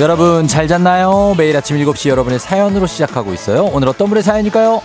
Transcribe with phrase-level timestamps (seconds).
[0.00, 1.34] 여러분 잘 잤나요?
[1.36, 3.64] 매일 아침 7시 여러분의 사연으로 시작하고 있어요.
[3.66, 4.80] 오늘 어떤 분의 사연일까요?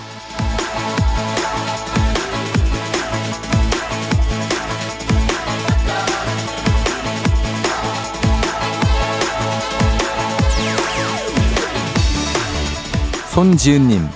[13.30, 14.10] 손지은님,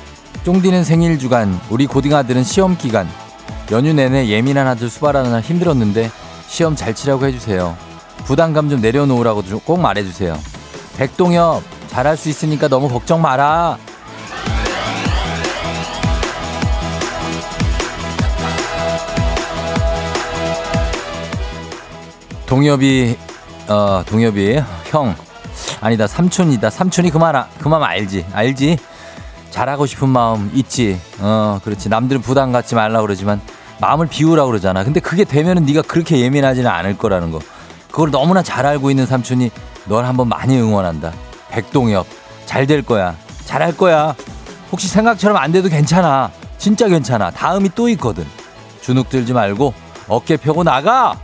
[0.43, 3.07] 쫑디는 생일 주간, 우리 고딩 아들은 시험 기간.
[3.71, 6.11] 연휴 내내 예민한 아들 수발하는 날 힘들었는데
[6.47, 7.77] 시험 잘 치라고 해주세요.
[8.25, 10.58] 부담감 좀 내려놓으라고 꼭 말해주세요.
[10.99, 13.77] 백동엽, 잘할 수 있으니까 너무 걱정 마라.
[22.45, 23.17] 동엽이,
[23.69, 25.15] 어, 동엽이, 형.
[25.79, 26.69] 아니다, 삼촌이다.
[26.69, 28.25] 삼촌이 그만, 그만 알지.
[28.33, 28.77] 알지?
[29.51, 30.99] 잘하고 싶은 마음 있지.
[31.19, 31.87] 어, 그렇지.
[31.87, 33.39] 남들은 부담 갖지 말라 그러지만
[33.79, 34.83] 마음을 비우라 그러잖아.
[34.83, 37.39] 근데 그게 되면은 네가 그렇게 예민하지는 않을 거라는 거.
[37.89, 39.49] 그걸 너무나 잘 알고 있는 삼촌이
[39.89, 41.11] 널 한번 많이 응원한다.
[41.49, 42.05] 백동엽,
[42.45, 43.15] 잘 될 거야.
[43.45, 44.15] 잘할 거야.
[44.71, 46.31] 혹시 생각처럼 안 돼도 괜찮아.
[46.57, 47.31] 진짜 괜찮아.
[47.31, 48.25] 다음이 또 있거든.
[48.81, 49.73] 주눅 들지 말고
[50.07, 51.19] 어깨 펴고 나가!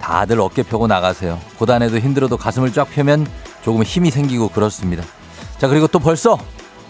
[0.00, 1.38] 다들 어깨 펴고 나가세요.
[1.58, 3.26] 고단해도 힘들어도 가슴을 쫙 펴면
[3.62, 5.02] 조금 힘이 생기고 그렇습니다.
[5.58, 6.38] 자, 그리고 또 벌써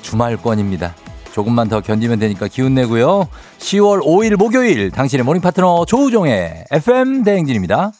[0.03, 0.95] 주말권입니다.
[1.33, 3.29] 조금만 더 견디면 되니까 기운 내고요.
[3.59, 7.93] 10월 5일 목요일 당신의 morning 파트너 조우종의 FM 대행진입니다.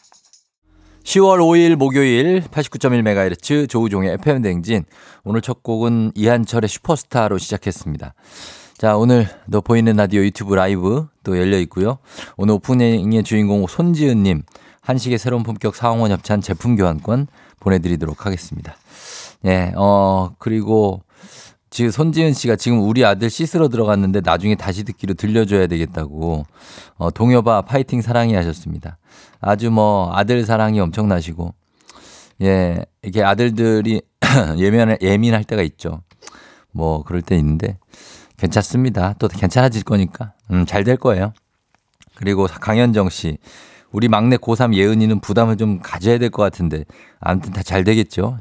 [1.03, 4.85] 10월 5일 목요일 89.1MHz 조우종의 FM 대행진.
[5.23, 8.13] 오늘 첫 곡은 이한철의 슈퍼스타로 시작했습니다.
[8.77, 11.97] 자, 오늘도 보이는 라디오 유튜브 라이브 또 열려 있고요.
[12.37, 14.43] 오늘 오프닝의 주인공 손지은님
[14.81, 17.27] 한식의 새로운 품격 사홍원 협찬 제품 교환권
[17.59, 18.75] 보내드리도록 하겠습니다.
[19.45, 21.01] 예, 어, 그리고
[21.71, 26.45] 지금 손지은 씨가 지금 우리 아들 씻으러 들어갔는데 나중에 다시 듣기로 들려줘야 되겠다고
[26.97, 28.97] 어, 동여봐 파이팅 사랑해 하셨습니다.
[29.39, 31.53] 아주 뭐 아들 사랑이 엄청나시고
[32.41, 34.01] 예 이렇게 아들들이
[34.59, 36.01] 예민 예민할 때가 있죠.
[36.71, 37.77] 뭐 그럴 때 있는데
[38.37, 39.15] 괜찮습니다.
[39.17, 41.33] 또 괜찮아질 거니까 음, 잘 될 거예요.
[42.15, 43.37] 그리고 강현정 씨
[43.93, 46.83] 우리 막내 고3 예은이는 부담을 좀 가져야 될 것 같은데
[47.21, 48.37] 아무튼 다 잘 되겠죠.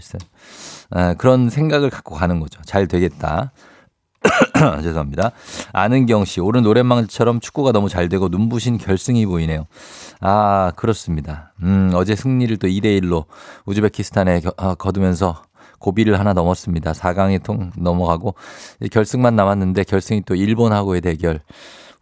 [0.91, 2.61] 아, 그런 생각을 갖고 가는 거죠.
[2.65, 3.53] 잘 되겠다.
[4.83, 5.33] 죄송합니다.
[5.73, 9.67] 아는경 씨, 오른 노래방처럼 축구가 너무 잘 되고 눈부신 결승이 보이네요.
[10.21, 11.53] 아, 그렇습니다.
[11.63, 13.25] 음, 어제 승리를 또 2대1로
[13.65, 15.43] 우즈베키스탄에 겨, 어, 거두면서
[15.79, 16.93] 고비를 하나 넘었습니다.
[16.93, 18.35] 4강에 통 넘어가고
[18.93, 21.41] 결승만 남았는데 결승이 또 일본하고의 대결.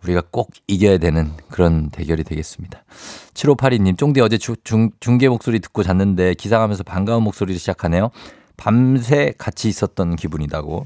[0.03, 2.84] 우리가 꼭 이겨야 되는 그런 대결이 되겠습니다.
[3.34, 8.10] 7582님, 쫑디 어제 주, 중, 중계 목소리 듣고 잤는데 기상하면서 반가운 목소리를 시작하네요.
[8.59, 10.85] 밤새 같이 있었던 기분이다고.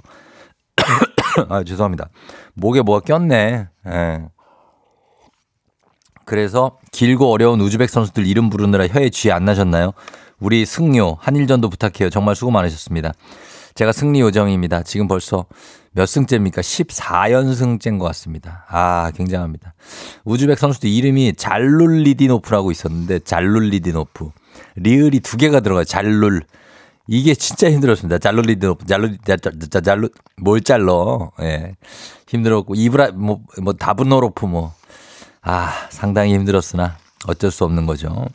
[1.49, 2.11] 아, 죄송합니다.
[2.55, 3.67] 목에 뭐가 꼈네.
[3.89, 4.23] 예.
[6.25, 9.93] 그래서 길고 어려운 우즈벡 선수들 이름 부르느라 혀에 쥐 안 나셨나요?
[10.39, 12.11] 우리 승료, 한일전도 부탁해요.
[12.11, 13.13] 정말 수고 많으셨습니다.
[13.75, 14.83] 제가 승리 요정입니다.
[14.83, 15.47] 지금 벌써
[15.93, 16.61] 몇 승째입니까?
[16.61, 18.65] 14연승째인 것 같습니다.
[18.69, 19.75] 아, 굉장합니다.
[20.25, 24.31] 우즈벡 선수도 이름이 잘룰리디노프라고 있었는데, 잘룰리디노프.
[24.77, 25.85] 리을이 두 개가 들어가요.
[25.85, 26.43] 잘룰.
[27.09, 28.19] 이게 진짜 힘들었습니다.
[28.19, 29.19] 잘룰리드, 잘룰,
[29.83, 31.33] 잘룰, 뭘 잘러.
[31.41, 31.75] 예.
[32.29, 34.73] 힘들었고, 이브라, 뭐, 뭐, 다브노로프 뭐.
[35.43, 36.97] 아, 상당히 힘들었으나
[37.27, 38.27] 어쩔 수 없는 거죠.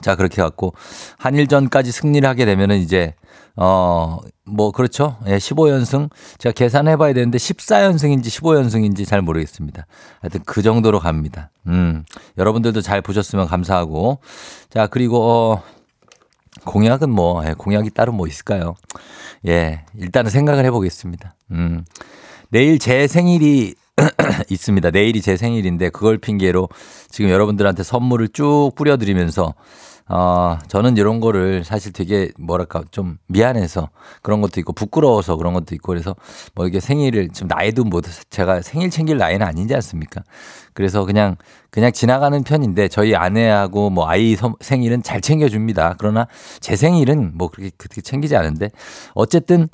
[0.00, 0.72] 자, 그렇게 갖고
[1.18, 3.14] 한일전까지 승리를 하게 되면은 이제
[3.56, 5.18] 어, 뭐 그렇죠.
[5.26, 6.10] 예, 15연승.
[6.38, 9.86] 제가 계산해 봐야 되는데 14연승인지 15연승인지 잘 모르겠습니다.
[10.20, 11.50] 하여튼 그 정도로 갑니다.
[11.66, 12.04] 음.
[12.38, 14.20] 여러분들도 잘 보셨으면 감사하고.
[14.70, 15.62] 자, 그리고 어
[16.64, 18.74] 공약은 뭐, 예, 공약이 따로 뭐 있을까요?
[19.46, 21.34] 예, 일단은 생각을 해보겠습니다.
[21.52, 21.84] 음,
[22.50, 23.74] 내일 제 생일이
[24.50, 24.90] 있습니다.
[24.90, 26.68] 내일이 제 생일인데 그걸 핑계로
[27.10, 29.54] 지금 여러분들한테 선물을 쭉 뿌려드리면서
[30.12, 33.90] 어, 저는 이런 거를 사실 되게 뭐랄까 좀 미안해서
[34.22, 36.16] 그런 것도 있고 부끄러워서 그런 것도 있고 그래서
[36.56, 40.22] 뭐 이게 생일을 지금 나이도 뭐 제가 생일 챙길 나이는 아니지 않습니까?
[40.74, 41.36] 그래서 그냥
[41.70, 45.94] 그냥 지나가는 편인데 저희 아내하고 뭐 아이 생일은 잘 챙겨줍니다.
[45.96, 46.26] 그러나
[46.58, 48.70] 제 생일은 뭐 그렇게 그렇게 챙기지 않은데
[49.14, 49.68] 어쨌든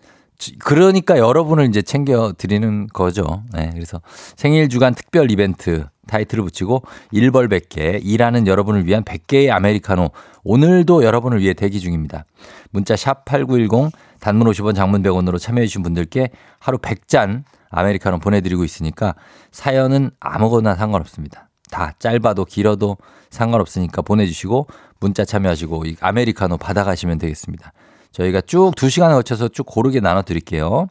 [0.58, 3.42] 그러니까 여러분을 이제 챙겨 드리는 거죠.
[3.54, 4.02] 네, 그래서
[4.36, 6.82] 생일 주간 특별 이벤트 타이틀을 붙이고
[7.12, 10.10] 1벌 100개, 일하는 여러분을 위한 100개의 아메리카노
[10.44, 12.24] 오늘도 여러분을 위해 대기 중입니다.
[12.70, 19.14] 문자 샵8910 단문 50원 장문 100원으로 참여해 주신 분들께 하루 100잔 아메리카노 보내드리고 있으니까
[19.50, 21.48] 사연은 아무거나 상관없습니다.
[21.70, 22.96] 다 짧아도 길어도
[23.30, 24.68] 상관없으니까 보내주시고
[25.00, 27.72] 문자 참여하시고 이 아메리카노 받아가시면 되겠습니다.
[28.12, 30.88] 저희가 쭉 2시간에 걸쳐서 쭉 고르게 나눠 드릴게요.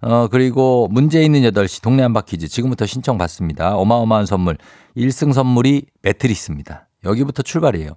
[0.00, 3.74] 어, 그리고 문제 있는 8시 동네 한바 퀴즈 지금부터 신청 받습니다.
[3.76, 4.56] 어마어마한 선물.
[4.96, 6.88] 1승 선물이 매트리스입니다.
[7.04, 7.92] 여기부터 출발이에요.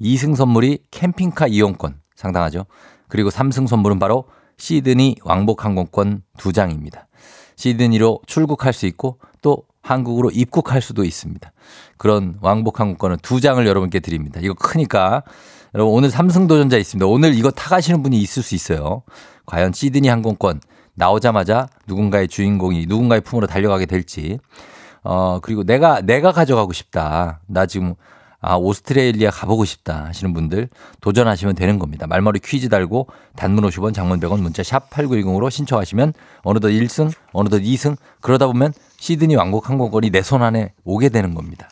[0.00, 2.00] 2승 선물이 캠핑카 이용권.
[2.14, 2.66] 상당하죠?
[3.08, 4.24] 그리고 3승 선물은 바로
[4.58, 7.04] 시드니 왕복 항공권 2장입니다.
[7.56, 11.52] 시드니로 출국할 수 있고 또 한국으로 입국할 수도 있습니다.
[11.96, 14.40] 그런 왕복 항공권은 2장을 여러분께 드립니다.
[14.42, 15.22] 이거 크니까
[15.74, 17.06] 여러분 오늘 3승 도전자 있습니다.
[17.06, 19.02] 오늘 이거 타가시는 분이 있을 수 있어요.
[19.46, 20.60] 과연 시드니 항공권
[20.96, 24.38] 나오자마자 누군가의 주인공이 누군가의 품으로 달려가게 될지.
[25.04, 27.40] 어, 그리고 내가, 내가 가져가고 싶다.
[27.46, 27.94] 나 지금,
[28.40, 30.68] 아, 오스트레일리아 가보고 싶다 하시는 분들
[31.00, 32.06] 도전하시면 되는 겁니다.
[32.06, 33.06] 말머리 퀴즈 달고
[33.36, 36.12] 단문 50원, 장문 100원, 문자 샵 8910으로 신청하시면
[36.42, 41.68] 어느덧 1승, 어느덧 2승, 그러다 보면 시드니 왕복 항공권이 내 손 안에 오게 되는 겁니다.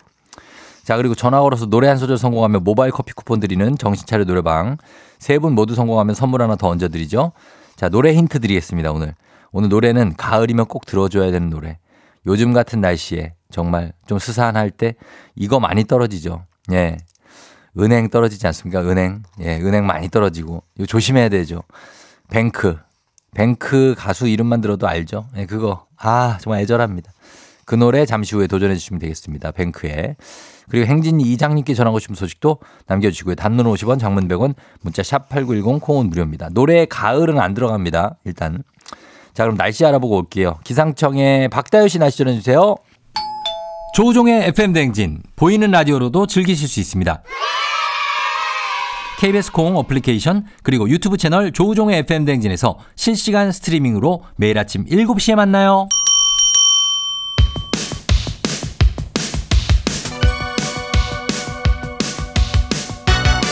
[0.84, 4.76] 자, 그리고 전화 걸어서 노래 한 소절 성공하면 모바일 커피 쿠폰 드리는 정신차려 노래방.
[5.18, 7.32] 세 분 모두 성공하면 선물 하나 더 얹어드리죠.
[7.76, 9.14] 자, 노래 힌트 드리겠습니다, 오늘.
[9.52, 11.78] 오늘 노래는 가을이면 꼭 들어줘야 되는 노래.
[12.26, 14.94] 요즘 같은 날씨에 정말 좀 스산할 때
[15.34, 16.44] 이거 많이 떨어지죠.
[16.72, 16.96] 예.
[17.78, 18.80] 은행 떨어지지 않습니까?
[18.82, 19.22] 은행.
[19.40, 20.62] 예, 은행 많이 떨어지고.
[20.76, 21.62] 이거 조심해야 되죠.
[22.30, 22.76] 뱅크.
[23.34, 25.26] 뱅크 가수 이름만 들어도 알죠?
[25.36, 25.86] 예, 그거.
[25.96, 27.12] 아, 정말 애절합니다.
[27.64, 29.50] 그 노래 잠시 후에 도전해 주시면 되겠습니다.
[29.50, 30.16] 뱅크에.
[30.68, 33.34] 그리고 행진이 이장님께 전하고 싶은 소식도 남겨주시고요.
[33.34, 36.48] 단문 50원, 장문 100원, 문자 샵 8910, 콩은 무료입니다.
[36.52, 38.16] 노래 가을은 안 들어갑니다.
[38.24, 38.62] 일단.
[39.34, 40.58] 자, 그럼 날씨 알아보고 올게요.
[40.64, 42.76] 기상청에 박다효 씨 날씨 전해주세요.
[43.94, 47.22] 조우종의 FM 댕진 보이는 라디오로도 즐기실 수 있습니다.
[49.18, 55.88] KBS 콩 어플리케이션 그리고 유튜브 채널 조우종의 FM 댕진에서 실시간 스트리밍으로 매일 아침 7시에 만나요.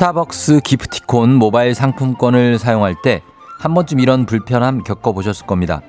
[0.00, 3.20] 스타벅스 기프티콘 모바일 상품권을 사용할 때
[3.60, 5.82] 한 번쯤 이런 불편함 겪어보셨을 겁니다.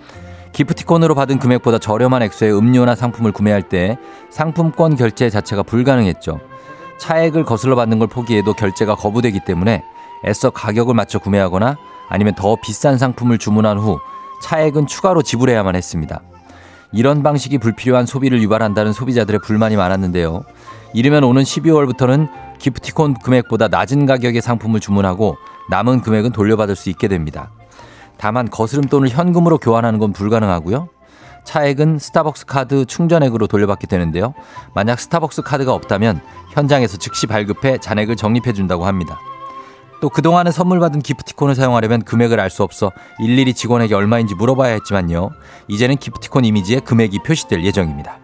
[0.51, 3.97] 기프티콘으로 받은 금액보다 저렴한 액수의 음료나 상품을 구매할 때
[4.29, 6.41] 상품권 결제 자체가 불가능했죠.
[6.99, 9.81] 차액을 거슬러 받는 걸 포기해도 결제가 거부되기 때문에
[10.25, 11.77] 애써 가격을 맞춰 구매하거나
[12.09, 13.97] 아니면 더 비싼 상품을 주문한 후
[14.41, 16.19] 차액은 추가로 지불해야만 했습니다.
[16.91, 20.43] 이런 방식이 불필요한 소비를 유발한다는 소비자들의 불만이 많았는데요.
[20.93, 25.35] 이르면 오는 12월부터는 기프티콘 금액보다 낮은 가격의 상품을 주문하고
[25.69, 27.51] 남은 금액은 돌려받을 수 있게 됩니다.
[28.17, 30.89] 다만 거스름 돈을 현금으로 교환하는 건 불가능하고요.
[31.43, 34.35] 차액은 스타벅스 카드 충전액으로 돌려받게 되는데요.
[34.75, 36.21] 만약 스타벅스 카드가 없다면
[36.51, 39.19] 현장에서 즉시 발급해 잔액을 적립해 준다고 합니다.
[39.99, 45.31] 또 그동안은 선물 받은 기프티콘을 사용하려면 금액을 알 수 없어 일일이 직원에게 얼마인지 물어봐야 했지만요.
[45.67, 48.19] 이제는 기프티콘 이미지에 금액이 표시될 예정입니다.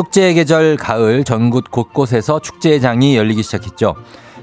[0.00, 3.94] 축제의 계절 가을 전국 곳곳에서 축제장이 열리기 시작했죠.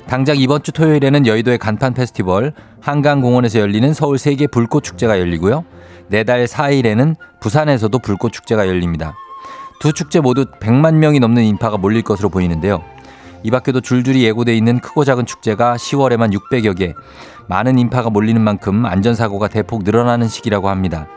[0.05, 5.65] 당장 이번 주 토요일에는 여의도의 간판 페스티벌, 한강공원에서 열리는 서울 세계 불꽃 축제가 열리고요.
[6.09, 9.15] 내달 4일에는 부산에서도 불꽃 축제가 열립니다.
[9.79, 12.83] 두 축제 모두 100만 명이 넘는 인파가 몰릴 것으로 보이는데요.
[13.41, 16.93] 이 밖에도 줄줄이 예고돼 있는 크고 작은 축제가 10월에만 600여 개,
[17.47, 21.07] 많은 인파가 몰리는 만큼 안전사고가 대폭 늘어나는 시기라고 합니다.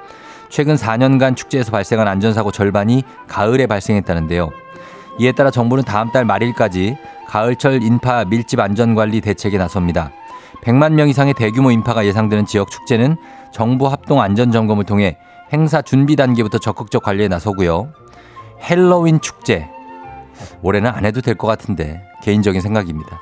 [0.50, 4.50] 최근 4년간 축제에서 발생한 안전사고 절반이 가을에 발생했다는데요.
[5.18, 6.96] 이에 따라 정부는 다음 달 말일까지
[7.28, 10.10] 가을철 인파 밀집 안전관리 대책에 나섭니다.
[10.64, 13.16] 100만 명 이상의 대규모 인파가 예상되는 지역 축제는
[13.52, 15.16] 정부 합동 안전 점검을 통해
[15.52, 17.92] 행사 준비 단계부터 적극적 관리에 나서고요.
[18.68, 19.68] 헬로윈 축제.
[20.62, 23.20] 올해는 안 해도 될 것 같은데 개인적인 생각입니다.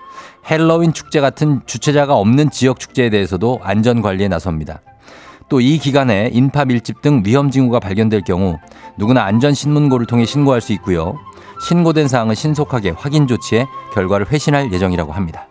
[0.51, 4.81] 헬로윈 축제 같은 주최자가 없는 지역 축제에 대해서도 안전 관리에 나섭니다.
[5.49, 8.59] 또 이 기간에 인파 밀집 등 위험 징후가 발견될 경우
[8.99, 11.17] 누구나 안전 신문고를 통해 신고할 수 있고요.
[11.67, 15.49] 신고된 사항은 신속하게 확인 조치해 결과를 회신할 예정이라고 합니다.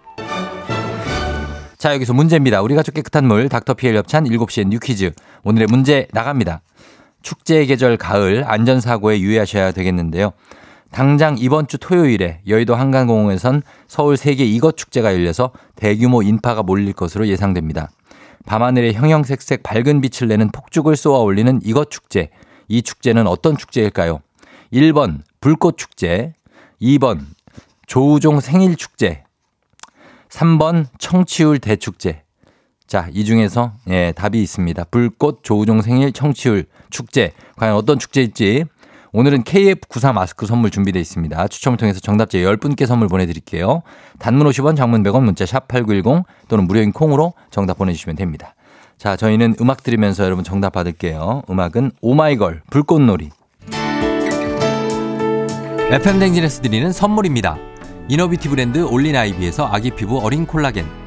[1.77, 2.61] 자, 여기서 문제입니다.
[2.61, 5.11] 우리 가족 깨끗한 물 닥터피엘 협찬 7시에 뉴퀴즈.
[5.43, 6.61] 오늘의 문제 나갑니다.
[7.21, 10.31] 축제의 계절 가을 안전사고에 유의하셔야 되겠는데요.
[10.91, 17.27] 당장 이번 주 토요일에 여의도 한강공원에선 서울 세계 이것 축제가 열려서 대규모 인파가 몰릴 것으로
[17.27, 17.89] 예상됩니다.
[18.47, 22.29] 밤하늘에 형형색색 밝은 빛을 내는 폭죽을 쏘아 올리는 이것 축제.
[22.69, 24.21] 이 축제는 어떤 축제일까요?
[24.71, 26.33] 1번 불꽃 축제,
[26.81, 27.25] 2번
[27.87, 29.25] 조우종 생일 축제,
[30.29, 32.23] 3번 청취율 대축제.
[32.87, 34.85] 자, 이 중에서 예, 답이 있습니다.
[34.85, 37.33] 불꽃 조우종 생일 청취율 축제.
[37.57, 38.63] 과연 어떤 축제일지
[39.13, 41.47] 오늘은 KF94 마스크 선물 준비되어 있습니다.
[41.47, 43.81] 추첨을 통해서 정답자 10분께 선물 보내드릴게요.
[44.19, 48.55] 단문 50원, 장문 100원, 문자 샵 8910 또는 무료인 콩으로 정답 보내주시면 됩니다.
[48.97, 51.43] 자, 저희는 음악 들으면서 여러분 정답 받을게요.
[51.49, 53.29] 음악은 오마이걸, 불꽃놀이.
[55.89, 57.57] FM댕진에서 드리는 선물입니다.
[58.09, 61.06] inner beauty 브랜드 올린 아이비에서 아기 피부 어린 콜라겐.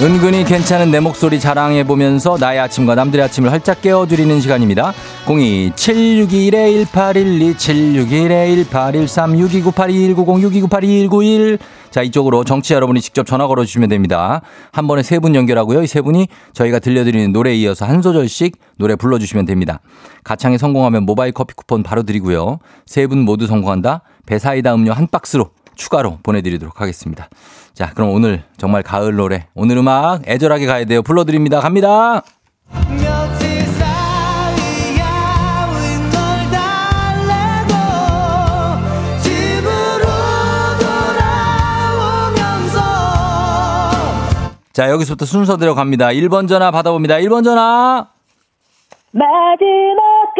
[0.00, 4.92] 은근히 괜찮은 내 목소리 자랑해보면서 나의 아침과 남들의 아침을 활짝 깨워드리는 시간입니다.
[5.26, 11.58] 02-761-1812, 761-1813, 6298-2190, 6298-2191.
[11.90, 14.40] 자, 이쪽으로 정치 여러분이 직접 전화 걸어주시면 됩니다.
[14.72, 15.82] 한 번에 세 분 연결하고요.
[15.82, 19.80] 이 세 분이 저희가 들려드리는 노래에 이어서 한 소절씩 노래 불러주시면 됩니다.
[20.22, 22.60] 가창에 성공하면 모바일 커피 쿠폰 바로 드리고요.
[22.86, 24.02] 세 분 모두 성공한다?
[24.26, 27.28] 배사이다 음료 한 박스로 추가로 보내드리도록 하겠습니다.
[27.78, 31.00] 자, 그럼 오늘 정말 가을 노래, 오늘 음악 애절하게 가야 돼요.
[31.00, 31.60] 불러드립니다.
[31.60, 32.22] 갑니다.
[44.72, 46.08] 자, 여기서부터 순서 들어갑니다.
[46.08, 47.18] 1번 전화 받아봅니다.
[47.18, 48.08] 1번 전화.
[49.12, 50.34] 마지막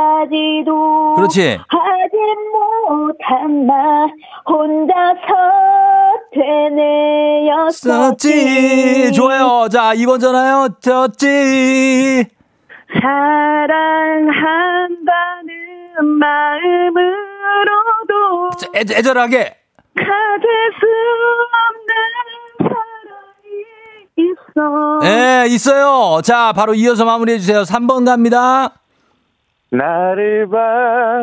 [0.00, 1.58] 까지도 그렇지.
[1.68, 2.16] 하지
[2.52, 4.08] 못한 말
[4.46, 5.16] 혼자서
[7.80, 9.12] 되뇌었었지.
[9.12, 9.68] 좋아요.
[9.70, 10.68] 자, 2번 전화요.
[10.82, 12.26] 졌지.
[13.00, 14.26] 사랑한다는
[16.18, 18.12] 마음으로도
[18.76, 19.56] 애, 애절하게.
[19.96, 20.46] 가질
[20.78, 20.86] 수
[21.64, 23.64] 없는 사랑이
[24.18, 25.00] 있어.
[25.04, 26.20] 예, 있어요.
[26.22, 27.62] 자, 바로 이어서 마무리해 주세요.
[27.62, 28.74] 3번 갑니다.
[29.70, 30.58] 나를 봐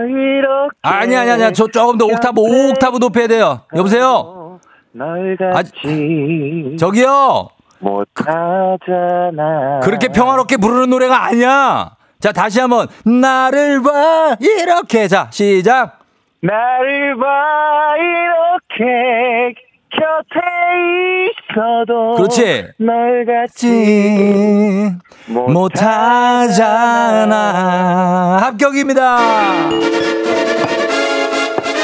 [0.08, 1.54] 이렇게 아니 아니 아니.
[1.54, 3.62] 저 조금 더 옥타브 5옥타브 높여야 돼요.
[3.76, 4.60] 여보세요.
[4.92, 7.50] 널 같이 저기요.
[7.80, 11.96] 못 하잖아 그렇게 평화롭게 부르는 노래가 아니야.
[12.20, 15.08] 자, 다시 한번 나를 봐 이렇게.
[15.10, 16.00] 자, 시작.
[16.42, 17.28] 나를 봐
[17.98, 19.54] 이렇게
[20.00, 20.40] 곁에
[21.30, 22.68] 있어도 그렇지.
[22.80, 24.92] 널 같이 지
[26.74, 28.40] 못하잖아.
[28.42, 29.70] 합격입니다.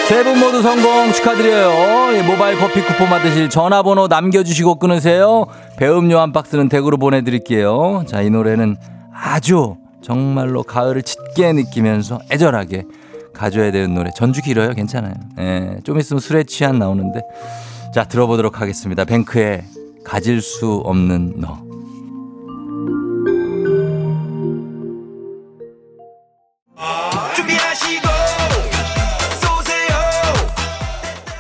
[0.07, 2.15] 세 분 모두 성공 축하드려요.
[2.17, 5.45] 예, 모바일 커피 쿠폰 받으실 전화번호 남겨주시고 끊으세요.
[5.77, 8.05] 배음료 한 박스는 댁으로 보내드릴게요.
[8.07, 8.75] 자, 이 노래는
[9.13, 12.85] 아주 정말로 가을을 짙게 느끼면서 애절하게
[13.35, 14.09] 가져야 되는 노래.
[14.15, 14.71] 전주 길어요.
[14.73, 15.13] 괜찮아요.
[15.37, 17.21] 예, 좀 있으면 술에 취한 나오는데.
[17.93, 19.03] 자, 들어보도록 하겠습니다.
[19.03, 19.63] 뱅크의
[20.03, 21.69] 가질 수 없는 너.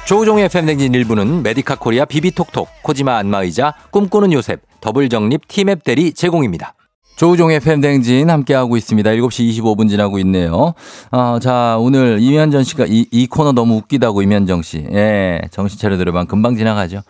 [0.07, 6.73] 조우종의 FM대행진 1부는 메디카 코리아 비비톡톡, 코지마 안마의자, 꿈꾸는 요셉, 더블정립 티맵 대리 제공입니다.
[7.19, 9.09] 조우종의 FM댕진 함께하고 있습니다.
[9.09, 10.73] 7시 25분 지나고 있네요.
[11.11, 14.87] 어, 자, 오늘 이면정 씨가 이, 이 코너 너무 웃기다고 이면정 씨.
[14.93, 16.23] 예, 정신 차려 들어봐.
[16.23, 17.01] 금방 지나가죠.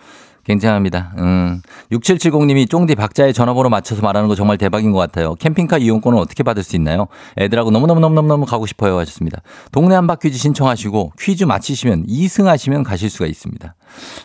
[0.46, 1.14] 굉장합니다.
[1.20, 1.62] 음.
[1.92, 5.36] 6770님이 쫑디 박자의 전화번호 맞춰서 말하는 거 정말 대박인 것 같아요.
[5.36, 7.06] 캠핑카 이용권은 어떻게 받을 수 있나요?
[7.38, 9.44] 애들하고 너무너무너무너무 가고 싶어요 하셨습니다.
[9.72, 13.76] 동네 한바퀴즈 신청하시고 퀴즈 맞히시면 2승 하시면 가실 수가 있습니다.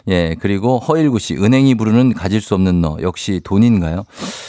[0.08, 2.96] 예, 그리고 허일구 씨, 은행이 부르는 가질 수 없는 너.
[3.00, 4.04] 역시 돈인가요?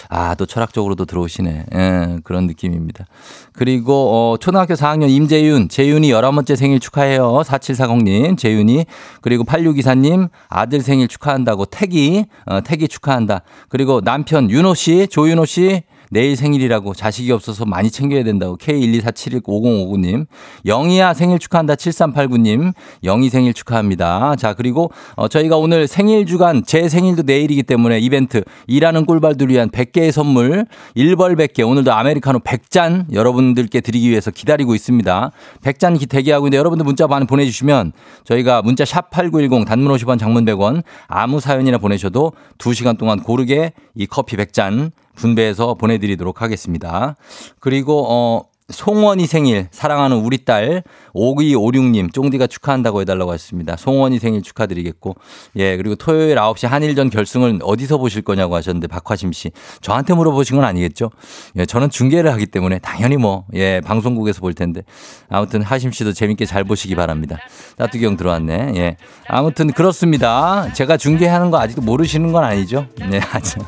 [0.10, 1.66] 아, 또 철학적으로도 들어오시네.
[1.74, 3.06] 예, 그런 느낌입니다.
[3.54, 3.94] 그리고,
[4.34, 7.42] 어, 초등학교 4학년 임재윤, 재윤이 11번째 생일 축하해요.
[7.46, 8.86] 4740님, 재윤이.
[9.22, 13.42] 그리고 8624님, 아들 생일 축하한다고 태기, 어, 태기 축하한다.
[13.70, 15.84] 그리고 남편 윤호 씨, 조윤호 씨,
[16.16, 20.28] 내일 생일이라고 자식이 없어서 많이 챙겨야 된다고 K124715059님.
[20.66, 22.72] 영희야 생일 축하한다 7389님.
[23.04, 24.38] 영희 생일 축하합니다.
[24.38, 29.70] 자, 그리고 어, 저희가 오늘 생일 주간 제 생일도 내일이기 때문에 이벤트 일하는 꿀발들 위한
[29.70, 35.32] 100개의 선물 1벌 100개 오늘도 아메리카노 100잔 여러분들께 드리기 위해서 기다리고 있습니다.
[35.64, 37.92] 100잔 대기하고 있는데 여러분들 문자 많이 보내주시면
[38.24, 44.38] 저희가 문자 샵8910 단문 50원 장문 100원 아무 사연이나 보내셔도 2시간 동안 고르게 이 커피
[44.38, 47.16] 100잔 분배해서 보내드리도록 하겠습니다.
[47.60, 50.82] 그리고 어 송원이 생일 사랑하는 우리 딸
[51.14, 53.76] 5256님 쫑디가 축하한다고 해달라고 하셨습니다.
[53.78, 55.16] 송원이 생일 축하드리겠고
[55.58, 59.52] 예 그리고 토요일 9시 한일전 결승을 어디서 보실 거냐고 하셨는데 박화심 씨
[59.82, 61.12] 저한테 물어보신 건 아니겠죠?
[61.58, 64.82] 예 저는 중계를 하기 때문에 당연히 뭐예 방송국에서 볼 텐데
[65.30, 67.38] 아무튼 하심 씨도 재밌게 잘 보시기 바랍니다.
[67.78, 68.74] 따뚜기 형 들어왔네.
[68.78, 68.98] 예
[69.28, 70.74] 아무튼 그렇습니다.
[70.74, 72.88] 제가 중계하는 거 아직도 모르시는 건 아니죠?
[73.12, 73.60] 네 아주.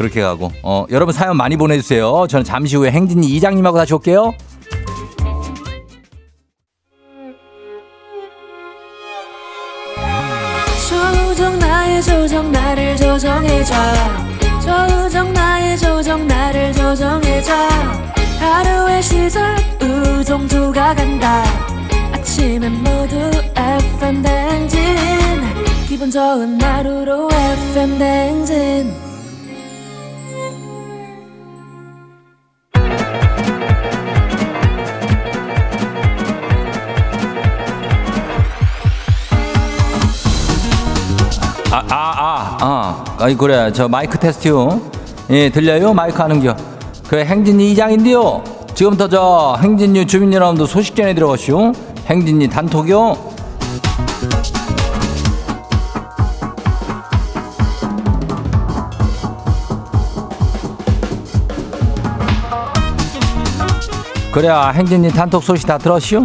[0.00, 0.50] 그렇게 가고.
[0.62, 2.26] 어, 여러분 사연 많이 보내주세요.
[2.26, 4.32] 저는 잠시 후에 행진이 이장님하고 다시 올게요.
[10.88, 13.74] 조정 나의 조정 나를 조정해줘.
[14.64, 17.52] 조정 나의 조정 나를 조정해줘.
[18.38, 21.44] 하루의 시절 우정조가 간다.
[22.14, 23.16] 아침엔 모두
[23.54, 24.80] FM 댕진.
[25.86, 29.09] 기분 좋은 하루로 FM 댕진
[41.72, 43.04] 아, 아, 아, 아.
[43.18, 43.72] 아이, 그래.
[43.72, 44.80] 저 마이크 테스트요.
[45.30, 45.94] 예, 들려요?
[45.94, 46.56] 마이크 하는겨.
[47.08, 48.42] 그래, 행진이 이장인데요.
[48.74, 51.72] 지금부터 저 행진유 주민 여러분들 소식 전해 들어가시오.
[52.06, 53.16] 행진이 단톡요.
[64.32, 66.24] 그래, 행진이 단톡 소식 다 들었시오?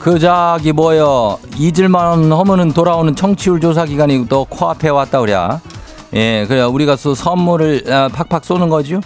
[0.00, 5.36] 그 저기 뭐여 잊을만 하면은 돌아오는 청취율 조사 기간이 또 코앞에 왔다 그래.
[6.14, 9.00] 예, 그래 우리가 수 선물을 아, 팍팍 쏘는 거죠.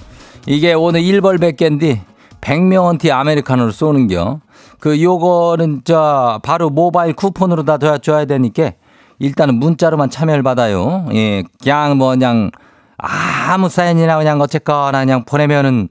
[0.47, 2.01] 이게 오늘 1벌 100개인데
[2.41, 4.41] 100명한테 아메리카노를 쏘는겨.
[4.81, 8.73] 그 요거는 저 바로 모바일 쿠폰으로 다 줘야, 줘야 되니까
[9.19, 11.07] 일단은 문자로만 참여를 받아요.
[11.13, 12.51] 예, 그냥 뭐 그냥
[12.97, 15.89] 아무 사연이나 그냥 어쨌거나 그냥 보내면은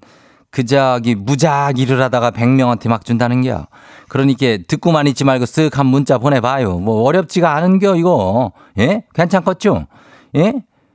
[0.52, 3.68] 그 저기 무작 일을 하다가 100명한테 막 준다는겨.
[4.10, 6.80] 그러니까 듣고만 있지 말고 쓱 한 문자 보내봐요.
[6.80, 8.52] 뭐 어렵지가 않은겨 이거.
[8.78, 9.06] 예?
[9.16, 9.88] 괜찮겠죠?
[10.36, 10.54] 예?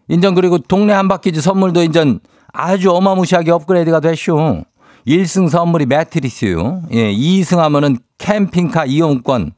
[0.09, 2.21] 인전 그리고 동네 한 바퀴즈 선물도 인전
[2.53, 4.63] 아주 어마무시하게 업그레이드가 됐쇼.
[5.07, 6.83] 1승 선물이 매트리스요.
[6.93, 9.53] 예, 2승 하면은 캠핑카 이용권.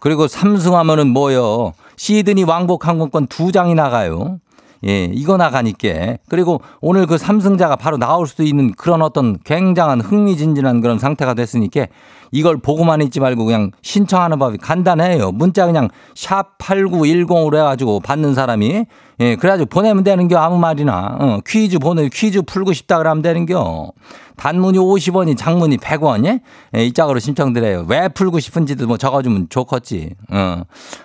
[0.00, 1.72] 그리고 3승 하면은 뭐요?
[1.96, 4.38] 시드니 왕복 항공권 두 장이 나가요.
[4.86, 6.16] 예, 이거 나가니까.
[6.28, 11.86] 그리고 오늘 그 삼승자가 바로 나올 수도 있는 그런 어떤 굉장한 흥미진진한 그런 상태가 됐으니까
[12.32, 15.32] 이걸 보고만 있지 말고 그냥 신청하는 법이 간단해요.
[15.32, 18.86] 문자 그냥 샵 8910으로 해가지고 받는 사람이
[19.20, 21.16] 예, 그래가지고 보내면 되는겨 아무 말이나.
[21.20, 23.92] 어, 퀴즈 보내, 퀴즈 풀고 싶다 그러면 되는겨.
[24.36, 26.40] 단문이 50원이 장문이 100원, 예?
[26.74, 27.84] 예, 이 짝으로 신청드려요.
[27.88, 30.14] 왜 풀고 싶은지도 뭐 적어주면 좋겠지.
[30.30, 30.62] 어.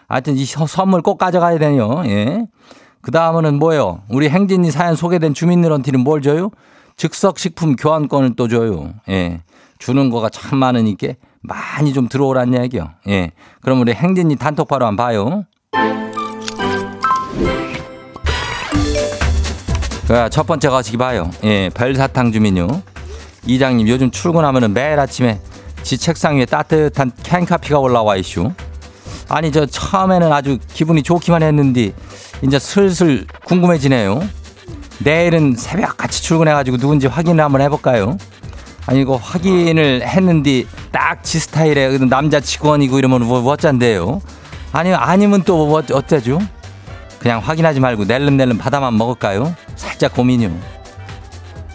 [0.07, 2.03] 하여튼 이 선물 꼭 가져가야 되요.
[2.05, 2.47] 예.
[3.07, 4.01] 그 다음은 뭐예요?
[4.09, 6.51] 우리 행진이 사연 소개된 주민들한테는 뭘 줘요?
[6.97, 8.95] 즉석 식품 교환권을 또 줘요.
[9.07, 9.39] 예.
[9.79, 12.89] 주는 거가 참 많으니까 많이 좀 들어오란 얘기요.
[13.07, 13.31] 예.
[13.61, 15.45] 그럼 우리 행진이 단톡바로 한번 봐요.
[20.09, 21.31] 자, 첫 번째 가시기 봐요.
[21.45, 22.67] 예, 별사탕 주민요.
[23.45, 25.39] 이장님 요즘 출근하면은 매일 아침에
[25.81, 28.51] 지 책상 위에 따뜻한 캔커피가 올라와 있슈.
[29.29, 31.93] 아니 저 처음에는 아주 기분이 좋기만 했는데
[32.41, 34.21] 이제 슬슬 궁금해지네요.
[34.99, 38.17] 내일은 새벽 같이 출근해가지고 누군지 확인을 한번 해볼까요?
[38.85, 44.21] 아니 이거 확인을 했는데 딱 지 스타일의 남자 직원이고 이러면 뭐 어쩐데요?
[44.71, 46.39] 아니 아니면 또 뭐 어쩌죠?
[47.19, 49.53] 그냥 확인하지 말고 낼름낼름 받아만 먹을까요?
[49.75, 50.51] 살짝 고민이요.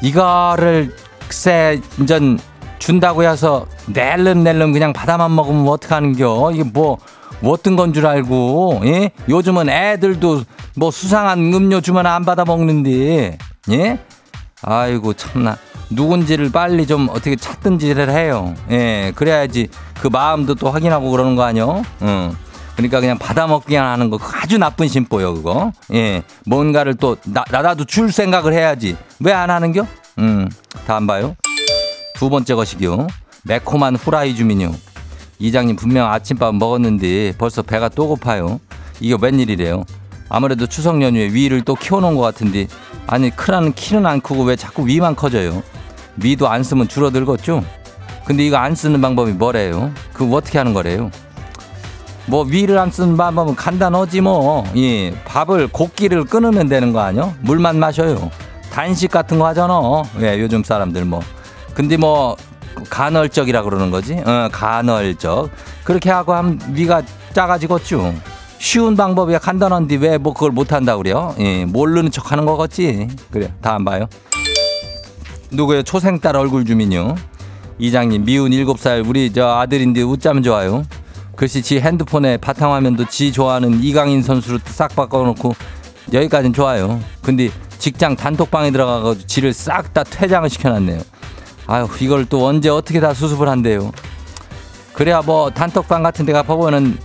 [0.00, 0.94] 이거를
[1.26, 2.38] 글쎄 인전
[2.78, 6.50] 준다고 해서 낼름낼름 그냥 받아만 먹으면 어떡하는겨?
[6.54, 6.98] 이게 뭐,
[7.42, 9.10] 뭐 어떤 건 줄 알고, 예?
[9.28, 10.44] 요즘은 애들도
[10.76, 13.36] 뭐 수상한 음료 주면 안 받아 먹는데,
[13.70, 13.98] 예?
[14.62, 15.56] 아이고, 참나.
[15.90, 18.54] 누군지를 빨리 좀 어떻게 찾든지를 해요.
[18.70, 19.68] 예, 그래야지
[20.00, 21.82] 그 마음도 또 확인하고 그러는 거 아니요?
[22.00, 22.34] 응.
[22.76, 25.72] 그러니까 그냥 받아먹기만 하는 거 아주 나쁜 심보요 그거.
[25.92, 28.96] 예, 뭔가를 또 나, 나라도 줄 생각을 해야지.
[29.20, 29.86] 왜 안 하는겨?
[30.18, 30.48] 음,
[30.86, 31.36] 다안 봐요.
[32.14, 33.06] 두 번째 것이요.
[33.44, 34.72] 매콤한 후라이 주민요.
[35.42, 38.60] 이장님 분명 아침밥 먹었는데 벌써 배가 또 고파요.
[39.00, 39.84] 이게 웬일이래요?
[40.28, 42.68] 아무래도 추석 연휴에 위를 또 키워놓은 것 같은데
[43.08, 45.64] 아니 크라는 키는 안 크고 왜 자꾸 위만 커져요?
[46.22, 47.64] 위도 안 쓰면 줄어들겠죠?
[48.24, 49.90] 근데 이거 안 쓰는 방법이 뭐래요?
[50.12, 51.10] 그거 어떻게 하는 거래요?
[52.26, 54.64] 뭐 위를 안 쓰는 방법은 간단하지 뭐.
[54.76, 57.34] 예, 밥을 고기를 끊으면 되는 거 아니요?
[57.40, 58.30] 물만 마셔요.
[58.70, 59.74] 단식 같은 거 하잖아.
[60.20, 61.20] 예, 요즘 사람들 뭐.
[61.74, 62.36] 근데 뭐
[62.90, 64.14] 간헐적이라 그러는 거지.
[64.24, 65.50] 어, 간헐적.
[65.84, 68.14] 그렇게 하고 하면 위가 작아지겠죠.
[68.58, 71.34] 쉬운 방법이야 간단한데 왜 뭐 그걸 못 한다 그래요?
[71.40, 73.08] 예, 모르는 척 하는 거겠지.
[73.30, 74.06] 그래, 다안 봐요.
[75.50, 75.82] 누구요?
[75.82, 77.14] 초생딸 얼굴 주민요.
[77.78, 80.84] 이장님 미운 일곱 살 우리 저 아들인데 웃자면 좋아요.
[81.36, 85.54] 글씨 지 핸드폰에 바탕화면도 지 좋아하는 이강인 선수로 싹 바꿔놓고
[86.12, 87.00] 여기까지는 좋아요.
[87.22, 91.00] 근데 직장 단톡방에 들어가가지고 지를 싹 다 퇴장을 시켜놨네요.
[91.66, 93.92] 아유 이걸 또 언제 어떻게 다 수습을 한대요.
[94.92, 96.98] 그래야 뭐 단톡방 같은 데 가보면은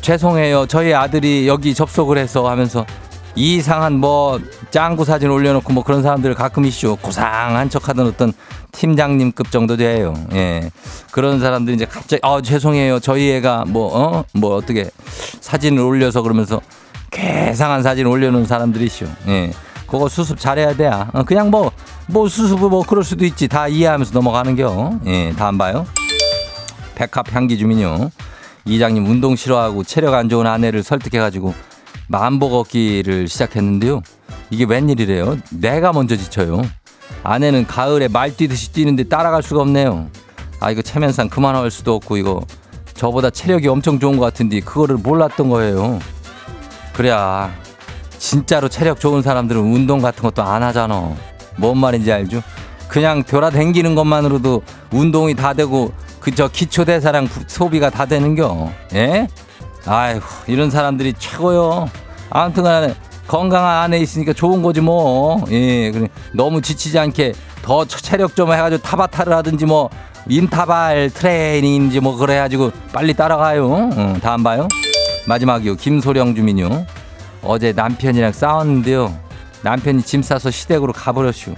[0.00, 0.66] 죄송해요.
[0.66, 2.86] 저희 아들이 여기 접속을 해서 하면서
[3.34, 8.32] 이상한 뭐 짱구 사진 올려놓고 뭐 그런 사람들 가끔 이슈 고상한 척하던 어떤
[8.72, 10.14] 팀장님급 정도 돼요.
[10.32, 10.70] 예.
[11.10, 13.00] 그런 사람들이 이제 갑자기 아 죄송해요.
[13.00, 14.24] 저희 애가 뭐 어?
[14.32, 14.90] 뭐 어떻게
[15.40, 16.60] 사진을 올려서 그러면서
[17.10, 19.06] 괴상한 사진 올려놓은 사람들이 있죠.
[19.28, 19.52] 예.
[19.90, 20.86] 그거 수습 잘해야 돼.
[20.88, 21.70] 어, 그냥 뭐,
[22.06, 23.48] 뭐 수습을 뭐 그럴 수도 있지.
[23.48, 24.92] 다 이해하면서 넘어가는 겨.
[25.06, 25.86] 예, 다 안 봐요.
[26.94, 28.10] 백합 향기 주민요.
[28.66, 31.54] 이장님 운동 싫어하고 체력 안 좋은 아내를 설득해가지고
[32.08, 34.02] 만보 걷기를 시작했는데요.
[34.50, 35.38] 이게 웬일이래요?
[35.50, 36.62] 내가 먼저 지쳐요.
[37.22, 40.08] 아내는 가을에 말 뛰듯이 뛰는데 따라갈 수가 없네요.
[40.60, 42.42] 아 이거 체면상 그만할 수도 없고 이거
[42.94, 45.98] 저보다 체력이 엄청 좋은 것 같은데 그거를 몰랐던 거예요.
[46.92, 47.50] 그래야
[48.20, 51.16] 진짜로 체력 좋은 사람들은 운동 같은 것도 안 하잖아.
[51.56, 52.42] 뭔 말인지 알죠?
[52.86, 58.70] 그냥 돌아댕기는 것만으로도 운동이 다 되고 그저 기초 대사량 소비가 다 되는겨.
[58.94, 59.26] 예?
[59.86, 61.88] 아이고 이런 사람들이 최고요.
[62.28, 62.94] 아무튼간에
[63.26, 65.42] 건강한 안에 있으니까 좋은 거지 뭐.
[65.50, 69.88] 예, 그래 너무 지치지 않게 더 체력 좀 해가지고 타바타를 하든지 뭐
[70.28, 73.90] 인타발 트레이닝인지 뭐 그래가지고 빨리 따라가요.
[73.96, 74.68] 응, 다안 봐요.
[75.26, 75.76] 마지막이요.
[75.76, 76.84] 김소령 주민요.
[77.42, 79.16] 어제 남편이랑 싸웠는데요.
[79.62, 81.54] 남편이 짐 싸서 시댁으로 가버렸슈.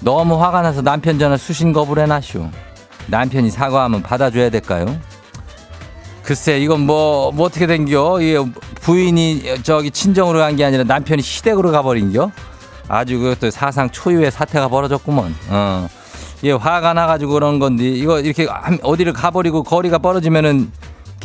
[0.00, 2.48] 너무 화가 나서 남편 전화 수신 거부를 해놨슈.
[3.08, 4.86] 남편이 사과하면 받아줘야 될까요?
[6.22, 8.20] 글쎄 이건 뭐, 뭐 어떻게 된겨?
[8.20, 8.36] 이
[8.80, 12.30] 부인이 저기 친정으로 간 게 아니라 남편이 시댁으로 가버린겨?
[12.88, 15.34] 아주 그것도 사상 초유의 사태가 벌어졌구먼.
[15.48, 15.88] 어.
[16.44, 18.48] 예, 화가 나가지고 그런 건데 이거 이렇게
[18.82, 20.72] 어디를 가버리고 거리가 벌어지면은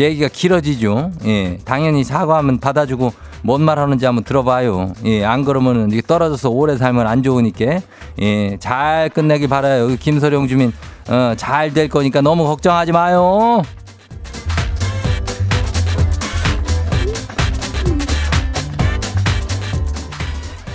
[0.03, 1.11] 얘기가 길어지죠.
[1.25, 4.93] 예, 당연히 사과하면 받아주고 뭔 말 하는지 한번 들어봐요.
[5.05, 7.79] 예, 안 그러면은 이게 떨어져서 오래 살면 안 좋으니까
[8.21, 9.95] 예, 잘 끝내길 바라요.
[9.99, 10.73] 김서령 주민
[11.07, 13.61] 어, 잘 될 거니까 너무 걱정하지 마요.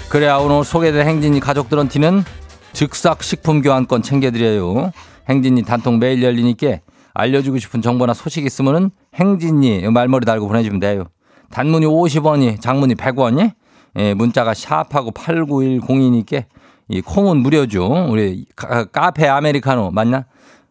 [0.08, 2.24] 그래야 오늘 소개된 행진이 가족들한테는
[2.72, 4.92] 즉석 식품 교환권 챙겨드려요.
[5.28, 6.78] 행진이 단통 매일 열리니까
[7.14, 11.04] 알려주고 싶은 정보나 소식 있으면은 행진이 말머리 달고 보내주면 돼요.
[11.50, 13.52] 단문이 50원이, 장문이 100원이,
[13.96, 16.44] 예, 문자가 샵하고 8910이니까
[16.88, 18.06] 이 콩은 무료죠.
[18.08, 20.26] 우리 카, 카페 아메리카노 맞나?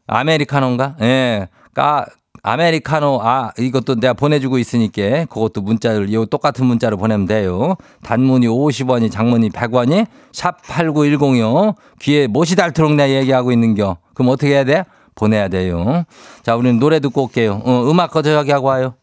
[0.07, 0.95] 아메리카노인가?
[1.01, 2.05] 예, 까
[2.41, 7.75] 아메리카노 아 이것도 내가 보내주고 있으니까 그것도 문자를 요 똑같은 문자로 보내면 돼요.
[8.03, 11.75] 단문이 50원이 장문이 100원이 샵 8910이요.
[11.99, 13.97] 귀에 못이 닳도록 내가 얘기하고 있는겨.
[14.13, 14.85] 그럼 어떻게 해야 돼?
[15.19, 16.05] 보내야 돼요.
[16.43, 17.61] 자 우리는 노래 듣고 올게요.
[17.65, 18.95] 어, 음악 거저 여기 하고 와요.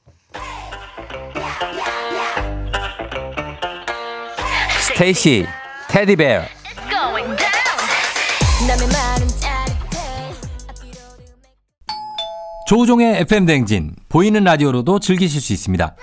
[4.80, 5.46] 스테이시
[5.90, 6.42] 테디베어
[12.66, 15.94] 조우종의 FM 댕진 보이는 라디오로도 즐기실 수 있습니다.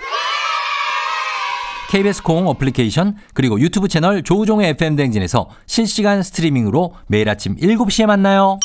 [1.90, 8.58] KBS 콩 어플리케이션 그리고 유튜브 채널 조우종의 FM 댕진에서 실시간 스트리밍으로 매일 아침 7시에 만나요.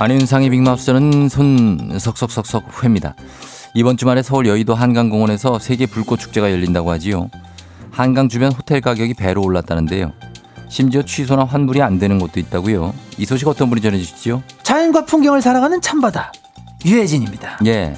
[0.00, 3.14] 안윤상의 빅마우스는 손 석석석석 회입니다.
[3.74, 7.28] 이번 주말에 서울 여의도 한강공원에서 세계 불꽃 축제가 열린다고 하지요.
[7.90, 10.12] 한강 주변 호텔 가격이 배로 올랐다는데요.
[10.70, 12.94] 심지어 취소나 환불이 안 되는 곳도 있다고요.
[13.18, 14.42] 이 소식 어떤 분이 전해주시죠?
[14.62, 16.32] 자연과 풍경을 사랑하는 참바다
[16.86, 17.58] 유해진입니다.
[17.66, 17.94] 예,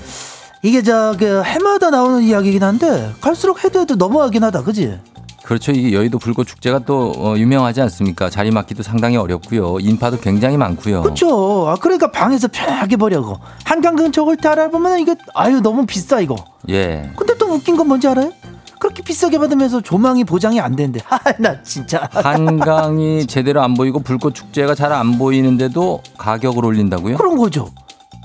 [0.62, 4.98] 이게 저그 해마다 나오는 이야기긴 한데 갈수록 해도 해도 너무하긴 하다, 그지?
[5.44, 5.72] 그렇죠.
[5.72, 8.30] 이 여의도 불꽃 축제가 또 어, 유명하지 않습니까?
[8.30, 9.78] 자리 맡기도 상당히 어렵고요.
[9.80, 11.02] 인파도 굉장히 많고요.
[11.02, 11.68] 그렇죠.
[11.68, 16.36] 아, 그러니까 방에서 편하게 보려고 한강 근처 홀때 알아보면 이게 아유 너무 비싸 이거.
[16.68, 18.32] 예, 근데 또 웃긴 건 뭔지 알아요?
[18.78, 21.00] 그렇게 비싸게 받으면서 조망이 보장이 안 된대.
[21.04, 22.08] 하나 진짜.
[22.12, 27.16] 한강이 제대로 안 보이고 불꽃 축제가 잘 안 보이는데도 가격을 올린다고요?
[27.16, 27.68] 그런 거죠.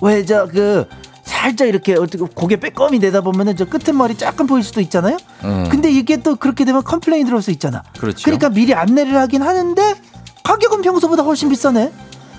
[0.02, 0.88] 왜 저 그
[1.28, 5.18] 살짝 이렇게 어떻게 고개 빼꼼히 내다 보면은 저 끝에 머리 약간 보일 수도 있잖아요.
[5.44, 5.68] 음.
[5.70, 7.84] 근데 이게 또 그렇게 되면 컴플레인 들어올 수 있잖아.
[8.00, 8.24] 그렇죠.
[8.24, 9.96] 그러니까 미리 안내를 하긴 하는데
[10.44, 11.92] 가격은 평소보다 훨씬 비싸네.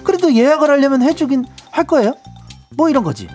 [0.03, 2.15] 그래도 예약을 하려면 해주긴 할 거예요.
[2.77, 3.29] 뭐 이런 거지.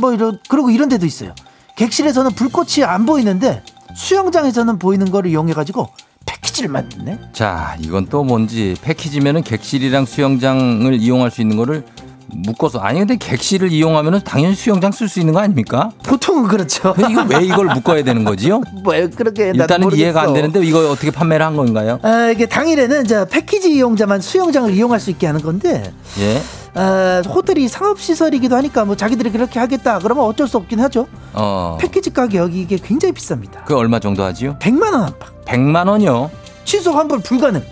[0.00, 1.32] 뭐 이런 그리고 이런 데도 있어요.
[1.76, 3.62] 객실에서는 불꽃이 안 보이는데
[3.94, 5.88] 수영장에서는 보이는 거를 이용해 가지고
[6.26, 7.18] 패키지를 만드네.
[7.32, 11.84] 자, 이건 또 뭔지 패키지면은 객실이랑 수영장을 이용할 수 있는 거를
[12.30, 15.90] 묶어서 아니 근데 객실을 이용하면은 당연히 수영장 쓸 수 있는 거 아닙니까?
[16.04, 16.94] 보통은 그렇죠.
[16.98, 18.60] 이거 왜 이걸 묶어야 되는 거지요?
[18.84, 20.34] 뭐 그렇게 일단은 이해가 안.
[20.34, 21.98] 되는데 이거 어떻게 판매를 한 건가요?
[22.02, 26.40] 아, 이게 당일에는 저 패키지 이용자만 수영장을 이용할 수 있게 하는 건데 예.
[26.74, 31.06] 아, 호텔이 상업 시설이기도 하니까 뭐 자기들이 그렇게 하겠다 그러면 어쩔 수 없긴 하죠.
[31.32, 31.78] 어.
[31.80, 33.64] 패키지 가격이 이게 굉장히 비쌉니다.
[33.64, 34.56] 그 얼마 정도 하지요?
[34.60, 35.44] 100만 원 안팎.
[35.46, 36.30] 100만 원이요.
[36.64, 37.62] 취소 환불 불가능.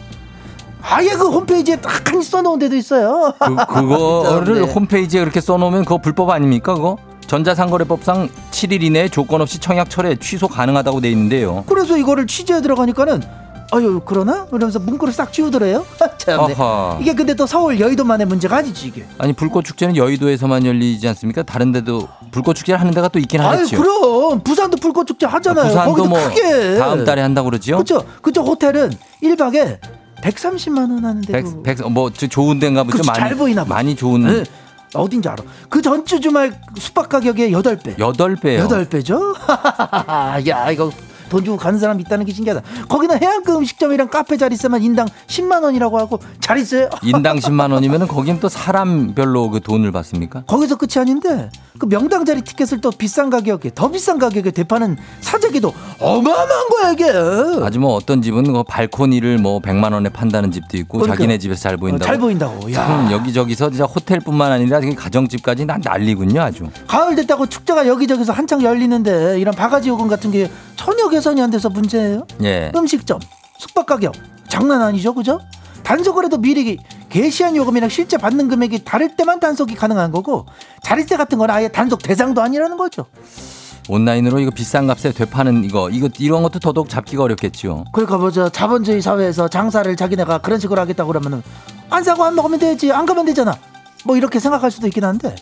[0.88, 3.32] 아예 그 홈페이지에 딱 칸이 써놓은 데도 있어요.
[3.38, 4.72] 그, 그거를 네.
[4.72, 6.74] 홈페이지에 그렇게 써놓으면 그거 불법 아닙니까?
[6.74, 6.96] 그거?
[7.26, 11.64] 전자상거래법상 7일 이내에 조건 없이 청약 철회 취소 가능하다고 돼 있는데요.
[11.66, 13.20] 그래서 이거를 취재해 들어가니까는
[13.72, 14.46] 아유 그러나?
[14.50, 15.84] 이러면서 문구를 싹 지우더래요.
[16.18, 16.54] 참네.
[16.54, 16.96] 아하.
[17.00, 19.04] 이게 근데 또 서울 여의도만의 문제가 아니지 이게.
[19.18, 21.42] 아니 불꽃 축제는 여의도에서만 열리지 않습니까?
[21.42, 23.76] 다른 데도 불꽃 축제를 하는 데가 또 있긴 아유 하겠죠.
[23.82, 25.66] 그럼 부산도 불꽃 축제 하잖아요.
[25.66, 26.78] 부산도 거기도 뭐 크게.
[26.78, 27.74] 다음 달에 한다고 그러지요?
[27.78, 28.04] 그렇죠.
[28.22, 28.92] 그쪽 호텔은
[29.24, 29.78] 1박에
[30.30, 32.98] 130만 원 하는데도 백, 백, 뭐, 저 좋은 데인가 보죠.
[32.98, 33.74] 그치, 많이, 잘 보이나 봐.
[33.74, 34.22] 많이 좋은.
[34.22, 34.44] 네.
[34.94, 35.42] 어딘지 알아.
[35.68, 37.98] 그 전주 주말 숙박 가격의 8배.
[37.98, 38.60] 여덟 배요.
[38.60, 39.34] 여덟 배죠?
[40.48, 40.90] 야, 이거
[41.28, 42.62] 돈 주고 가는 사람 있다는 게 신기하다.
[42.88, 48.48] 거기는 해안가 음식점이랑 카페 자릿세만 인당 10만 원이라고 하고 자릿세 인당 10만 원이면은 거긴 또
[48.48, 50.42] 사람별로 그 돈을 받습니까?
[50.46, 55.74] 거기서 끝이 아닌데 그 명당 자리 티켓을 또 비싼 가격에 더 비싼 가격에 대파는 사재기도
[56.00, 57.04] 어마어마한 거야 이게.
[57.64, 61.16] 아주 뭐 어떤 집은 그 발코니를 뭐 100만 원에 판다는 집도 있고 그러니까.
[61.16, 62.02] 자기네 집에서 잘 보인다고.
[62.04, 62.72] 어, 잘 보인다고.
[62.72, 62.86] 야.
[62.86, 66.66] 참 여기저기서 진짜 호텔뿐만 아니라 가정집까지 난 난리군요, 아주.
[66.86, 71.50] 가을 됐다고 축제가 여기저기서 한창 열리는데 이런 바가지 요금 같은 게 전혀 개 선이 안
[71.50, 72.26] 돼서 문제예요.
[72.42, 72.72] 예.
[72.74, 73.20] 음식점,
[73.58, 74.14] 숙박 가격
[74.48, 75.40] 장난 아니죠, 그죠?
[75.82, 80.46] 단속을 해도 미리 게시한 요금이랑 실제 받는 금액이 다를 때만 단속이 가능한 거고
[80.82, 83.06] 자릿세 같은 건 아예 단속 대상도 아니라는 거죠.
[83.88, 87.84] 온라인으로 이거 비싼 값에 되파는 이거 이거 이런 것도 더더욱 잡기가 어렵겠죠.
[87.92, 91.42] 그러니까 뭐저 자본주의 사회에서 장사를 자기네가 그런 식으로 하겠다고 그러면은
[91.88, 93.56] 안 사고 안 먹으면 되지 안 가면 되잖아.
[94.04, 95.36] 뭐 이렇게 생각할 수도 있긴 한데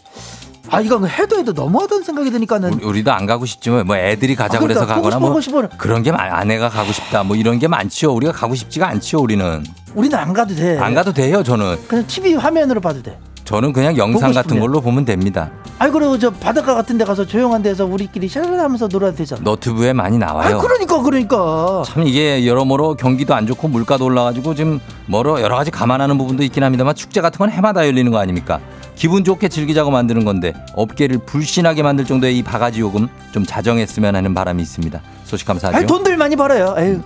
[0.71, 4.65] 아 이건 해도 해도 너무하다는 생각이 드니까는 우리, 우리도 안 가고 싶지만 뭐 애들이 가자고
[4.65, 5.77] 아, 그러니까 그래서 가거나 뭐 싶어, 보고 싶어.
[5.79, 8.13] 그런 게 많- 아내가 가고 싶다 뭐 이런 게 많지요.
[8.13, 9.21] 우리가 가고 싶지가 않지요.
[9.21, 10.79] 우리는 우리는 안 가도 돼.
[10.79, 11.43] 안 가도 돼요.
[11.43, 13.19] 저는 그냥 TV 화면으로 봐도 돼.
[13.45, 14.59] 저는 그냥 영상 같은.
[14.59, 15.51] 걸로 보면 됩니다.
[15.79, 19.43] 아이 그리고 저 바닷가 같은 데 가서 조용한 데서 우리끼리 샤랄 하면서 놀아도 되잖아.
[19.45, 20.59] 너튜브에 많이 아 나와요.
[20.61, 21.83] 그러니까 그러니까.
[21.85, 26.63] 참 이게 여러모로 경기도 안 좋고 물가도 올라가지고 지금 뭐로 여러 가지 감안하는 부분도 있긴
[26.65, 28.61] 합니다만 축제 같은 건 해마다 열리는 거 아닙니까?
[28.97, 34.35] 기분 좋게 즐기자고 만드는 건데 업계를 불신하게 만들 정도의 이 바가지 요금 좀 자정했으면 하는
[34.35, 35.01] 바람이 있습니다.
[35.25, 35.77] 소식 감사하죠.
[35.79, 36.75] 아이 돈들 많이 벌어요.
[36.79, 37.01] 에휴.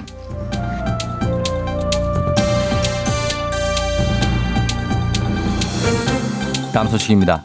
[6.72, 7.42] 다음 소식입니다.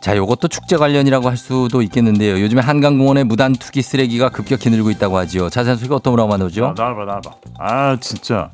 [0.00, 2.38] 자, 요것도 축제 관련이라고 할 수도 있겠는데요.
[2.40, 5.48] 요즘에 한강공원에 무단 투기 쓰레기가 급격히 늘고 있다고 하지요.
[5.48, 6.74] 자세한 소식 어떤 분하고 만나보죠?
[6.76, 8.50] 나와봐 나와봐 아 진짜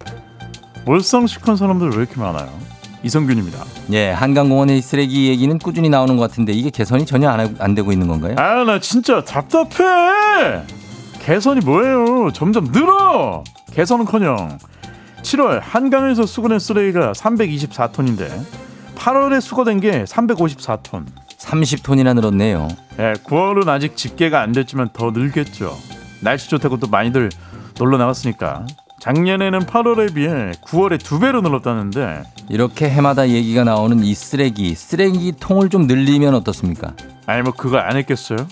[0.87, 2.49] 몰상식한 사람들 왜 이렇게 많아요
[3.03, 7.75] 이성균입니다 예, 한강공원의 쓰레기 얘기는 꾸준히 나오는 것 같은데 이게 개선이 전혀 안, 하- 안
[7.75, 8.35] 되고 있는 건가요?
[8.39, 10.63] 아 나 진짜 답답해
[11.21, 14.59] 개선이 뭐예요 점점 늘어 개선은커녕
[15.23, 18.29] 7월 한강에서 수거된 쓰레기가 324톤인데
[18.97, 21.05] 8월에 수거된 게 354톤
[21.39, 22.69] 30톤이나 늘었네요.
[22.99, 25.75] 예, 9월은 아직 집계가 안 됐지만 더 늘겠죠.
[26.21, 27.31] 날씨 좋다고 또 많이들
[27.79, 28.67] 놀러 나갔으니까.
[29.01, 35.87] 작년에는 8월에 비해 9월에 두 배로 늘었다는데 이렇게 해마다 얘기가 나오는 이 쓰레기, 쓰레기통을 좀
[35.87, 36.93] 늘리면 어떻습니까?
[37.25, 38.47] 아니 뭐 그거 안 했겠어요?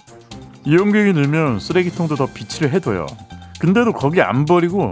[0.65, 3.07] 이용객이 늘면 쓰레기통도 더 비치를 해둬요.
[3.61, 4.91] 근데도 거기 안 버리고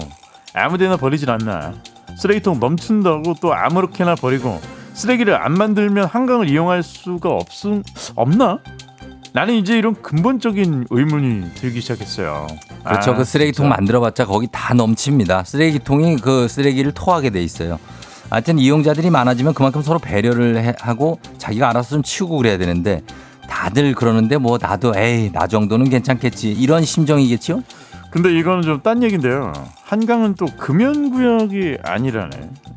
[0.53, 1.73] 아무데나 버리질 않나.
[2.19, 4.61] 쓰레기통 넘친다고 또 아무렇게나 버리고
[4.93, 7.83] 쓰레기를 안 만들면 한강을 이용할 수가 없음
[8.15, 8.59] 없나?
[9.37, 12.47] 나는 이제 이런 근본적인 의문이 들기 시작했어요.
[12.83, 13.11] 그렇죠.
[13.11, 13.77] 아, 그 쓰레기통 진짜.
[13.77, 15.45] 만들어봤자 거기 다 넘칩니다.
[15.45, 17.79] 쓰레기통이 그 쓰레기를 토하게 돼 있어요.
[18.31, 23.03] 하여튼 이용자들이 많아지면 그만큼 서로 배려를 해- 하고 자기가 알아서 좀 치우고 그래야 되는데
[23.47, 27.63] 다들 그러는데 뭐 나도 에이 나 정도는 괜찮겠지 이런 심정이겠죠?
[28.11, 29.53] 근데 이거는 좀 딴 얘긴데요.
[29.85, 32.31] 한강은 또 금연구역이 아니라네.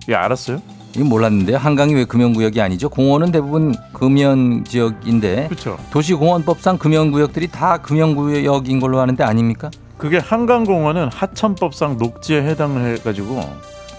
[0.09, 0.61] 이 알았어요?
[0.95, 1.57] 이건 몰랐는데요.
[1.57, 2.89] 한강이 왜 금연구역이 아니죠?
[2.89, 5.77] 공원은 대부분 금연 지역인데 그렇죠.
[5.91, 9.69] 도시공원법상 금연구역들이 다 금연구역인 걸로 아는데 아닙니까?
[9.97, 13.41] 그게 한강공원은 하천법상 녹지에 해당을 해가지고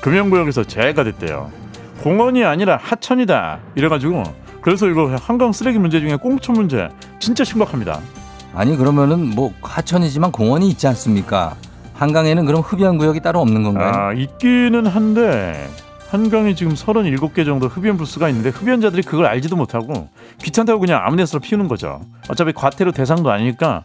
[0.00, 1.50] 금연구역에서 제외가 됐대요.
[2.02, 3.58] 공원이 아니라 하천이다.
[3.76, 4.22] 이래가지고
[4.62, 8.00] 그래서 이거 한강 쓰레기 문제 중에 꽁초 문제 진짜 심각합니다.
[8.54, 11.54] 아니 그러면은 뭐 하천이지만 공원이 있지 않습니까?
[11.94, 13.92] 한강에는 그럼 흡연 구역이 따로 없는 건가요?
[13.94, 15.68] 아 있기는 한데
[16.10, 20.08] 한강에 지금 37개 정도 흡연 부스가 있는데 흡연자들이 그걸 알지도 못하고
[20.42, 22.00] 귀찮다고 그냥 아무데나 피우는 거죠.
[22.28, 23.84] 어차피 과태료 대상도 아니니까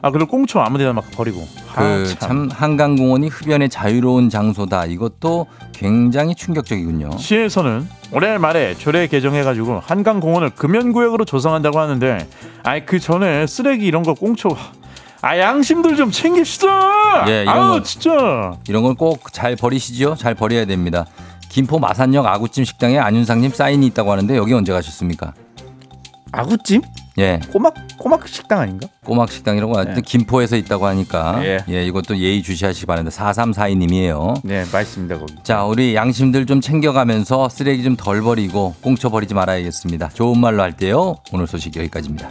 [0.00, 1.44] 아 그리고 꽁초 아무 데나 막 버리고.
[1.74, 4.84] 아, 그참 한강공원이 흡연의 자유로운 장소다.
[4.84, 7.16] 이것도 굉장히 충격적이군요.
[7.16, 12.28] 시에서는 올해 말에 조례 개정해가지고 한강공원을 금연구역으로 조성한다고 하는데
[12.62, 14.50] 아이 그 전에 쓰레기 이런 거 꽁초
[15.22, 17.24] 아 양심들 좀 챙깁시다.
[17.30, 18.52] 예, 이런 아우 거- 진짜.
[18.68, 20.16] 이런 건 꼭 잘 버리시죠.
[20.16, 21.06] 잘 버려야 됩니다.
[21.54, 25.34] 김포 마산역 아구찜 식당에 안윤상님 사인이 있다고 하는데 여기 언제 가셨습니까?
[26.32, 26.82] 아구찜?
[27.18, 28.88] 예, 꼬막 꼬막 식당 아닌가?
[29.04, 30.00] 꼬막 식당이라고 하는데 네.
[30.04, 31.60] 김포에서 있다고 하니까 예.
[31.68, 33.16] 예, 이것도 예의 주시하시기 바랍니다.
[33.16, 34.40] 4342님이에요.
[34.42, 35.36] 네 맛있습니다 거기.
[35.44, 40.08] 자, 우리 양심들 좀 챙겨가면서 쓰레기 좀 덜 버리고 꽁쳐 버리지 말아야겠습니다.
[40.08, 41.14] 좋은 말로 할게요.
[41.32, 42.30] 오늘 소식 여기까지입니다.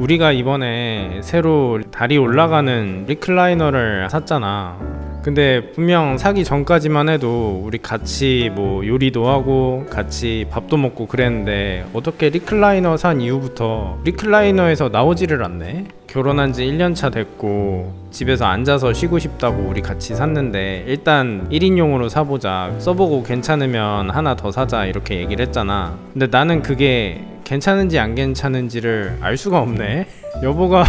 [0.00, 4.78] 우리가 이번에 새로 다리 올라가는 리클라이너를 샀잖아.
[5.22, 12.30] 근데 분명 사기 전까지만 해도 우리 같이 뭐 요리도 하고 같이 밥도 먹고 그랬는데 어떻게
[12.30, 15.84] 리클라이너 산 이후부터 리클라이너에서 나오지를 않네?
[16.06, 22.74] 결혼한 지 1년 차 됐고 집에서 앉아서 쉬고 싶다고 우리 같이 샀는데 일단 1인용으로 사보자
[22.78, 29.36] 써보고 괜찮으면 하나 더 사자 이렇게 얘기를 했잖아 근데 나는 그게 괜찮은지 안 괜찮은지를 알
[29.36, 30.06] 수가 없네
[30.42, 30.84] 여보가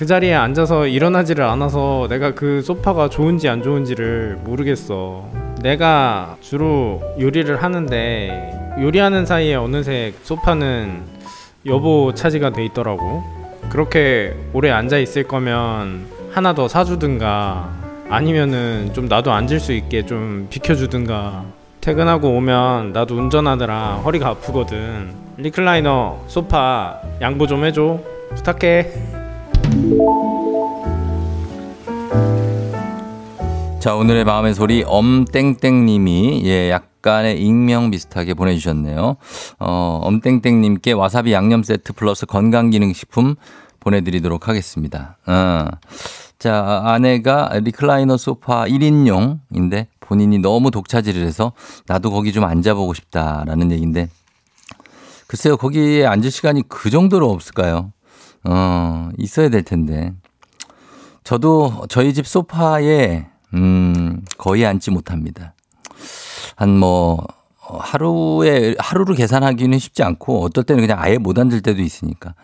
[0.00, 5.28] 그 자리에 앉아서 일어나지를 않아서 내가 그 소파가 좋은지 안 좋은지를 모르겠어.
[5.60, 11.02] 내가 주로 요리를 하는데 요리하는 사이에 어느새 소파는
[11.66, 13.22] 여보 차지가 돼 있더라고.
[13.68, 17.68] 그렇게 오래 앉아 있을 거면 하나 더 사주든가
[18.08, 21.44] 아니면은 좀 나도 앉을 수 있게 좀 비켜주든가.
[21.82, 25.12] 퇴근하고 오면 나도 운전하느라 허리가 아프거든.
[25.36, 27.98] 리클라이너 소파 양보 좀 해줘.
[28.34, 29.19] 부탁해
[33.80, 39.16] 자, 오늘의 마음의 소리 엄땡땡 님이 예, 약간의 익명 비슷하게 보내 주셨네요.
[39.58, 43.36] 어, 엄땡땡 님께 와사비 양념 세트 플러스 건강 기능 식품
[43.80, 45.16] 보내 드리도록 하겠습니다.
[45.26, 45.64] 어.
[46.38, 51.52] 자, 아내가 리클라이너 소파 1인용인데 본인이 너무 독차지를 해서
[51.86, 54.08] 나도 거기 좀 앉아보고 싶다라는 얘기인데
[55.26, 57.92] 글쎄요, 거기에 앉을 시간이 그 정도로 없을까요?
[58.44, 60.12] 어, 있어야 될 텐데.
[61.24, 65.54] 저도 저희 집 소파에 음, 거의 앉지 못합니다.
[66.56, 67.26] 한 뭐
[67.78, 72.34] 하루에 하루로 계산하기는 쉽지 않고 어떨 때는 그냥 아예 못 앉을 때도 있으니까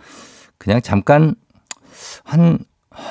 [0.58, 1.34] 그냥 잠깐
[2.24, 2.58] 한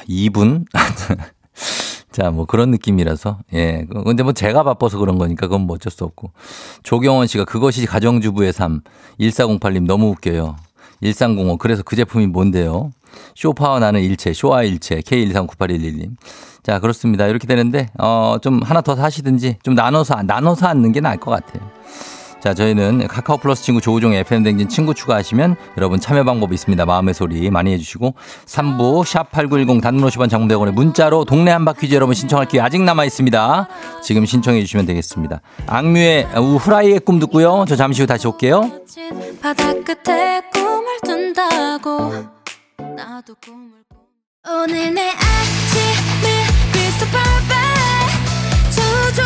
[0.08, 0.66] 2분
[2.12, 3.40] 자, 뭐 그런 느낌이라서.
[3.56, 3.86] 예.
[4.06, 6.32] 근데 뭐 제가 바빠서 그런 거니까 그건 뭐 어쩔 수 없고.
[6.84, 8.80] 조경원 씨가 그것이 가정주부의 삶.
[9.20, 10.56] 1408님 너무 웃겨요.
[11.06, 11.58] 1305.
[11.58, 12.92] 그래서 그 제품이 뭔데요?
[13.36, 16.12] 쇼파와 나는 일체, 쇼와 일체, K1398111님.
[16.64, 17.28] 자, 그렇습니다.
[17.28, 21.70] 이렇게 되는데, 어, 좀 하나 더 사시든지 좀 나눠서, 나눠서 앉는 게 나을 것 같아요.
[22.46, 26.86] 자, 저희는 카카오 플러스 친구 조우종의 FM댕진 친구 추가하시면 여러분 참여 방법 있습니다.
[26.86, 28.14] 마음의 소리 많이 해주시고
[28.46, 33.06] 3부 샵 8910 단문 50원 장문대원의 문자로 동네 한바 퀴즈 여러분 신청할 기회 아직 남아
[33.06, 33.68] 있습니다.
[34.04, 35.42] 지금 신청해 주시면 되겠습니다.
[35.66, 37.66] 악뮤의 후라이의 꿈 듣고요.
[37.68, 38.70] 저 잠시 후 다시 올게요.
[39.42, 40.44] 바다 끝에
[41.36, 42.12] 둔다고
[42.96, 43.98] 나도 꿈을 꿔.
[44.64, 46.30] 오늘 내 아침을
[46.72, 49.26] crystal perfect 조종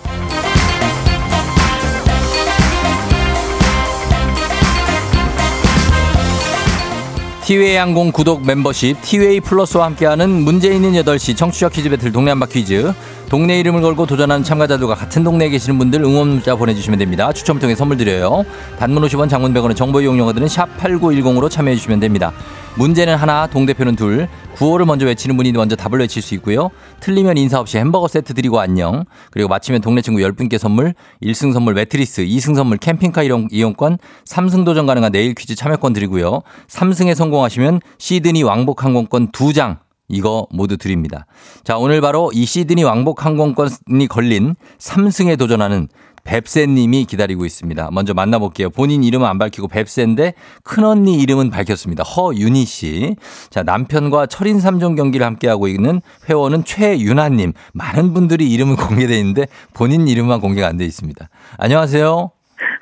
[7.51, 12.45] 티웨이 항공 구독 멤버십 티웨이 플러스와 함께하는 문제 있는 8시 청취자 퀴즈 배틀 동네 한바
[12.45, 12.93] 퀴즈
[13.31, 17.31] 동네 이름을 걸고 도전하는 참가자들과 같은 동네에 계시는 분들 응원 문자 보내주시면 됩니다.
[17.31, 18.43] 추첨을 통해 선물 드려요.
[18.77, 22.33] 단문 50원 장문 100원의 정보 이용료 드는 샵 8910으로 참여해 주시면 됩니다.
[22.75, 26.71] 문제는 하나 동대표는 둘 구호를 먼저 외치는 분이 먼저 답을 외칠 수 있고요.
[26.99, 29.05] 틀리면 인사 없이 햄버거 세트 드리고 안녕.
[29.29, 34.65] 그리고 마치면 동네 친구 10분께 선물 1승 선물 매트리스 2승 선물 캠핑카 이용, 이용권 3승
[34.65, 36.41] 도전 가능한 내일 퀴즈 참여권 드리고요.
[36.67, 39.77] 3승에 성공하시면 시드니 왕복 항공권 2장
[40.11, 41.25] 이거 모두 드립니다.
[41.63, 45.87] 자, 오늘 바로 이 시드니 왕복 항공권이 걸린 3승에 도전하는
[46.23, 47.89] 뱁새님이 기다리고 있습니다.
[47.91, 48.69] 먼저 만나볼게요.
[48.69, 52.03] 본인 이름은 안 밝히고 뱁새인데 큰언니 이름은 밝혔습니다.
[52.03, 53.15] 허윤희 씨.
[53.49, 55.99] 자, 남편과 철인 3종 경기를 함께하고 있는
[56.29, 57.53] 회원은 최윤아님.
[57.73, 61.27] 많은 분들이 이름은 공개되어 있는데 본인 이름만 공개가 안 돼 있습니다.
[61.57, 62.29] 안녕하세요.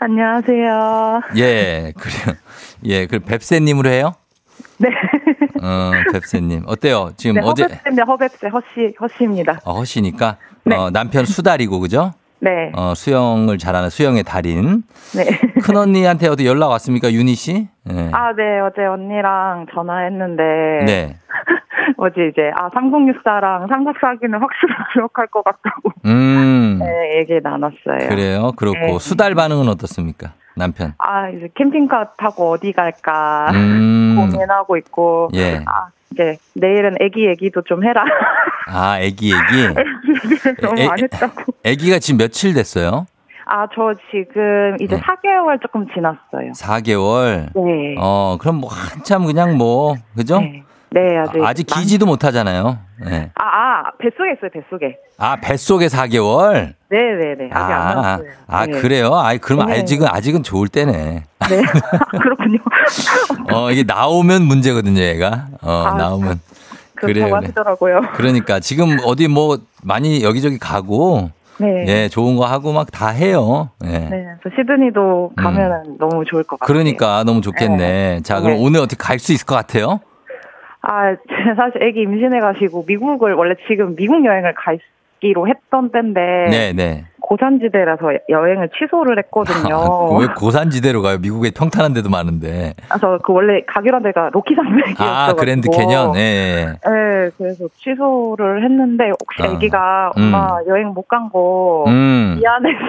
[0.01, 1.21] 안녕하세요.
[1.37, 2.37] 예, 그래요.
[2.85, 4.13] 예, 그 뱁새님으로 해요?
[4.79, 4.89] 네.
[5.61, 6.63] 어, 뱁새님.
[6.67, 7.11] 어때요?
[7.17, 9.59] 지금 네, 어제 허백쌤네 허백쌤 허씨 허씨입니다.
[9.65, 10.75] 어, 허시니까 네.
[10.75, 12.13] 어, 남편 수달이고 그죠?
[12.41, 12.71] 네.
[12.73, 14.83] 어, 수영을 잘하는 수영의 달인.
[15.15, 15.25] 네.
[15.61, 17.67] 큰 언니한테 어디 연락 왔습니까, 윤희 씨?
[17.83, 18.09] 네.
[18.13, 18.59] 아, 네.
[18.61, 20.43] 어제 언니랑 전화했는데
[20.85, 21.17] 네.
[21.97, 26.79] 어제 이제 아 3064랑 삼국 사기는 확실히 기억할 것 같다고 음.
[26.81, 28.07] 네, 얘기 나눴어요.
[28.09, 28.51] 그래요.
[28.55, 28.99] 그렇고 네.
[28.99, 30.33] 수달 반응은 어떻습니까?
[30.59, 30.93] 남편.
[30.99, 34.15] 아 이제 캠핑카 타고 어디 갈까 음.
[34.31, 35.63] 고민하고 있고 예.
[35.65, 38.03] 아 이제 내일은 애기 얘기도 좀 해라
[38.71, 39.73] 아, 애기 애기.
[40.61, 41.53] 너무 에- 안 했다고.
[41.63, 43.07] 애기가 지금 며칠 됐어요?
[43.51, 45.01] 아 저 지금 이제 네.
[45.01, 46.51] 4개월 조금 지났어요.
[46.53, 47.47] 4개월.
[47.55, 47.95] 네.
[47.97, 50.39] 어, 그럼 뭐 한참 그냥 뭐 그죠?
[50.39, 50.63] 네.
[50.91, 52.77] 네, 아직 아직 만- 기지도 못 하잖아요.
[53.03, 53.31] 네.
[53.35, 53.68] 아, 아,
[53.99, 54.97] 뱃속에 있어요, 뱃속에.
[55.17, 56.73] 아, 뱃속에 4개월?
[56.89, 57.49] 네, 네, 네.
[57.51, 58.27] 아직 안 아, 나왔어요.
[58.47, 58.71] 아, 네.
[58.81, 59.15] 그래요?
[59.15, 59.79] 아이, 그럼 네.
[59.79, 60.93] 아직은, 아직은 좋을 때네.
[60.93, 61.23] 네.
[62.19, 62.59] 그렇군요.
[63.53, 65.47] 어, 이게 나오면 문제거든요, 얘가.
[65.61, 66.39] 어, 아, 나오면.
[66.95, 67.33] 그래요.
[67.33, 68.01] 하시더라고요.
[68.15, 71.85] 그러니까 지금 어디 뭐 많이 여기저기 가고, 네.
[71.87, 73.69] 예, 좋은 거 하고 막 다 해요.
[73.85, 73.87] 예.
[73.89, 74.25] 네.
[74.43, 76.67] 저 시드니도 가면은 너무 좋을 것 같아요.
[76.73, 78.21] 그러니까 너무 좋겠네.
[78.23, 78.63] 자, 그럼 네.
[78.63, 79.99] 오늘 어떻게 갈 수 있을 것 같아요?
[80.81, 81.15] 아,
[81.57, 87.05] 사실 애기 임신해가지고 미국을 원래 지금 미국 여행을 가기로 했던 때인데 네, 네.
[87.29, 89.75] 고산지대라서 여행을 취소를 했거든요.
[89.75, 91.19] 아, 왜 고산지대로 가요?
[91.19, 92.73] 미국에 평탄한 데도 많은데.
[92.89, 95.03] 그래서 그 원래 가기로 한 데가 로키 산맥이었어.
[95.03, 96.15] 아, 그랜드 캐년.
[96.15, 96.65] 예, 예.
[96.65, 100.23] 네, 그래서 취소를 했는데 혹시 아, 애기가 음.
[100.33, 102.39] 엄마 여행 못 간거 음.
[102.39, 102.79] 미안해서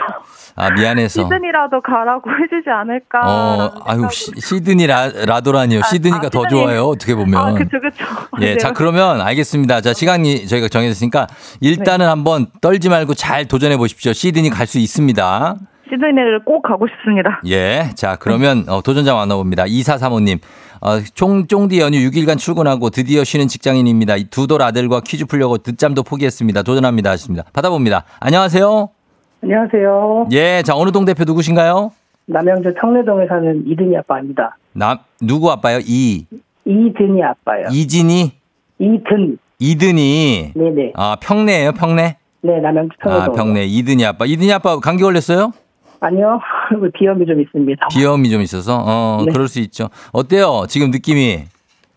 [0.57, 1.22] 아, 미안해서.
[1.22, 3.20] 시드니라도 가라고 해주지 않을까.
[3.22, 5.82] 어, 아유, 시, 시드니 라, 라도라니요.
[5.82, 6.49] 시드니가 아, 더 시드니.
[6.62, 6.84] 좋아요.
[6.84, 7.34] 어떻게 보면.
[7.34, 8.05] 아, 그쵸, 그쵸.
[8.41, 8.74] 예, 자, 네.
[8.74, 9.82] 그러면 알겠습니다.
[9.82, 11.26] 자, 시간이 저희가 정해졌으니까
[11.61, 12.09] 일단은 네.
[12.09, 14.12] 한번 떨지 말고 잘 도전해 보십시오.
[14.14, 15.57] 시 드니 갈 수 있습니다.
[15.89, 17.41] 시드니를 꼭 가고 싶습니다.
[17.47, 17.91] 예.
[17.97, 19.64] 자, 그러면 어, 도전자 만나봅니다.
[19.64, 20.39] 2435님.
[20.83, 24.16] 어, 쫑, 쫑디 연휴 6일간 출근하고 드디어 쉬는 직장인입니다.
[24.16, 26.62] 이 두돌 아들과 퀴즈 풀려고 늦잠도 포기했습니다.
[26.62, 27.11] 도전합니다.
[27.11, 27.43] 하십니다.
[27.53, 28.05] 받아봅니다.
[28.20, 28.89] 안녕하세요.
[29.43, 30.28] 안녕하세요.
[30.33, 30.62] 예.
[30.62, 31.91] 자, 어느 동 대표 누구신가요?
[32.26, 34.57] 남양주 청래동에 사는 이든이 아빠입니다.
[34.72, 35.81] 남, 누구 아빠요?
[35.83, 36.24] 이,
[36.64, 37.66] 이든이 아빠요.
[37.72, 38.33] 이진이,
[38.78, 39.39] 이든.
[39.59, 40.53] 이든이.
[40.55, 40.93] 네네.
[40.95, 42.16] 아, 평내예요 평내?
[42.43, 43.22] 네, 남양주 청래동.
[43.22, 43.64] 아, 평내.
[43.64, 44.24] 이든이 아빠.
[44.26, 45.53] 이든이 아빠 감기 걸렸어요?
[46.01, 46.41] 아니요.
[46.95, 47.88] 비염이 좀 있습니다.
[47.88, 48.78] 비염이 좀 있어서?
[48.84, 49.32] 어, 네.
[49.32, 49.88] 그럴 수 있죠.
[50.12, 50.64] 어때요?
[50.68, 51.45] 지금 느낌이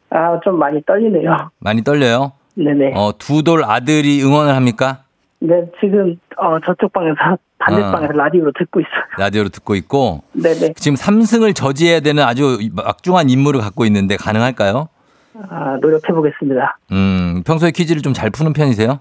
[0.09, 1.49] 아, 좀 많이 떨리네요.
[1.59, 2.33] 많이 떨려요?
[2.55, 2.93] 네네.
[2.95, 4.99] 어, 두 돌 아들이 응원을 합니까?
[5.39, 7.15] 네, 지금 어, 저쪽 방에서
[7.59, 8.91] 반대방에서 라디오로 듣고 있어요.
[9.17, 10.73] 라디오로 듣고 있고 네네.
[10.75, 14.89] 지금 3승을 저지해야 되는 아주 막중한 임무를 갖고 있는데 가능할까요?
[15.49, 16.77] 아, 노력해 보겠습니다.
[16.91, 18.99] 음, 평소에 퀴즈를 좀 잘 푸는 편이세요?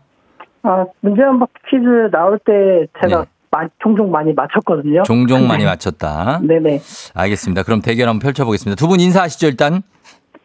[0.62, 3.26] 아, 문제연박 퀴즈 나올 때 제가 네.
[3.50, 5.02] 마- 종종 많이 맞췄거든요.
[5.02, 6.40] 종종 많이 맞췄다.
[6.42, 6.80] 네네.
[7.14, 7.62] 알겠습니다.
[7.64, 8.78] 그럼 대결 한번 펼쳐보겠습니다.
[8.78, 9.82] 두 분 인사하시죠, 일단.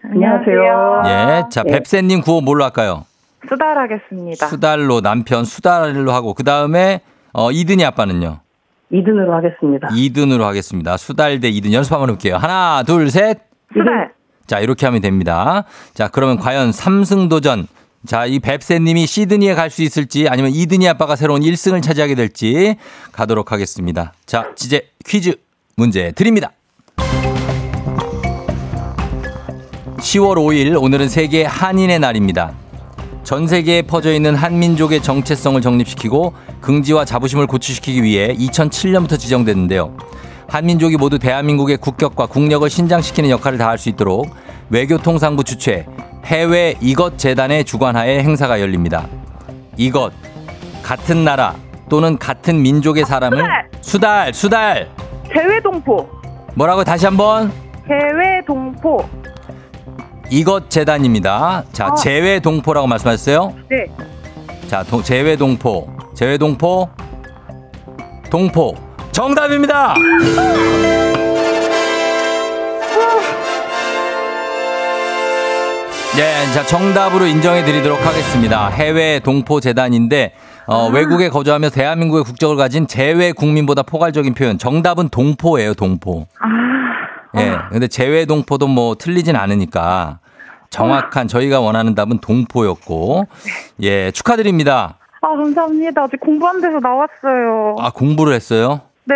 [0.03, 1.01] 안녕하세요.
[1.05, 1.43] 예.
[1.49, 1.71] 자, 네.
[1.71, 3.05] 뱁새님 구호 뭘로 할까요?
[3.47, 4.47] 수달하겠습니다.
[4.47, 7.01] 수달로 남편 수달로 하고, 그 다음에,
[7.33, 8.39] 어, 이든이 아빠는요?
[8.89, 9.89] 이든으로 하겠습니다.
[9.93, 10.97] 이든으로 하겠습니다.
[10.97, 12.37] 수달 대 이든 연습 한번 해볼게요.
[12.37, 13.39] 하나, 둘, 셋.
[13.73, 14.11] 수달.
[14.47, 15.63] 자, 이렇게 하면 됩니다.
[15.93, 17.67] 자, 그러면 과연 삼승 도전.
[18.07, 22.77] 자, 이 뱁새님이 시드니에 갈 수 있을지 아니면 이든이 아빠가 새로운 1승을 차지하게 될지
[23.11, 24.13] 가도록 하겠습니다.
[24.25, 25.35] 자, 이제 퀴즈
[25.75, 26.51] 문제 드립니다.
[29.97, 32.53] 10월 5일 오늘은 세계 한인의 날입니다.
[33.25, 39.97] 전 세계에 퍼져 있는 한민족의 정체성을 정립시키고 긍지와 자부심을 고취시키기 위해 2007년부터 지정됐는데요.
[40.47, 44.33] 한민족이 모두 대한민국의 국격과 국력을 신장시키는 역할을 다할 수 있도록
[44.69, 45.85] 외교통상부 주최
[46.27, 49.07] 해외 이것 재단의 주관하에 행사가 열립니다.
[49.77, 50.11] 이것
[50.83, 51.55] 같은 나라
[51.89, 53.43] 또는 같은 민족의 사람을
[53.81, 54.89] 수달 수달
[55.31, 56.07] 대외동포.
[56.55, 57.51] 뭐라고 다시 한번
[57.87, 58.97] 대외동포.
[60.29, 61.63] 이것 재단입니다.
[61.71, 61.95] 자 아.
[61.95, 63.53] 재외 동포라고 말씀하셨어요?
[63.69, 63.85] 네.
[64.67, 65.87] 자, 도- 재외 동포.
[66.13, 66.89] 재외 동포.
[68.29, 68.75] 동포.
[69.13, 69.95] 정답입니다!
[76.17, 78.69] 네, 자, 정답으로 인정해 드리도록 하겠습니다.
[78.69, 80.33] 해외 동포 재단인데,
[80.65, 84.57] 어, 외국에 거주하며 대한민국의 국적을 가진 재외 국민보다 포괄적인 표현.
[84.57, 86.25] 정답은 동포예요, 동포.
[86.39, 87.57] 아, 예.
[87.69, 90.17] 근데 재외 동포도 뭐 틀리진 않으니까
[90.71, 93.27] 정확한 저희가 원하는 답은 동포였고,
[93.83, 94.97] 예, 축하드립니다.
[95.21, 96.01] 아 감사합니다.
[96.01, 97.75] 아직 공부 안 돼서 나왔어요.
[97.77, 98.81] 아, 공부를 했어요?
[99.05, 99.15] 네.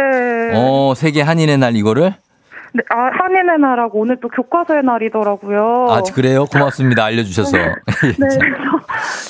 [0.54, 2.14] 어, 세계 한인의 날 이거를?
[2.74, 2.84] 네.
[2.90, 5.88] 아 한인의 날하고 오늘 또 교과서의 날이더라고요.
[5.90, 6.46] 아, 그래요?
[6.46, 7.04] 고맙습니다.
[7.06, 7.58] 알려주셔서.
[7.58, 7.74] 네,
[8.18, 8.40] 그래서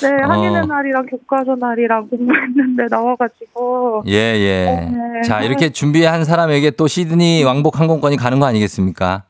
[0.02, 0.66] 네 한인의 어.
[0.66, 4.90] 날이랑 교과서 날이랑 공부했는데 나와가지고 예, 예.
[4.90, 5.22] 네.
[5.22, 9.22] 자, 이렇게 준비한 사람에게 또 시드니 왕복 항공권이 가는 거 아니겠습니까?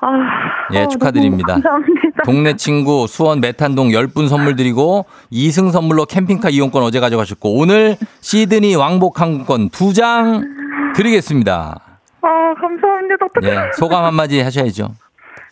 [0.00, 0.08] 아,
[0.74, 1.54] 예, 아, 축하드립니다.
[1.54, 2.22] 감사합니다.
[2.24, 8.74] 동네 친구 수원 메탄동 10분 선물 드리고 2승 선물로 캠핑카 이용권 어제 가져가셨고 오늘 시드니
[8.74, 10.42] 왕복 항공권 2장
[10.96, 11.91] 드리겠습니다.
[12.22, 13.26] 아 감사합니다.
[13.42, 14.94] 예, 소감 한마디 하셔야죠.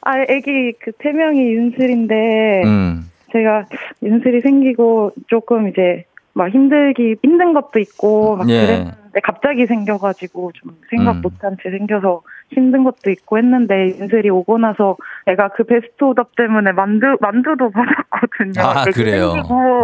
[0.03, 3.11] 아 애기 그 태명이 윤슬인데 음.
[3.33, 3.67] 제가
[4.03, 8.67] 윤슬이 생기고 조금 이제 막 힘들기 힘든 것도 있고 막 예.
[8.67, 11.23] 그랬는데 갑자기 생겨가지고 좀 생각 음.
[11.23, 14.97] 못한 채 생겨서 힘든 것도 있고 했는데 윤슬이 오고 나서
[15.27, 18.67] 애가 그 베스트 오답 때문에 만두 만두도 받았거든요.
[18.67, 19.35] 아, 그래요.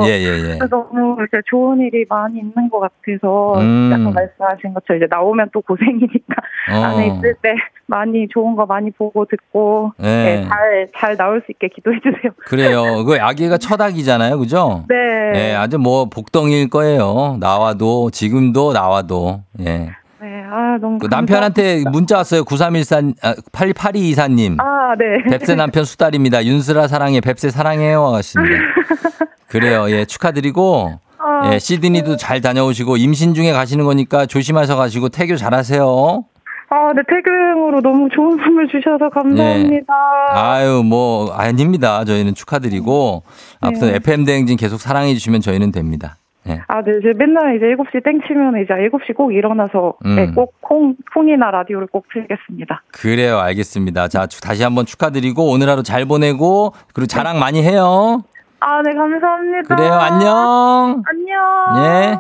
[0.03, 0.59] 예, 예, 예.
[0.69, 3.91] 너무 이렇게 좋은 일이 많이 있는 것 같아서 음.
[3.93, 6.35] 약간 말씀하신 것처럼 이제 나오면 또 고생이니까
[6.73, 6.85] 어.
[6.85, 7.55] 안에 있을 때
[7.87, 10.05] 많이 좋은 거 많이 보고 듣고 예.
[10.05, 12.33] 네, 잘, 잘 나올 수 있게 기도해 주세요.
[12.47, 13.05] 그래요.
[13.07, 14.39] 그 아기가 첫 아기잖아요.
[14.39, 14.85] 그죠?
[14.89, 14.97] 네.
[15.35, 17.37] 예, 아주 뭐 복덩이일 거예요.
[17.39, 19.43] 나와도 지금도 나와도.
[19.61, 19.91] 예.
[20.21, 20.99] 네, 아, 너무.
[20.99, 21.85] 그 남편한테.
[21.91, 22.45] 문자 왔어요.
[22.45, 24.59] 9314 아, 882224님.
[24.61, 25.23] 아, 네.
[25.31, 26.45] 뱁새 남편 수달입니다.
[26.45, 27.21] 윤슬아 사랑해.
[27.21, 28.07] 뱁새 사랑해요.
[28.15, 28.55] 하십니다.
[29.49, 29.91] 그래요.
[29.91, 36.25] 예, 축하드리고 아, 예, 시드니도 잘 다녀오시고 임신 중에 가시는 거니까 조심하셔 가시고 태교 잘하세요.
[36.69, 39.95] 아, 네, 태교용으로 너무 좋은 선물 주셔서 감사합니다.
[40.31, 42.05] 아유, 뭐 아닙니다.
[42.05, 43.23] 저희는 축하드리고
[43.61, 43.95] 아무튼 네.
[43.97, 46.17] FM 대행진 계속 사랑해 주시면 저희는 됩니다.
[46.49, 46.61] 예.
[46.69, 50.17] 아, 네, 이제 맨날 이제 7시 땡 치면 이제 7시 꼭 일어나서 음.
[50.17, 52.83] 네, 꼭 콩, 콩이나 라디오를 꼭 틀겠습니다.
[52.93, 53.39] 그래요.
[53.39, 54.09] 알겠습니다.
[54.09, 58.23] 자, 축- 다시 한번 축하드리고 오늘 하루 잘 보내고 그리고 자랑 많이 해요.
[58.61, 59.75] 아, 네, 감사합니다.
[59.75, 59.93] 그래요.
[59.93, 61.03] 안녕.
[61.07, 61.85] 안녕.
[61.85, 62.19] 예.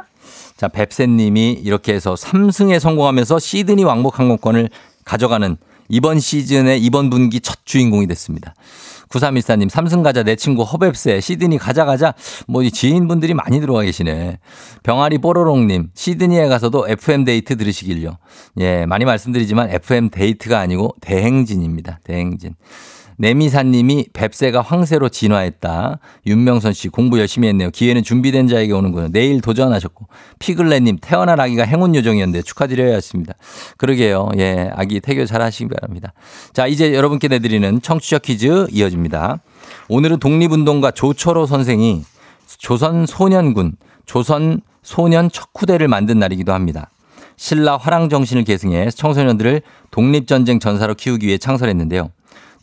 [0.56, 4.68] 자, 뱁새님이 이렇게 해서 3승에 성공하면서 시드니 왕복 항공권을
[5.04, 5.56] 가져가는
[5.88, 8.54] 이번 시즌의 이번 분기 첫 주인공이 됐습니다.
[9.08, 12.14] 9314님, 삼승 가자 내 친구 허웹세, 시드니 가자 가자.
[12.46, 14.38] 뭐, 이 지인분들이 많이 들어와 계시네.
[14.82, 18.18] 병아리 뽀로롱님, 시드니에 가서도 FM 데이트 들으시길요.
[18.58, 22.00] 예, 많이 말씀드리지만 FM 데이트가 아니고 대행진입니다.
[22.04, 22.54] 대행진.
[23.18, 25.98] 내미사님이 뱁새가 황새로 진화했다.
[26.26, 27.70] 윤명선 씨 공부 열심히 했네요.
[27.70, 29.08] 기회는 준비된 자에게 오는군요.
[29.10, 30.06] 내일 도전하셨고
[30.38, 33.34] 피글렛님 태어난 아기가 행운 요정이었는데 축하드려야 했습니다.
[33.78, 34.30] 그러게요.
[34.38, 36.12] 예, 아기 태교 잘하시기 바랍니다.
[36.52, 39.40] 자, 이제 여러분께 내드리는 청취자 퀴즈 이어집니다.
[39.88, 42.04] 오늘은 독립운동가 조철호 선생이
[42.58, 46.90] 조선 소년군, 조선 소년 척후대를 만든 날이기도 합니다.
[47.36, 52.10] 신라 화랑 정신을 계승해 청소년들을 독립전쟁 전사로 키우기 위해 창설했는데요.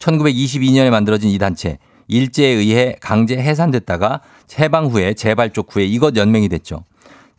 [0.03, 1.77] 1922년에 만들어진 이 단체
[2.07, 4.21] 일제에 의해 강제 해산됐다가
[4.59, 6.83] 해방 후에 재발족 후에 이것 연맹이 됐죠.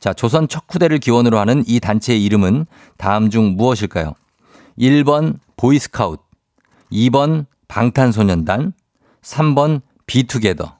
[0.00, 4.14] 자, 조선 척후대를 기원으로 하는 이 단체의 이름은 다음 중 무엇일까요?
[4.78, 6.20] 1번 보이스카웃,
[6.90, 8.72] 2번 방탄소년단,
[9.22, 10.78] 3번 비투게더.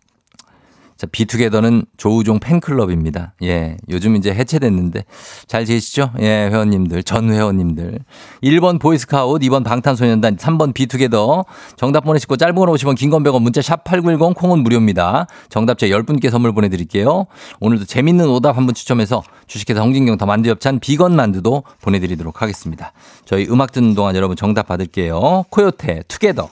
[1.05, 3.35] 자, 비투게더는 조우종 팬클럽입니다.
[3.43, 3.77] 예.
[3.91, 5.05] 요즘 이제 해체됐는데
[5.47, 6.11] 잘 계시죠?
[6.21, 7.99] 예, 회원님들, 전 회원님들.
[8.43, 11.45] 1번 보이스카웃, 2번 방탄소년단, 3번 비투게더.
[11.77, 15.27] 정답 보내시고 짧은 건 50원, 긴 건 100원, 문자 샵 8910 콩은 무료입니다.
[15.51, 17.27] 정답자 10분께 선물 보내 드릴게요.
[17.61, 22.93] 오늘도 재밌는 오답 한분 추첨해서 주식회사 홍진경 더 만두 엽찬 비건 만두도 보내 드리도록 하겠습니다.
[23.27, 25.45] 저희 음악 듣는 동안 여러분 정답 받을게요.
[25.51, 26.49] 코요태, 투게더.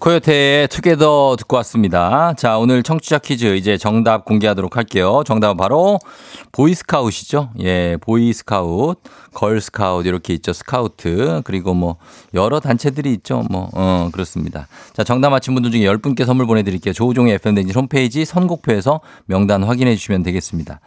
[0.00, 2.32] 코요태의 투게더 듣고 왔습니다.
[2.32, 5.22] 자, 오늘 청취자 퀴즈 이제 정답 공개하도록 할게요.
[5.26, 5.98] 정답은 바로
[6.52, 7.50] 보이스카웃이죠.
[7.60, 8.98] 예, 보이스카웃,
[9.34, 10.54] 걸스카웃 이렇게 있죠.
[10.54, 11.42] 스카우트.
[11.44, 11.96] 그리고 뭐
[12.32, 13.44] 여러 단체들이 있죠.
[13.50, 14.68] 뭐, 어, 그렇습니다.
[14.94, 16.94] 자, 정답 맞힌 분들 중에 10분께 선물 보내드릴게요.
[16.94, 20.80] 조우종의 FM대행진 홈페이지 선곡표에서 명단 확인해 주시면 되겠습니다.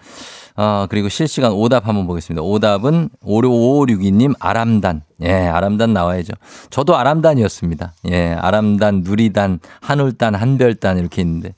[0.55, 2.43] 아, 그리고 실시간 오답 한번 보겠습니다.
[2.43, 5.01] 오답은 5562님 아람단.
[5.23, 6.33] 예, 아람단 나와야죠.
[6.69, 7.93] 저도 아람단이었습니다.
[8.11, 11.55] 예, 아람단, 누리단, 한울단, 한별단 이렇게 있는데.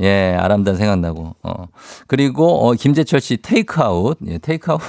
[0.00, 1.34] 예, 아람단 생각나고.
[1.42, 1.66] 어.
[2.06, 4.18] 그리고 어, 김재철 씨 테이크아웃.
[4.28, 4.80] 예, 테이크아웃.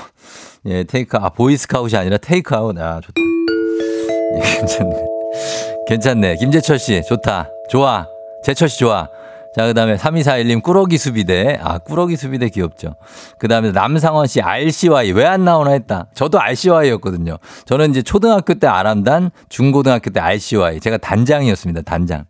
[0.65, 2.77] 예, 테이크 아 보이스카웃이 아니라 테이크아웃.
[2.77, 3.21] 아, 좋다.
[4.35, 5.05] 예, 괜찮네.
[5.87, 6.35] 괜찮네.
[6.35, 7.49] 김재철 씨 좋다.
[7.69, 8.05] 좋아.
[8.43, 9.07] 재철 씨 좋아.
[9.55, 11.57] 자, 그 다음에 3241님 꾸러기 수비대.
[11.63, 12.95] 아, 꾸러기 수비대 귀엽죠.
[13.39, 16.07] 그 다음에 남상원 씨 RCY 왜 안 나오나 했다.
[16.13, 17.37] 저도 RCY였거든요.
[17.65, 20.79] 저는 이제 초등학교 때 아람단, 중고등학교 때 RCY.
[20.79, 21.81] 제가 단장이었습니다.
[21.81, 22.25] 단장.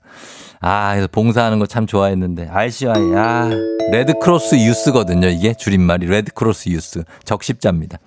[0.59, 2.47] 아, 그래서 봉사하는 거 참 좋아했는데.
[2.49, 3.49] RCY, 아,
[3.91, 5.27] Red Cross Youth거든요.
[5.27, 7.03] 이게 줄임말이 Red Cross Youth.
[7.25, 7.97] 적십자입니다.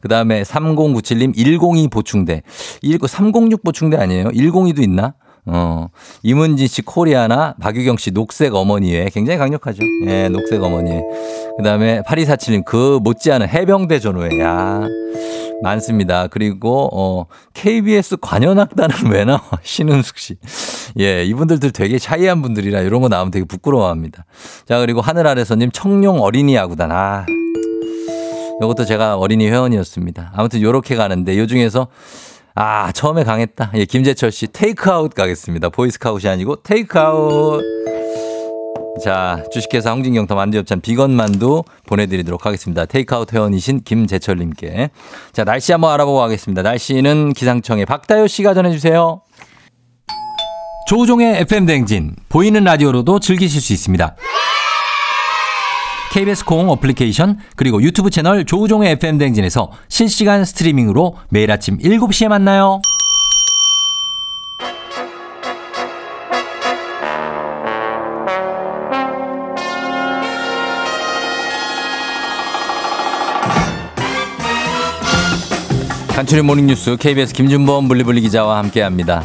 [0.00, 2.42] 그 다음에 3097님 102 보충대.
[2.82, 4.30] 19, 306 보충대 아니에요?
[4.30, 5.14] 102도 있나?
[5.46, 5.88] 어,
[6.22, 9.82] 이문진 씨 코리아나 박유경 씨 녹색 어머니회 굉장히 강력하죠.
[10.06, 11.02] 예, 녹색 어머니회.
[11.56, 14.40] 그 다음에 8247님 그 못지않은 해병대 전우회.
[14.40, 14.82] 야
[15.62, 16.26] 많습니다.
[16.26, 19.40] 그리고, 어, KBS 관현악단은 왜 나와?
[19.62, 20.36] 신은숙 씨.
[20.98, 24.26] 예, 이분들도 되게 shy한 분들이라 이런 거 나오면 되게 부끄러워합니다.
[24.66, 26.90] 자, 그리고 하늘 아래서님 청룡 어린이 야구단.
[26.92, 27.24] 아.
[28.60, 30.32] 이것도 제가 어린이 회원이었습니다.
[30.34, 31.88] 아무튼 요렇게 가는데 요 중에서
[32.54, 33.72] 아, 처음에 강했다.
[33.74, 35.70] 예, 김재철 씨 테이크아웃 가겠습니다.
[35.70, 37.62] 보이스카웃이 아니고 테이크아웃.
[39.02, 42.84] 자, 주식회사 홍진경 더 만두엽찬 비건 만두 보내드리도록 하겠습니다.
[42.84, 44.90] 테이크아웃 회원이신 김재철님께.
[45.32, 46.62] 자, 날씨 한번 알아보고 가겠습니다.
[46.62, 49.22] 날씨는 기상청의 박다효 씨가 전해주세요.
[50.88, 52.16] 조우종의 FM댕진.
[52.28, 54.14] 보이는 라디오로도 즐기실 수 있습니다.
[56.12, 62.82] KBS 콩 어플리케이션 그리고 유튜브 채널 조우종의 FM 댕진에서 실시간 스트리밍으로 매일 아침 7시에 만나요.
[76.08, 79.22] 간추린 모닝뉴스 KBS 김준범 블리블리 기자와 함께합니다.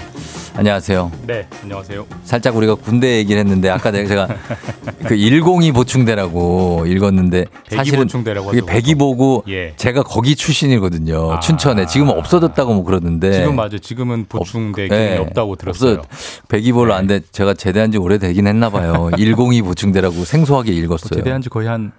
[0.58, 1.12] 안녕하세요.
[1.28, 2.08] 네, 안녕하세요.
[2.24, 4.28] 살짝 우리가 군대 얘기를 했는데 아까 제가
[5.06, 9.74] 그102 보충대라고 읽었는데 사실은 보충대라고 그게 하죠, 백이보고 예.
[9.76, 11.34] 제가 거기 출신이거든요.
[11.34, 11.40] 아.
[11.42, 13.78] 춘천에 지금 은 없어졌다고 뭐 그러는데 지금 맞아요.
[13.78, 16.02] 지금은 보충대 기능이 예, 없다고 들었어요.
[16.48, 17.20] 백이보로 안 돼.
[17.32, 19.12] 제가 제대한 지 오래되긴 했나 봐요.
[19.16, 21.20] 102 보충대라고 생소하게 읽었어요.
[21.20, 21.92] 제대한 지 거의 한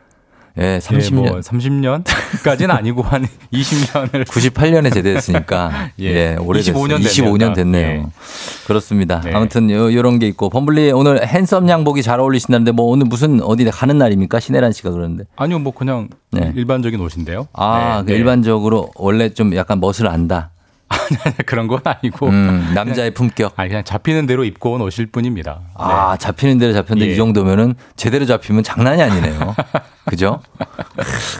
[0.58, 1.14] 예, 30년.
[1.14, 6.74] 뭐 30년까지는 아니고 한 20년을 98년에 제대했으니까 예, 예, 오래됐어요.
[6.74, 7.86] 25년 25년 됐네요.
[7.86, 8.06] 예.
[8.66, 9.20] 그렇습니다.
[9.20, 9.32] 네.
[9.32, 13.64] 아무튼 요, 요런 게 있고 범블리 오늘 핸섬 양복이 잘 어울리신다는데 뭐 오늘 무슨 어디
[13.64, 14.40] 가는 날입니까?
[14.40, 15.24] 신혜란 씨가 그러는데.
[15.36, 16.52] 아니요, 뭐 그냥 네.
[16.54, 17.48] 일반적인 옷인데요.
[17.52, 18.18] 아, 네, 그 네.
[18.18, 20.50] 일반적으로 원래 좀 약간 멋을 안다.
[21.46, 23.52] 그런 건 아니고 음, 남자의 품격.
[23.56, 25.60] 아니 그냥 잡히는 대로 입고 온 옷일 뿐입니다.
[25.74, 27.14] 아, 잡히는 대로 잡혔는데 예.
[27.14, 29.54] 이 정도면은 제대로 잡히면 장난이 아니네요.
[30.06, 30.40] 그죠?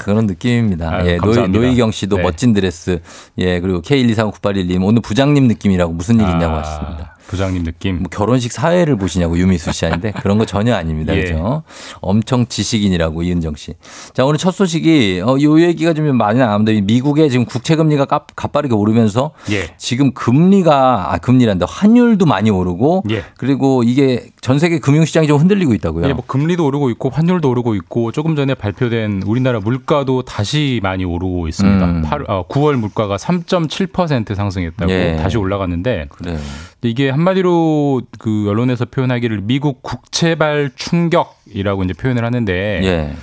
[0.04, 0.92] 그런 느낌입니다.
[0.92, 1.48] 아유, 예, 노이.
[1.48, 2.22] 노희경 씨도 네.
[2.22, 3.00] 멋진 드레스.
[3.38, 6.58] 예, 그리고 K1239811님 오늘 부장님 느낌이라고 무슨 일 있냐고 아.
[6.60, 7.17] 하셨습니다.
[7.28, 7.98] 부장님 느낌.
[7.98, 11.14] 뭐 결혼식 사회를 보시냐고 유미수 씨 하는데 그런 거 전혀 아닙니다.
[11.16, 11.22] 예.
[11.22, 11.62] 그죠?
[12.00, 13.74] 엄청 지식인이라고 이은정 씨.
[14.14, 16.72] 자, 오늘 첫 소식이 어, 요 얘기가 좀 많이 나옵니다.
[16.72, 19.66] 이 미국의 지금 국채 금리가 가, 가빠르게 오르면서 예.
[19.76, 21.66] 지금 금리가 아 금리란다.
[21.68, 23.22] 환율도 많이 오르고 예.
[23.36, 26.08] 그리고 이게 전 세계 금융 시장이 좀 흔들리고 있다고요.
[26.08, 31.04] 예, 뭐 금리도 오르고 있고 환율도 오르고 있고 조금 전에 발표된 우리나라 물가도 다시 많이
[31.04, 31.84] 오르고 있습니다.
[31.84, 32.02] 음.
[32.02, 35.16] 팔- 어, 9월 물가가 3.7% 상승했다고 예.
[35.20, 36.38] 다시 올라갔는데 그래요.
[36.80, 42.52] 근데 이게 한마디로 그 언론에서 표현하기를 미국 국채발 충격이라고 이제 표현을 하는데
[42.84, 43.14] 예.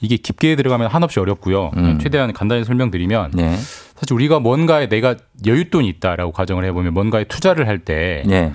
[0.00, 1.70] 이게 깊게 들어가면 한없이 어렵고요.
[1.76, 1.98] 음.
[2.00, 3.50] 최대한 간단히 설명드리면 예.
[3.94, 8.52] 사실 우리가 뭔가에 내가 여윳돈이 있다라고 가정을 해보면 뭔가에 투자를 할때 예.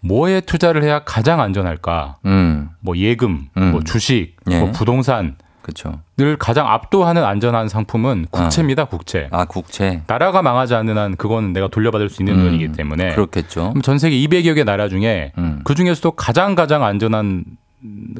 [0.00, 2.16] 뭐에 투자를 해야 가장 안전할까?
[2.24, 2.70] 음.
[2.80, 3.70] 뭐 예금, 음.
[3.72, 4.58] 뭐 주식, 예.
[4.58, 6.00] 뭐 부동산 그렇죠.
[6.16, 8.84] 늘 가장 압도하는 안전한 상품은 국채입니다.
[8.86, 9.28] 국채.
[9.30, 10.02] 아, 국채.
[10.06, 12.44] 나라가 망하지 않는 한 그건 내가 돌려받을 수 있는 음.
[12.44, 13.70] 돈이기 때문에 그렇겠죠.
[13.70, 15.60] 그럼 전 세계 200여 개 나라 중에 음.
[15.64, 17.44] 그 중에서도 가장 가장 안전한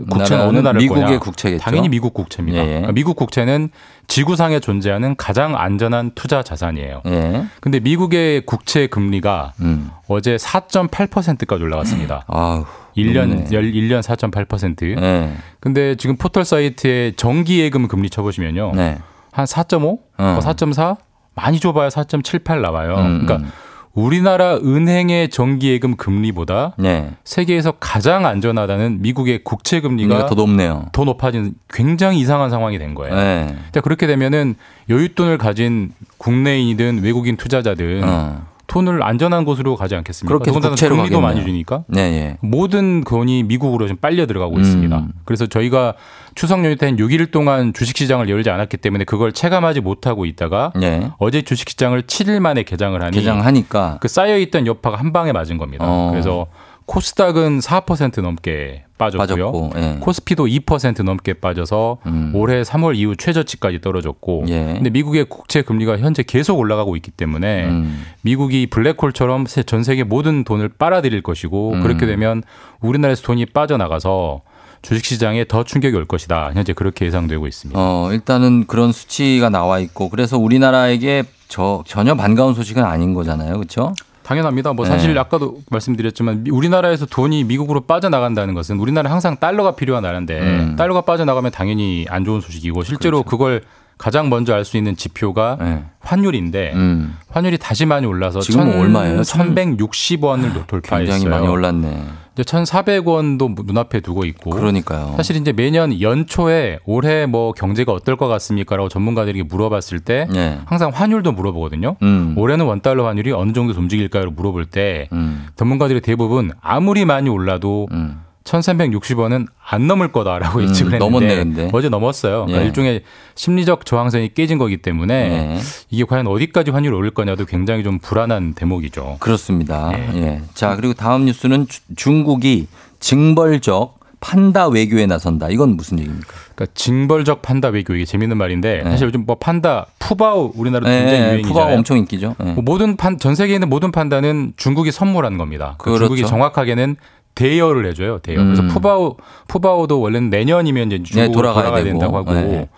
[0.08, 1.18] 국채는 어느 나라일 미국의 거냐?
[1.18, 1.62] 국채겠죠.
[1.62, 2.58] 당연히 미국 국채입니다.
[2.58, 2.68] 예, 예.
[2.68, 3.68] 그러니까 미국 국채는
[4.06, 7.02] 지구상에 존재하는 가장 안전한 투자 자산이에요.
[7.06, 7.44] 예.
[7.60, 9.90] 근데 미국의 국채 금리가 음.
[10.08, 12.24] 어제 4.8%까지 올라갔습니다.
[12.26, 12.64] 아우.
[12.96, 13.44] 1년 높네.
[13.50, 15.02] 1년 4.8%.
[15.02, 15.32] 예.
[15.60, 18.72] 근데 지금 포털 사이트에 정기 예금 금리 쳐 보시면요.
[18.74, 18.98] 네.
[19.32, 20.38] 한 4.5, 어.
[20.40, 20.96] 4.4
[21.34, 22.96] 많이 줘봐야 4.78 나와요.
[22.96, 23.52] 음, 그러니까 음.
[23.92, 27.10] 우리나라 은행의 정기예금 금리보다 네.
[27.24, 30.86] 세계에서 가장 안전하다는 미국의 국채 금리가 금리가 더 높네요.
[30.92, 33.14] 더 높아진 굉장히 이상한 상황이 된 거예요.
[33.14, 33.56] 네.
[33.72, 34.54] 자, 그렇게 되면은
[34.88, 38.49] 여윳돈을 가진 국내인이든 외국인 투자자든 어.
[38.70, 40.28] 돈을 안전한 곳으로 가지 않겠습니까?
[40.32, 41.34] 그렇게 더군다나 국채로 금리도 가겠네요.
[41.34, 42.36] 많이 주니까 네, 예.
[42.40, 44.60] 모든 돈이 미국으로 좀 빨려 들어가고 음.
[44.60, 45.08] 있습니다.
[45.24, 45.94] 그래서 저희가
[46.36, 51.10] 추석 연휴 때한 6일 동안 주식시장을 열지 않았기 때문에 그걸 체감하지 못하고 있다가 예.
[51.18, 55.84] 어제 주식시장을 7일 만에 개장을 하니 개장하니까 그 쌓여 있던 여파가 한 방에 맞은 겁니다.
[55.88, 56.10] 어.
[56.12, 56.46] 그래서
[56.86, 59.26] 코스닥은 4% 넘게 빠졌고요.
[59.52, 59.70] 빠졌고.
[59.76, 59.96] 예.
[60.00, 62.32] 코스피도 2% 넘게 빠져서 음.
[62.34, 64.74] 올해 3월 이후 최저치까지 떨어졌고 예.
[64.74, 68.02] 근데 미국의 국채 금리가 현재 계속 올라가고 있기 때문에 음.
[68.22, 71.82] 미국이 블랙홀처럼 세- 전 세계 모든 돈을 빨아들일 것이고 음.
[71.82, 72.42] 그렇게 되면
[72.80, 74.42] 우리나라에서 돈이 빠져나가서
[74.82, 76.52] 주식시장에 더 충격이 올 것이다.
[76.54, 77.78] 현재 그렇게 예상되고 있습니다.
[77.78, 83.54] 어, 일단은 그런 수치가 나와 있고 그래서 우리나라에게 저 전혀 반가운 소식은 아닌 거잖아요.
[83.54, 83.92] 그렇죠?
[84.34, 84.72] 당연합니다.
[84.74, 84.92] 뭐 네.
[84.92, 90.76] 사실 아까도 말씀드렸지만 미- 우리나라에서 돈이 미국으로 빠져나간다는 것은 우리나라 항상 달러가 필요한 나라인데 음.
[90.76, 93.62] 달러가 빠져나가면 당연히 안 좋은 소식이고 실제로 그걸
[93.98, 95.84] 가장 먼저 알 수 있는 지표가 네.
[95.98, 97.16] 환율인데 음.
[97.28, 99.20] 환율이 다시 많이 올라서 지금은 얼마예요?
[99.22, 101.08] 1,160원을 돌파했어요.
[101.18, 102.04] 굉장히 많이 올랐네.
[102.34, 105.14] 이제 1,400원도 눈앞에 두고 있고 그러니까요.
[105.16, 110.58] 사실 이제 매년 연초에 올해 뭐 경제가 어떨 것 같습니까라고 전문가들에게 물어봤을 때 예.
[110.64, 111.96] 항상 환율도 물어보거든요.
[112.02, 112.34] 음.
[112.36, 114.30] 올해는 원 달러 환율이 어느 정도 움직일까요?
[114.30, 115.48] 물어볼 때 음.
[115.56, 118.20] 전문가들이 대부분 아무리 많이 올라도 음.
[118.50, 121.70] 1360원은 안 넘을 거다라고 음, 예측을 했는데 넘었네, 근데.
[121.72, 122.46] 어제 넘었어요.
[122.46, 122.66] 그러니까 예.
[122.66, 123.02] 일종의
[123.36, 125.58] 심리적 저항선이 깨진 거기 때문에 예.
[125.90, 129.18] 이게 과연 어디까지 환율이 오를 거냐도 굉장히 좀 불안한 대목이죠.
[129.20, 129.90] 그렇습니다.
[129.92, 130.10] 네.
[130.14, 130.42] 예.
[130.54, 132.66] 자, 그리고 다음 뉴스는 주- 중국이
[132.98, 135.48] 징벌적 판다 외교에 나선다.
[135.48, 136.28] 이건 무슨 얘기입니까?
[136.54, 138.90] 그러니까 징벌적 판다 외교 이게 재밌는 말인데 네.
[138.90, 141.48] 사실 요즘 뭐 판다 푸바오 우리나라 도 굉장히 예, 유행이잖아요.
[141.54, 142.36] 푸바오 엄청 인기죠.
[142.44, 142.52] 예.
[142.52, 145.76] 뭐 모든 판, 전 세계에 있는 모든 판다는 중국이 선물한 겁니다.
[145.78, 146.00] 그 그렇죠.
[146.08, 146.96] 중국이 정확하게는
[147.34, 148.18] 대여를 해줘요.
[148.18, 148.42] 대여.
[148.44, 148.68] 그래서 음.
[148.68, 149.16] 푸바오
[149.48, 151.84] 푸바오도 원래는 내년이면 이제 중국으로 네, 돌아가야 돌아가야.
[151.84, 152.32] 된다고 하고.
[152.34, 152.68] 네.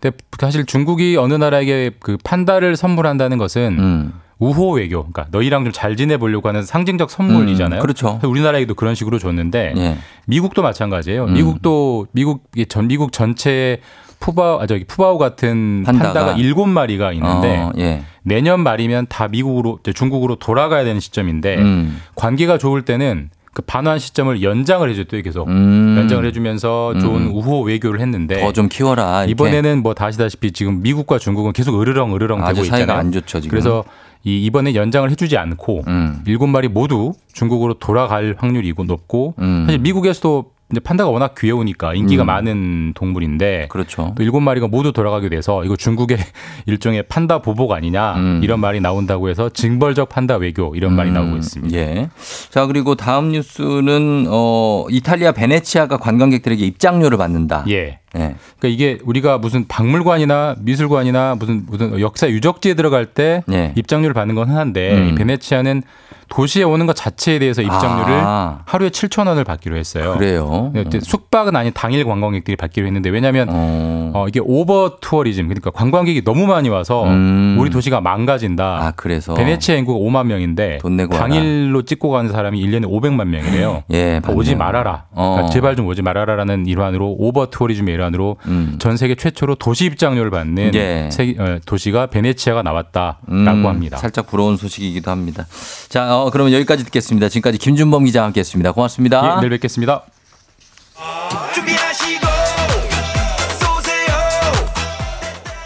[0.00, 4.12] 근데 사실 중국이 어느 나라에게 그 판다를 선물한다는 것은 음.
[4.38, 7.80] 우호 외교, 그러니까 너희랑 좀 잘 지내보려고 하는 상징적 선물이잖아요.
[7.80, 8.18] 음, 그렇죠.
[8.18, 9.96] 그래서 우리나라에도 그런 식으로 줬는데 예.
[10.26, 11.24] 미국도 마찬가지예요.
[11.26, 11.32] 음.
[11.34, 13.78] 미국도 미국 전 미국 전체에
[14.20, 16.32] 푸바오 아 저기 푸바오 같은 판다가.
[16.32, 18.02] 일곱 마리가 있는데 어, 예.
[18.22, 22.00] 내년 말이면 다 미국으로 중국으로 돌아가야 되는 시점인데 음.
[22.16, 25.94] 관계가 좋을 때는 그 반환 시점을 연장을 해줬대요 계속 음.
[25.98, 29.20] 연장을 해주면서 좋은 우호 외교를 했는데 더 좀 키워라.
[29.24, 29.30] 이렇게.
[29.32, 32.98] 이번에는 뭐 다시다시피 지금 미국과 중국은 계속 으르렁 으르렁 되고 사이가 있잖아요.
[32.98, 33.50] 안 좋죠, 지금.
[33.50, 33.84] 그래서
[34.24, 36.22] 이 이번에 연장을 해주지 않고 음.
[36.26, 39.64] 일곱 마리 모두 중국으로 돌아갈 확률이 높고 음.
[39.66, 42.26] 사실 미국에서도 이제 판다가 워낙 귀여우니까 인기가 음.
[42.26, 44.14] 많은 동물인데 그렇죠.
[44.16, 46.18] 또 일곱 마리가 모두 돌아가게 돼서 이거 중국의
[46.66, 48.40] 일종의 판다 보복 아니냐 음.
[48.42, 51.76] 이런 말이 나온다고 해서 징벌적 판다 외교 이런 말이 음, 나오고 있습니다.
[51.76, 52.08] 예.
[52.50, 57.64] 자, 그리고 다음 뉴스는 어 이탈리아 베네치아가 관광객들에게 입장료를 받는다.
[57.68, 58.00] 예.
[58.14, 58.34] 네.
[58.58, 63.72] 그러니까 이게 우리가 무슨 박물관이나 미술관이나 무슨 무슨 역사 유적지에 들어갈 때 네.
[63.76, 65.08] 입장료를 받는 건 흔한데 음.
[65.10, 65.82] 이 베네치아는
[66.28, 68.60] 도시에 오는 것 자체에 대해서 입장료를 아.
[68.64, 70.14] 하루에 7천 원을 받기로 했어요.
[70.18, 70.70] 그래요.
[70.72, 74.10] 네, 이제 숙박은 아닌 당일 관광객들이 받기로 했는데 왜냐하면 어.
[74.14, 77.56] 어, 이게 over tourism 그러니까 관광객이 너무 많이 와서 음.
[77.58, 78.64] 우리 도시가 망가진다.
[78.64, 79.34] 아, 그래서.
[79.34, 80.78] 베네치아 인구가 5만 명인데.
[81.10, 83.82] 당일로 찍고 가는 사람이 1년에 500만 명이래요.
[83.90, 84.54] 예, 그러니까 오지.
[84.56, 85.04] 말아라.
[85.12, 85.32] 어.
[85.34, 88.76] 그러니까 제발 좀 오지 말아라라는 일환으로 over tourism의 일환 으로 음.
[88.78, 91.08] 전 세계 최초로 도시 입장료를 받는 예.
[91.10, 93.96] 세계- 어, 도시가 베네치아가 나왔다라고 음, 합니다.
[93.96, 95.46] 살짝 부러운 소식이기도 합니다.
[95.88, 97.28] 자, 어, 그러면 여기까지 듣겠습니다.
[97.28, 98.72] 지금까지 김준범 기자와 함께했습니다.
[98.72, 99.36] 고맙습니다.
[99.36, 100.02] 예, 내일 뵙겠습니다.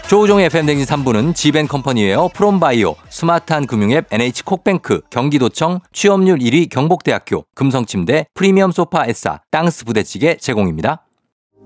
[0.07, 9.05] 조우종의 FM댕진 3부는 지벤컴퍼니웨어 프롬바이오, 스마트한 금융앱 NH콕뱅크, 경기도청, 취업률 1위 경복대학교, 금성침대, 프리미엄 소파
[9.05, 11.03] 에싸, 땅스 부대찌개 제공입니다.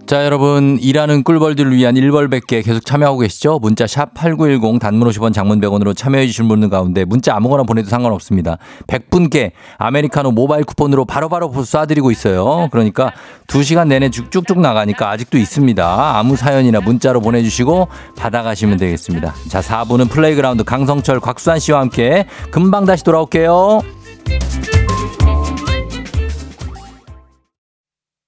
[0.05, 3.59] 자, 여러분, 일하는 꿀벌들을 위한 일벌백개 계속 참여하고 계시죠?
[3.59, 8.57] 문자 샵 8910 단문 50원 장문 100원으로 참여해 주신 분들 가운데 문자 아무거나 보내도 상관없습니다.
[8.87, 12.67] 100분께 아메리카노 모바일 쿠폰으로 바로바로 쏴드리고 있어요.
[12.71, 13.13] 그러니까
[13.47, 16.17] 2시간 내내 쭉쭉 나가니까 아직도 있습니다.
[16.17, 17.87] 아무 사연이나 문자로 보내주시고
[18.17, 19.33] 받아가시면 되겠습니다.
[19.47, 23.81] 자, 4부는 플레이그라운드 강성철, 곽수산 씨와 함께 금방 다시 돌아올게요.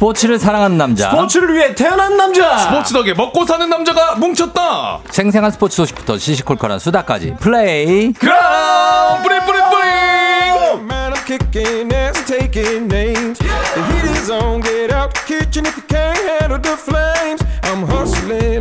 [0.00, 1.10] 스포츠를 사랑하는 남자.
[1.10, 2.56] 스포츠를 위해 태어난 남자.
[2.56, 5.00] 스포츠 덕에 먹고 사는 남자가 뭉쳤다.
[5.10, 8.14] 생생한 스포츠 소식부터 시시콜콜한 수다까지 플레이.
[8.14, 9.80] 그럼 뿌리 뿌리 뿌리.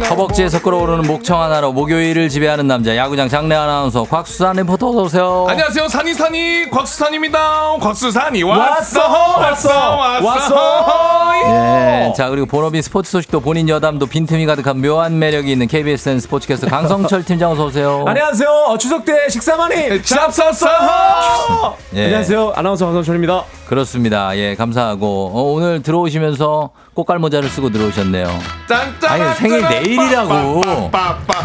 [0.10, 5.45] 허벅지에서 끓어오르는 목청 하나로 목요일을 지배하는 남자 야구장 장내 아나운서 곽수산 리포터 어서 오세요.
[5.49, 7.78] 안녕하세요 산이 산이 곽수산입니다.
[7.80, 11.32] 곽수산이 왔어, 왔어 왔어 왔어.
[11.43, 12.14] 예.
[12.16, 17.24] 자 그리고 본업인 스포츠 소식도 본인 여담도 빈틈이 가득한 묘한 매력이 있는 KBSN 스포츠캐스터 강성철
[17.26, 18.03] 팀장 어서 오세요.
[18.07, 18.47] 안녕하세요.
[18.49, 21.76] 어, 추석 때 식사 많이 잡쌌어.
[21.95, 22.05] 예.
[22.05, 22.53] 안녕하세요.
[22.55, 23.43] 아나운서 황성철입니다.
[23.68, 24.36] 그렇습니다.
[24.38, 28.28] 예 감사하고 어, 오늘 들어오시면서 꽃갈 모자를 쓰고 들어오셨네요.
[28.68, 28.99] 짠짠.
[29.08, 30.91] 아니, 생일 내일이라고.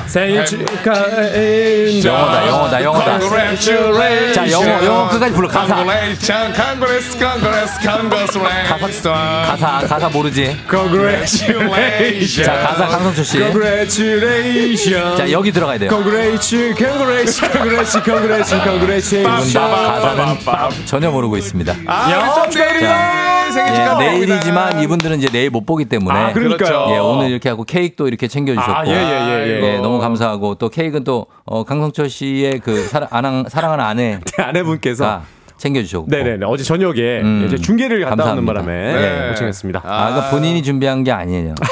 [0.07, 2.03] 생일 축하해.
[2.05, 3.19] 영어다 영어다 영어다.
[3.21, 4.35] Congratulations.
[4.35, 5.77] 자, 영어, 영어 끝까지 불러, 가사.
[5.77, 9.03] Congratulations, congrats, congrats, congratulations.
[9.03, 10.57] 가사 가사 모르지?
[10.69, 12.45] Congratulations.
[12.45, 13.39] 자 가사 강성철 씨.
[13.39, 15.17] Congratulations.
[15.17, 15.91] 자 여기 들어가야 돼요.
[15.91, 19.55] Congrats, congrats, congrats, congrats, congratulations.
[19.55, 20.39] 가사는
[20.87, 21.75] 전혀 모르고 있습니다.
[21.87, 23.51] 아, 좀 내일이다.
[23.53, 24.27] 생일 예, 축하드립니다.
[24.27, 26.87] 내일이지만 이분들은 이제 내일 못 보기 때문에 아, 그러니까요.
[26.95, 29.75] 예, 오늘 이렇게 하고 케이크도 이렇게 챙겨주셨고 아, 예, 예, 예, 예.
[29.75, 35.23] 예, 너무 감사하고 또 케이크는 또 어, 강성철 씨의 그 사랑, 아랑, 사랑하는 아내가 아내분께서
[35.57, 38.53] 챙겨주셨고 네네 어제 저녁에 음, 이제 중계를 갔다 감사합니다.
[38.53, 39.29] 오는 바람에 네.
[39.31, 39.83] 고생했습니다.
[39.85, 41.55] 아, 그러니까 본인이 준비한 게 아니에요.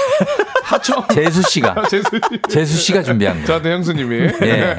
[0.73, 1.05] 하청.
[1.13, 2.05] 재수 씨가 재수.
[2.49, 3.47] 재수 씨가 준비한 거예요.
[3.47, 4.17] 저한테 형수님이.
[4.43, 4.79] 예.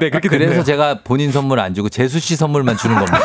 [0.00, 0.64] 네 그렇게 그래서 됐네요.
[0.64, 3.20] 제가 본인 선물 안 주고 재수 씨 선물만 주는 겁니다.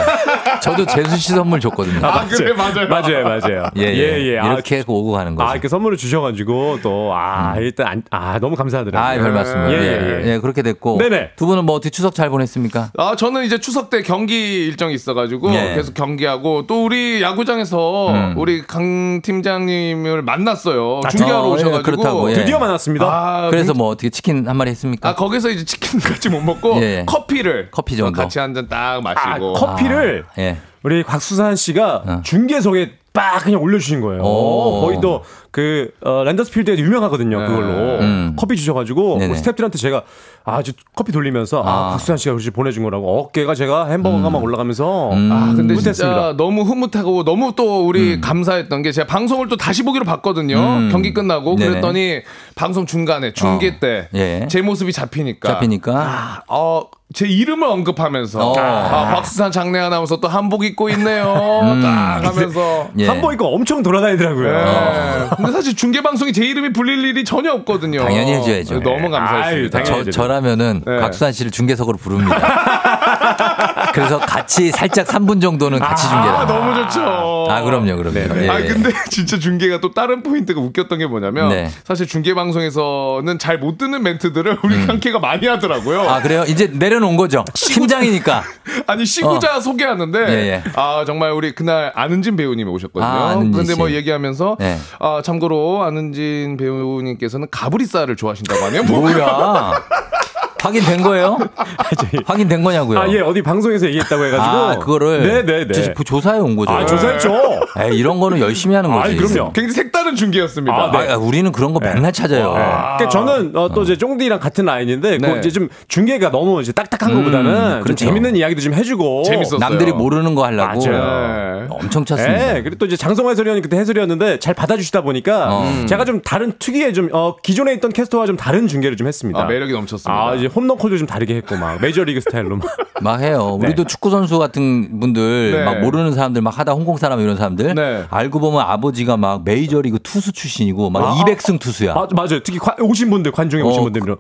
[0.62, 2.06] 저도 재수 씨 선물 줬거든요.
[2.06, 2.88] 아, 그래, 맞아요.
[2.88, 3.64] 맞아요, 맞아요.
[3.78, 4.38] 예, 예.
[4.40, 5.50] 아, 이렇게 해서 오고 가는 거죠.
[5.50, 9.02] 아, 이렇게 선물을 주셔가지고 또, 아, 일단, 안, 아, 너무 감사드려요.
[9.04, 9.72] 아, 별 말씀을.
[9.72, 10.34] 예, 예, 예, 예.
[10.34, 10.98] 예, 그렇게 됐고.
[11.00, 11.32] 네네.
[11.36, 12.92] 두 분은 뭐 어떻게 추석 잘 보냈습니까?
[12.98, 15.74] 아, 저는 이제 추석 때 경기 일정이 있어가지고 예.
[15.76, 18.34] 계속 경기하고 또 우리 야구장에서 음.
[18.38, 21.02] 우리 강 팀장님을 만났어요.
[21.10, 21.82] 중계하러 어, 예, 오셔가지고.
[22.02, 22.36] 그렇다고, 예.
[22.36, 23.06] 드디어 만났습니다.
[23.06, 25.10] 아, 그래서 뭐 어떻게 치킨 한 마리 했습니까?
[25.10, 27.04] 아 거기서 이제 치킨까지 못 먹고 예.
[27.06, 28.22] 커피를 커피 정도?
[28.22, 30.58] 같이 한 잔딱 아, 마시고 커피를 예.
[30.84, 32.22] 우리 곽수산 씨가 어.
[32.24, 34.24] 중계석에 빡 그냥 올려주신 거예요.
[34.24, 34.82] 오.
[34.82, 37.40] 거의 또 그 어, 랜더스필드에도 유명하거든요.
[37.42, 37.48] 네.
[37.48, 38.34] 그걸로 음.
[38.38, 39.18] 커피 주셔가지고.
[39.18, 40.04] 뭐 스태프들한테 제가
[40.44, 41.90] 아주 커피 돌리면서 아, 아.
[41.92, 45.30] 곽수산 씨가 우리 보내준 거라고 어깨가 제가 햄버거가 막 올라가면서 음.
[45.32, 45.94] 아 근데 흐뭇했습니다.
[45.94, 50.58] 진짜 너무 흐뭇하고 너무 또 우리 감사했던 게 제가 방송을 또 다시 보기로 봤거든요.
[50.58, 50.90] 음.
[50.92, 51.70] 경기 끝나고 네네.
[51.70, 52.22] 그랬더니
[52.56, 53.80] 방송 중간에 중계 어.
[53.80, 54.10] 때제
[54.56, 54.62] 예.
[54.62, 56.44] 모습이 잡히니까 잡히니까.
[56.48, 56.84] 어,
[57.14, 58.58] 제 이름을 언급하면서 어.
[58.58, 61.62] 아, 박수산 장례 아나운서 또 한복 입고 있네요.
[61.64, 61.82] 음.
[61.82, 63.08] 딱 하면서 예.
[63.08, 64.52] 한번 입고 엄청 돌아다니더라고요.
[64.52, 65.41] 네.
[65.42, 68.04] 근데 사실 중계 방송이 제 이름이 불릴 일이 전혀 없거든요.
[68.04, 68.80] 당연히 해줘야죠.
[68.82, 69.84] 너무 아유, 감사했습니다.
[69.84, 70.98] 당연히 저, 저라면은 네.
[70.98, 72.36] 곽수산 씨를 중계석으로 부릅니다.
[73.94, 76.36] 그래서 같이 살짝 3분 정도는 같이 중계를.
[76.36, 77.48] 아, 너무 좋죠.
[77.50, 78.42] 아, 그럼요, 그럼요.
[78.44, 78.66] 예, 아 예.
[78.68, 81.70] 근데 진짜 중계가 또 다른 포인트가 웃겼던 게 뭐냐면 네.
[81.84, 86.02] 사실 중계 방송에서는 잘 못 듣는 멘트들을 우리 칸케가 많이 하더라고요.
[86.02, 86.10] 음.
[86.10, 86.44] 아, 그래요?
[86.48, 87.46] 이제 내려놓은 거죠.
[87.54, 88.44] 팀장이니까.
[88.88, 90.30] 아니 시구자 소개하는데 어.
[90.30, 90.64] 예, 예.
[90.76, 93.06] 아 정말 우리 그날 안은진 배우님이 오셨거든요.
[93.12, 93.96] 아, 그런데 뭐 씨.
[93.96, 94.78] 얘기하면서 네.
[95.00, 98.84] 아 참고로 안은진 배우님께서는 가브리살을 좋아하신다고 하네요.
[98.84, 99.72] 뭐 뭐야?
[100.62, 101.38] 확인된 거예요?
[102.26, 103.00] 확인된 거냐고요?
[103.00, 104.46] 아, 예, 어디 방송에서 얘기했다고 해가지고.
[104.56, 105.72] 아, 그거를 네네네.
[105.74, 106.72] 저- 그 조사해 온 거죠.
[106.72, 107.32] 아, 조사했죠.
[107.80, 109.10] 에이, 이런 거는 열심히 하는 거지.
[109.10, 109.52] 아이, 그럼요.
[109.54, 110.74] 굉장히 색다른 중계였습니다.
[110.74, 112.52] 아, 아, 우리는 그런 거 맨날 찾아요.
[112.52, 115.32] 그러니까 저는 어, 또 이제 쫑디랑 같은 라인인데 네.
[115.34, 118.06] 그 이제 좀 중계가 너무 이제 딱딱한 음, 것보다는 좀 그렇죠.
[118.06, 119.60] 재밌는 이야기도 좀 해주고 재밌었어요.
[119.60, 121.68] 남들이 모르는 거 하려고 맞아요.
[121.70, 122.58] 엄청 찾습니다.
[122.58, 125.86] 예, 그리고 또 이제 장성 해설위원이 그때 해설이었는데 잘 받아주시다 보니까 어.
[125.88, 129.40] 제가 좀 다른 특유의 좀 어, 기존에 있던 캐스터와 좀 다른 중계를 좀 했습니다.
[129.42, 130.12] 아, 매력이 넘쳤습니다.
[130.12, 132.68] 아, 이제 홈런 콜도 좀 다르게 했고 막 메이저리그 스타일로 막.
[133.02, 133.58] 막 해요.
[133.60, 135.64] 우리도 축구 선수 같은 분들 네.
[135.66, 138.04] 막 모르는 사람들 막 하다 홍콩 사람 이런 사람들 네.
[138.10, 141.94] 알고 보면 아버지가 막 메이저리그 투수 출신이고 막 200승 투수야.
[141.94, 142.42] 아, 맞아요.
[142.44, 144.18] 특히 관- 오신 분들 관중에 오신 어, 분들 이런.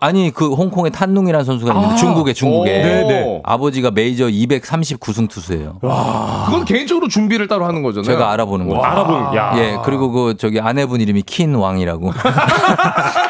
[0.00, 1.96] 아, 니그 홍콩의 탄룽이라는 선수가 있는데 아.
[1.96, 2.82] 중국에 중국에 오.
[2.82, 3.40] 네네.
[3.44, 5.78] 아버지가 메이저 239승 투수예요.
[5.80, 8.04] 그건 개인적으로 준비를 따로 하는 거잖아요.
[8.10, 8.82] 제가 알아보는 거죠.
[8.82, 9.34] 알아보는.
[9.36, 9.52] 야.
[9.58, 12.10] 예, 그리고 그 저기 아내분 이름이 킨 왕이라고.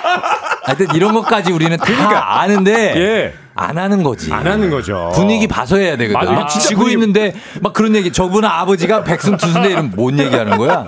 [0.66, 3.34] 하여튼 이런 것까지 우리는 다 아는데 예.
[3.54, 4.32] 안 하는 거지.
[4.32, 5.12] 안 하는 거죠.
[5.14, 6.34] 분위기 봐서 해야 되거든.
[6.34, 8.12] 막 지고 분위기- 있는데 막 그런 얘기.
[8.12, 10.84] 저분 아버지가 백승 투수인데 이러면 뭔 얘기하는 거야?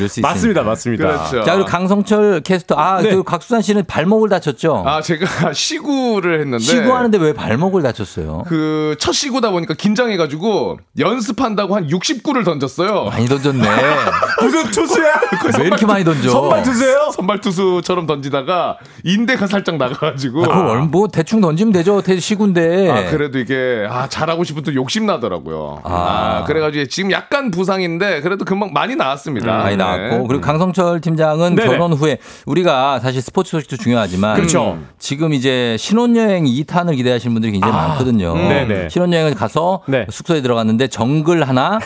[0.00, 0.28] 이럴 수 있습니다.
[0.28, 1.06] 맞습니다, 맞습니다.
[1.06, 1.44] 그렇죠.
[1.44, 3.10] 자 그리고 강성철 캐스터 아 네.
[3.14, 4.82] 그 각수산 씨는 발목을 다쳤죠.
[4.86, 8.44] 아 제가 시구를 했는데 시구하는데 왜 발목을 다쳤어요?
[8.48, 13.04] 그 첫 시구다 보니까 긴장해가지고 연습한다고 한 60구를 던졌어요.
[13.04, 13.68] 많이 던졌네.
[14.40, 15.20] 무슨 투수야?
[15.58, 16.30] 왜 이렇게 많이 던져?
[16.30, 17.10] 선발 투수예요?
[17.14, 20.44] 선발 투수처럼 던지다가 인대가 살짝 나가가지고.
[20.44, 22.02] 아, 그걸 뭐 대충 던지면 되죠.
[22.02, 22.90] 대 시구인데.
[22.90, 25.80] 아, 그래도 이게, 아, 잘하고 싶은 또 욕심 나더라고요.
[25.84, 29.46] 아, 그래가지고 지금 약간 부상인데, 그래도 금방 많이 나왔습니다.
[29.58, 29.82] 많이 네.
[29.96, 31.68] 나왔고 그리고 강성철 팀장은 네네.
[31.68, 34.78] 결혼 후에 우리가 사실 스포츠 소식도 중요하지만 그렇죠.
[34.98, 38.32] 지금 이제 신혼여행 2탄을 기대하시는 분들이 굉장히 많거든요.
[38.32, 38.48] 음.
[38.48, 38.88] 네네.
[38.88, 40.06] 신혼여행을 가서 네.
[40.10, 41.78] 숙소에 들어갔는데 정글 하나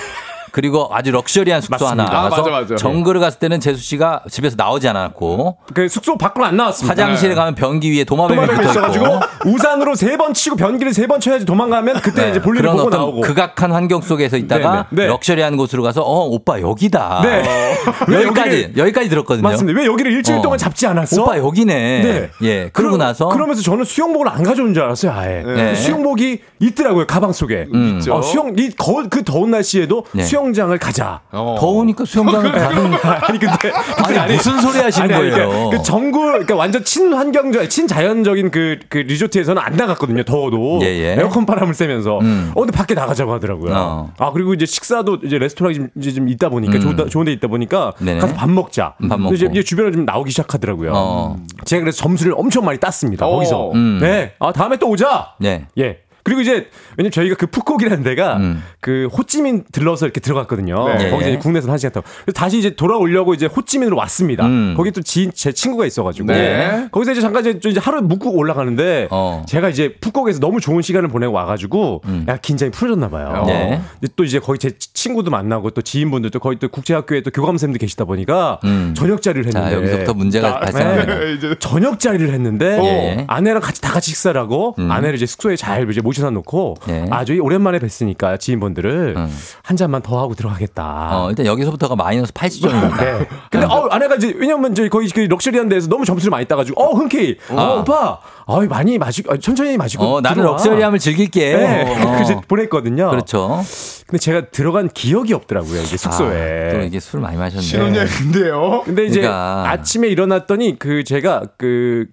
[0.54, 2.04] 그리고 아주 럭셔리한 숙소 맞습니다.
[2.04, 2.76] 하나 아, 가서 맞아, 맞아.
[2.76, 6.92] 정글을 갔을 때는 재수 씨가 집에서 나오지 않았고 그 숙소 밖으로 안 나왔습니다.
[6.92, 9.18] 화장실에 가면 변기 위에 도마뱀이 도마뱀이 붙어 있어가지고 있고
[9.50, 13.20] 우산으로 세 번 치고 변기를 세 번 쳐야지 도망가면 그때 이제 볼일을 보고 어떤 나오고.
[13.22, 15.02] 극악한 환경 속에서 있다가 네, 네.
[15.02, 15.08] 네.
[15.08, 17.20] 럭셔리한 곳으로 가서 어 오빠 여기다.
[17.24, 17.42] 네.
[18.06, 19.42] 왜 여기까지 여기까지 들었거든요.
[19.42, 19.80] 맞습니다.
[19.80, 20.42] 왜 여기를 일주일 어.
[20.42, 21.20] 동안 잡지 않았어?
[21.20, 21.74] 오빠 여기네.
[21.74, 22.30] 네.
[22.42, 22.70] 예.
[22.72, 25.10] 그러고 그러- 나서 그러면서 저는 수영복을 안 가져온 줄 알았어요.
[25.12, 25.74] 아예 네.
[25.74, 27.66] 수영복이 있더라고요 가방 속에.
[27.74, 27.98] 음.
[27.98, 28.14] 있죠.
[28.14, 30.22] 어, 수영 이 거, 그 더운 날씨에도 네.
[30.44, 31.20] 수영장을 가자.
[31.32, 31.56] 어.
[31.58, 32.92] 더우니까 수영장을 가는
[33.22, 35.48] 아니 근데 아니, 무슨 소리 하시는 아니, 아니, 거예요?
[35.48, 40.22] 그러니까 그 정글 그러니까 완전 친환경적 친자연적인 그, 그 리조트에서는 안 나갔거든요.
[40.24, 41.16] 더워도 예, 예.
[41.18, 42.52] 에어컨 바람을 쐬면서 음.
[42.54, 43.72] 어 근데 밖에 나가자고 하더라고요.
[43.74, 44.12] 어.
[44.18, 47.48] 아 그리고 이제 식사도 이제 레스토랑이 좀, 이제 좀 있다 보니까 좋은, 좋은 데 있다
[47.48, 48.04] 보니까 음.
[48.04, 48.20] 네네.
[48.20, 48.94] 가서 밥 먹자.
[49.08, 49.34] 밥 먹고.
[49.34, 50.92] 이제, 이제 주변에 좀 나오기 시작하더라고요.
[50.94, 51.36] 어.
[51.64, 53.26] 제가 그래서 점수를 엄청 많이 땄습니다.
[53.26, 53.30] 어.
[53.30, 53.72] 거기서.
[53.72, 53.98] 음.
[54.00, 54.32] 네.
[54.38, 55.34] 아 다음에 또 오자.
[55.40, 55.66] 네.
[55.78, 56.00] 예.
[56.24, 58.62] 그리고 이제 왜냐면 저희가 그 푸콕이라는 데가 음.
[58.80, 60.88] 그 호찌민 들러서 이렇게 들어갔거든요.
[60.88, 61.10] 네.
[61.10, 62.06] 거기서 이제 국내에서 한 시간 타고.
[62.24, 64.46] 그래서 다시 이제 돌아오려고 이제 호찌민으로 왔습니다.
[64.46, 64.74] 음.
[64.74, 66.88] 거기 또 지인 제 친구가 있어가지고 네.
[66.90, 69.44] 거기서 이제 잠깐 이제, 좀 이제 하루 묵고 올라가는데 어.
[69.46, 73.42] 제가 이제 푸콕에서 너무 좋은 시간을 보내고 와가지고 약간 긴장이 풀어졌나 봐요.
[73.42, 73.46] 음.
[73.46, 73.80] 네.
[74.00, 78.06] 근데 또 이제 거기 제 친구도 만나고 또 지인분들도 거기 또 국제학교에 또 교감쌤도 계시다
[78.06, 78.94] 보니까 음.
[78.96, 81.14] 저녁 자리를 했는데 자, 여기서부터 문제가 아, 발생합니다.
[81.18, 81.54] 네.
[81.58, 83.24] 저녁 자리를 했는데 예.
[83.26, 84.90] 아내랑 같이 다 같이 식사를 하고 음.
[84.90, 87.06] 아내를 이제 숙소에 잘 이제 모 셔다 놓고 예.
[87.10, 89.38] 아주 오랜만에 뵀으니까 지인분들을 음.
[89.62, 91.08] 한 잔만 더 하고 들어가겠다.
[91.24, 92.96] 어, 일단 여기서부터가 마이너스 80점입니다.
[92.98, 93.26] 네.
[93.50, 96.94] 근데 어, 아내가 이제 왜냐면 이제 거기 그 럭셔리한 데에서 너무 점수를 많이 따가지고 어
[96.94, 100.44] 흔쾌히 어 오빠 어 많이 마시고 아, 천천히 마시고 어, 나는.
[100.44, 101.56] 럭셔리함을 즐길게.
[101.56, 101.82] 네.
[102.04, 102.10] 어.
[102.14, 103.10] 그래서 보냈거든요.
[103.10, 103.62] 그렇죠.
[104.06, 106.68] 근데 제가 들어간 기억이 없더라고요 이게 숙소에.
[106.68, 107.62] 아, 또 이게 술 많이 마셨네.
[107.62, 108.82] 신혼여행인데요.
[108.84, 109.64] 근데 이제 그러니까.
[109.70, 112.06] 아침에 일어났더니 그 제가 그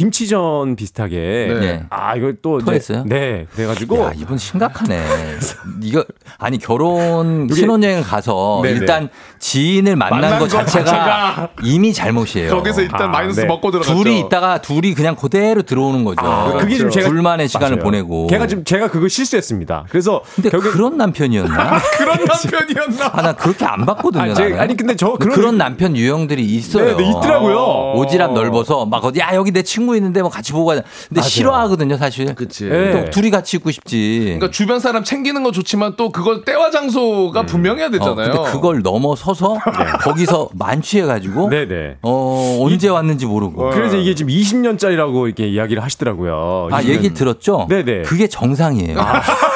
[0.00, 1.16] 김치전 비슷하게
[1.58, 1.86] 네.
[1.88, 3.04] 아 이거 또 토했어요?
[3.06, 5.02] 네 그래가지고 야, 이분 심각하네.
[5.80, 6.04] 이거
[6.36, 8.78] 아니 결혼 신혼여행 가서 네네.
[8.78, 12.50] 일단 지인을 만난 만난 것것 자체가 자체가 이미 잘못이에요.
[12.54, 13.46] 거기서 일단 아, 마이너스 네.
[13.46, 13.94] 먹고 들어갔죠.
[13.94, 16.26] 둘이 있다가 둘이 그냥 그대로 들어오는 거죠.
[16.26, 17.84] 아, 그게 좀 제가 둘만의 시간을 맞아요.
[17.84, 18.26] 보내고.
[18.26, 19.86] 걔가 지금 제가 그거 실수했습니다.
[19.88, 21.78] 그래서 근데 결국에- 그런 남편이었나?
[21.96, 23.10] 그런 남편이었나?
[23.14, 24.32] 아, 나 그렇게 안 봤거든요.
[24.32, 24.52] 아, 제-.
[24.58, 26.96] 아니, 근데 저 그런, 그런- 남편 유형들이 있어요.
[26.98, 27.94] 네, 네, 있더라고요.
[27.96, 30.82] 오지랖 넓어서 막 어디 야 여기 내 친구 있는데 뭐 같이 보고 가자.
[31.08, 31.28] 근데 맞아요.
[31.28, 32.34] 싫어하거든요, 사실.
[32.34, 32.64] 그치.
[32.64, 32.90] 네.
[33.04, 34.22] 또 둘이 같이 있고 싶지.
[34.24, 38.32] 그러니까 주변 사람 챙기는 거 좋지만 또 그걸 때와 장소가 분명해야 어, 되잖아요.
[38.32, 39.58] 근데 그걸 넘어서서
[40.02, 41.98] 거기서 만취해가지고 네네.
[42.02, 43.70] 어 언제 왔는지 모르고.
[43.70, 46.68] 그래서 이게 지금 20년짜리라고 이렇게 이야기를 하시더라고요.
[46.72, 46.88] 아 20년.
[46.88, 47.66] 얘기 들었죠?
[47.68, 48.02] 네네.
[48.02, 48.96] 그게 정상이에요.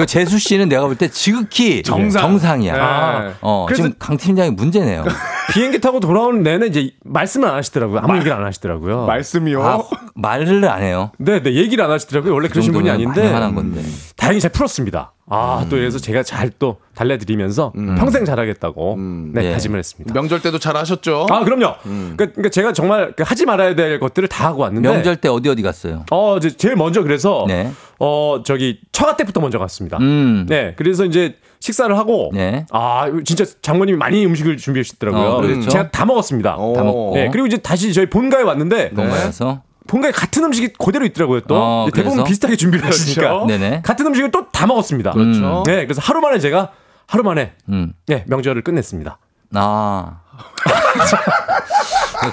[0.00, 2.62] 그 재수 씨는 내가 볼 때 지극히 정상.
[2.62, 5.04] 이야 아, 어, 그래서- 지금 강 팀장이 문제네요.
[5.52, 8.00] 비행기 타고 돌아오는 내내 이제 말씀을 안 하시더라고요.
[8.02, 9.04] 아무 얘기를 안 하시더라고요.
[9.06, 9.62] 말씀이요?
[9.64, 9.82] 아,
[10.14, 11.12] 말을 안 해요.
[11.18, 12.32] 네, 네, 얘기를 안 하시더라고요.
[12.32, 13.20] 원래 그러신 분이 아닌데.
[13.54, 13.82] 건데.
[14.16, 15.12] 다행히 잘 풀었습니다.
[15.30, 18.98] 아, 또 그래서 제가 잘 또 달래드리면서 평생 잘하겠다고
[19.32, 19.52] 네, 예.
[19.52, 20.12] 다짐을 했습니다.
[20.12, 21.28] 명절 때도 잘 하셨죠?
[21.30, 21.76] 아, 그럼요.
[21.82, 24.86] 그러니까, 그러니까 제가 정말 그 하지 말아야 될 것들을 다 하고 왔는데.
[24.88, 26.04] 명절 때 어디 어디 갔어요?
[26.10, 27.72] 어, 이제 제일 먼저 그래서 네.
[27.98, 29.96] 어, 저기 처가 때부터 먼저 갔습니다.
[29.98, 30.44] 음.
[30.48, 30.74] 네.
[30.76, 32.66] 그래서 이제 식사를 하고 네.
[32.72, 35.22] 아, 진짜 장모님이 많이 음식을 준비해 주셨더라고요.
[35.22, 35.70] 어, 그렇죠.
[35.70, 36.56] 제가 다 먹었습니다.
[36.56, 36.74] 오.
[36.74, 37.12] 다 먹고.
[37.14, 37.28] 네.
[37.30, 41.40] 그리고 이제 다시 저희 본가에 왔는데 건가여서 본가에 같은 음식이 그대로 있더라고요.
[41.40, 42.22] 또 어, 대부분?
[42.22, 43.82] 비슷하게 준비를 하시니까 네네.
[43.84, 45.10] 같은 음식을 또 다 먹었습니다.
[45.12, 45.62] 그렇죠.
[45.66, 45.84] 네.
[45.86, 46.70] 그래서 하루 만에 제가
[47.06, 47.92] 하루 만에 음.
[48.06, 49.18] 네, 명절을 끝냈습니다.
[49.54, 50.20] 아.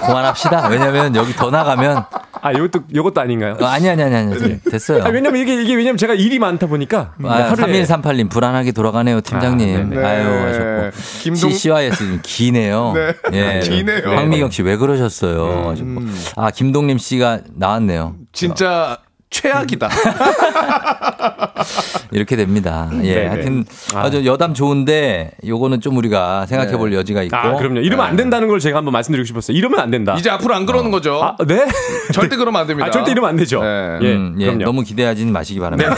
[0.06, 0.68] 그만합시다.
[0.68, 2.04] 왜냐면 여기 더 나가면
[2.40, 3.56] 아, 이것도 이것도 아닌가요?
[3.60, 5.02] 어, 아니 아니 아니 아니 됐어요.
[5.04, 9.90] 아, 왜냐면 이게 이게 왜냐면 제가 일이 많다 보니까 아, 하루에 3138님 불안하게 돌아가네요 팀장님.
[9.90, 10.04] 네.
[10.04, 10.44] 아유 네.
[10.46, 12.92] 하셨고 김동- CCYS 기네요.
[12.94, 13.14] 네.
[13.32, 13.60] 예.
[13.64, 14.02] 기네요.
[14.16, 15.70] 황미경 씨 왜 그러셨어요?
[15.70, 16.00] 하셨고.
[16.36, 18.14] 아 김동림 씨가 나왔네요.
[18.32, 18.98] 진짜
[19.30, 19.88] 최악이다.
[22.12, 22.88] 이렇게 됩니다.
[23.02, 23.26] 예, 네네.
[23.26, 23.64] 하여튼
[23.94, 24.00] 아.
[24.00, 27.36] 아주 여담 좋은데 요거는 좀 우리가 생각해 볼 여지가 있고.
[27.36, 27.80] 아, 그럼요.
[27.80, 29.56] 이러면 안 된다는 걸 제가 한번 말씀드리고 싶었어요.
[29.56, 30.14] 이러면 안 된다.
[30.18, 31.20] 이제 앞으로 안 그러는 거죠.
[31.22, 31.66] 아, 네?
[32.12, 32.88] 절대 그러면 안 됩니다.
[32.88, 33.62] 아, 절대 이러면 안 되죠.
[33.62, 33.98] 네.
[34.02, 34.64] 예, 음, 예, 그럼요.
[34.64, 35.94] 너무 기대하지는 마시기 바랍니다.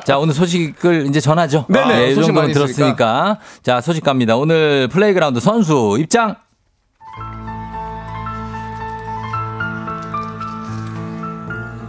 [0.04, 1.66] 자, 오늘 소식을 이제 전하죠.
[1.68, 3.38] 네네, 예, 이 소식 정도는 많이 들었으니까.
[3.62, 4.36] 자, 소식 갑니다.
[4.36, 6.36] 오늘 플레이그라운드 선수 입장.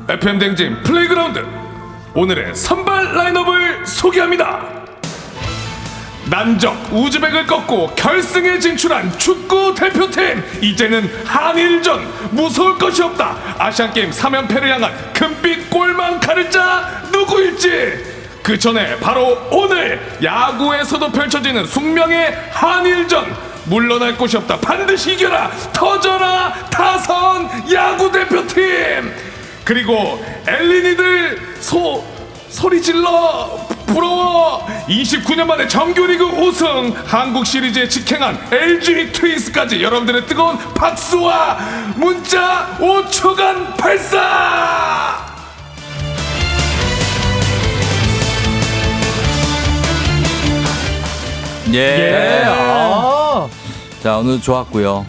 [0.08, 1.44] FM 댕진 플레이그라운드.
[2.14, 4.62] 오늘의 선발 라인업을 소개합니다.
[6.30, 10.44] 난적 우즈벡을 꺾고 결승에 진출한 축구 대표팀.
[10.62, 13.36] 이제는 한일전 무서울 것이 없다.
[13.58, 18.16] 아시안 게임 3연패를 향한 금빛 골망 가를 자 누구일지.
[18.44, 23.36] 그 전에 바로 오늘 야구에서도 펼쳐지는 숙명의 한일전.
[23.66, 24.58] 물러날 곳이 없다.
[24.58, 25.50] 반드시 이겨라.
[25.74, 26.54] 터져라.
[26.70, 29.35] 타선 야구 대표팀
[29.66, 32.06] 그리고 엘리니들 소
[32.50, 34.66] 소리 질러 부러워.
[34.88, 36.94] 29년 만에 정규리그 우승.
[37.06, 41.58] 한국 시리즈에 직행한 LG 트윈스까지 여러분들의 뜨거운 박수와
[41.96, 45.26] 문자 5초간 발사!
[51.74, 52.44] 예.
[52.46, 53.48] 아,
[54.02, 55.06] 자, 오늘 좋았고요.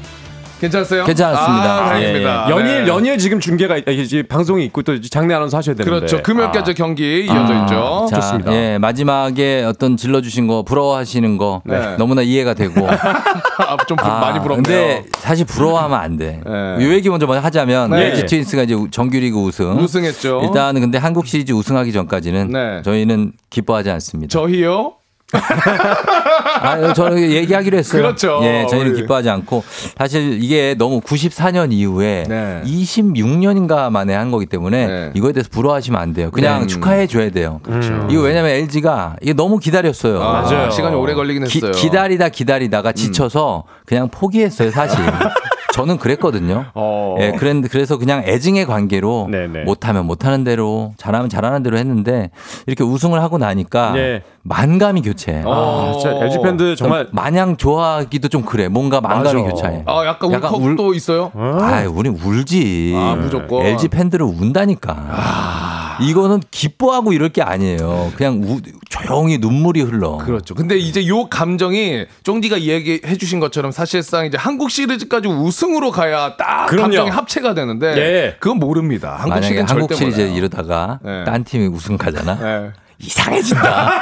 [0.61, 1.05] 괜찮았어요?
[1.05, 1.75] 괜찮았습니다.
[1.75, 2.47] 아, 다행입니다.
[2.49, 2.51] 예.
[2.51, 2.89] 연일 네.
[2.89, 5.99] 연일 지금 중계가 아, 이게 방송이 있고 또 장내 아나운서 하셔야 되는데.
[5.99, 6.75] 그렇죠 금요일까지 아.
[6.75, 8.53] 경기 이어져 있죠 자, 좋습니다.
[8.55, 11.97] 예, 마지막에 어떤 질러 주신 거 부러워하시는 거 네.
[11.99, 12.87] 너무나 이해가 되고.
[12.89, 16.41] 아, 좀 부- 아, 많이 부럽네요 근데 사실 부러워하면 안 돼.
[16.45, 16.53] 네.
[16.85, 18.07] 요 얘기 먼저 하자면 네.
[18.13, 19.77] LG 트윈스가 이제 정규리그 우승.
[19.79, 22.83] 우승했죠 일단은 근데 한국 시리즈 우승하기 전까지는 네.
[22.83, 24.31] 저희는 기뻐하지 않습니다.
[24.31, 24.95] 저희요
[25.33, 28.03] 아, 저는 얘기하기로 했어요.
[28.03, 28.41] 그렇죠.
[28.43, 29.01] 예, 저희는 우리.
[29.01, 29.64] 기뻐하지 않고
[29.99, 32.62] 사실 이게 너무 94년 이후에 네.
[32.64, 35.11] 26년인가 만에 한 거기 때문에 네.
[35.14, 36.31] 이거에 대해서 부러워하시면 안 돼요.
[36.31, 36.66] 그냥 네.
[36.66, 37.61] 축하해 줘야 돼요.
[37.62, 38.07] 그렇죠.
[38.11, 40.22] 이거 왜냐면 LG가 이게 너무 기다렸어요.
[40.22, 40.70] 아, 맞아요.
[40.70, 41.72] 시간이 오래 걸리긴 기, 했어요 음.
[41.77, 44.99] 기다리다 기다리다가 지쳐서 그냥 포기했어요, 사실.
[45.77, 46.64] 저는 그랬거든요.
[46.74, 47.16] 어.
[47.20, 49.64] 예, 그랬는데 그래서 그냥 애증의 관계로 네네.
[49.64, 52.31] 못하면 못하는 대로 잘하면 잘하는 대로 했는데
[52.66, 54.22] 이렇게 우승을 하고 나니까 네.
[54.43, 55.43] 만감이 교체.
[55.45, 55.93] 어.
[55.93, 58.68] 아, 진짜 LG 팬들 정말 마냥 좋아하기도 좀 그래.
[58.68, 59.55] 뭔가 만감이 맞아.
[59.55, 59.83] 교차해.
[59.85, 62.95] 아 약간 약간 울컥도 있어요 아, 우리 울지.
[62.97, 63.66] 아, 무조건.
[63.66, 65.97] LG 팬들은 운다니까.
[66.01, 68.12] 이거는 기뻐하고 이럴 게 아니에요.
[68.16, 68.61] 그냥 우,
[68.91, 70.18] 조용히 눈물이 흘러.
[70.18, 70.55] 그렇죠.
[70.55, 76.36] 근데 이제 요 감정이 쫑디가 얘기해 주신 것처럼 사실상 이제 한국 시리즈까지 우승 으로 가야
[76.36, 76.82] 딱 그럼요.
[76.85, 78.36] 감정이 합체가 되는데 예.
[78.39, 79.15] 그건 모릅니다.
[79.15, 80.36] 한국 만약에 시리즈 한국 절대 시리즈 몰라요.
[80.36, 81.24] 이러다가 네.
[81.24, 82.73] 딴 팀이 우승 가잖아.
[82.98, 83.06] 네.
[83.06, 83.93] 이상해진다.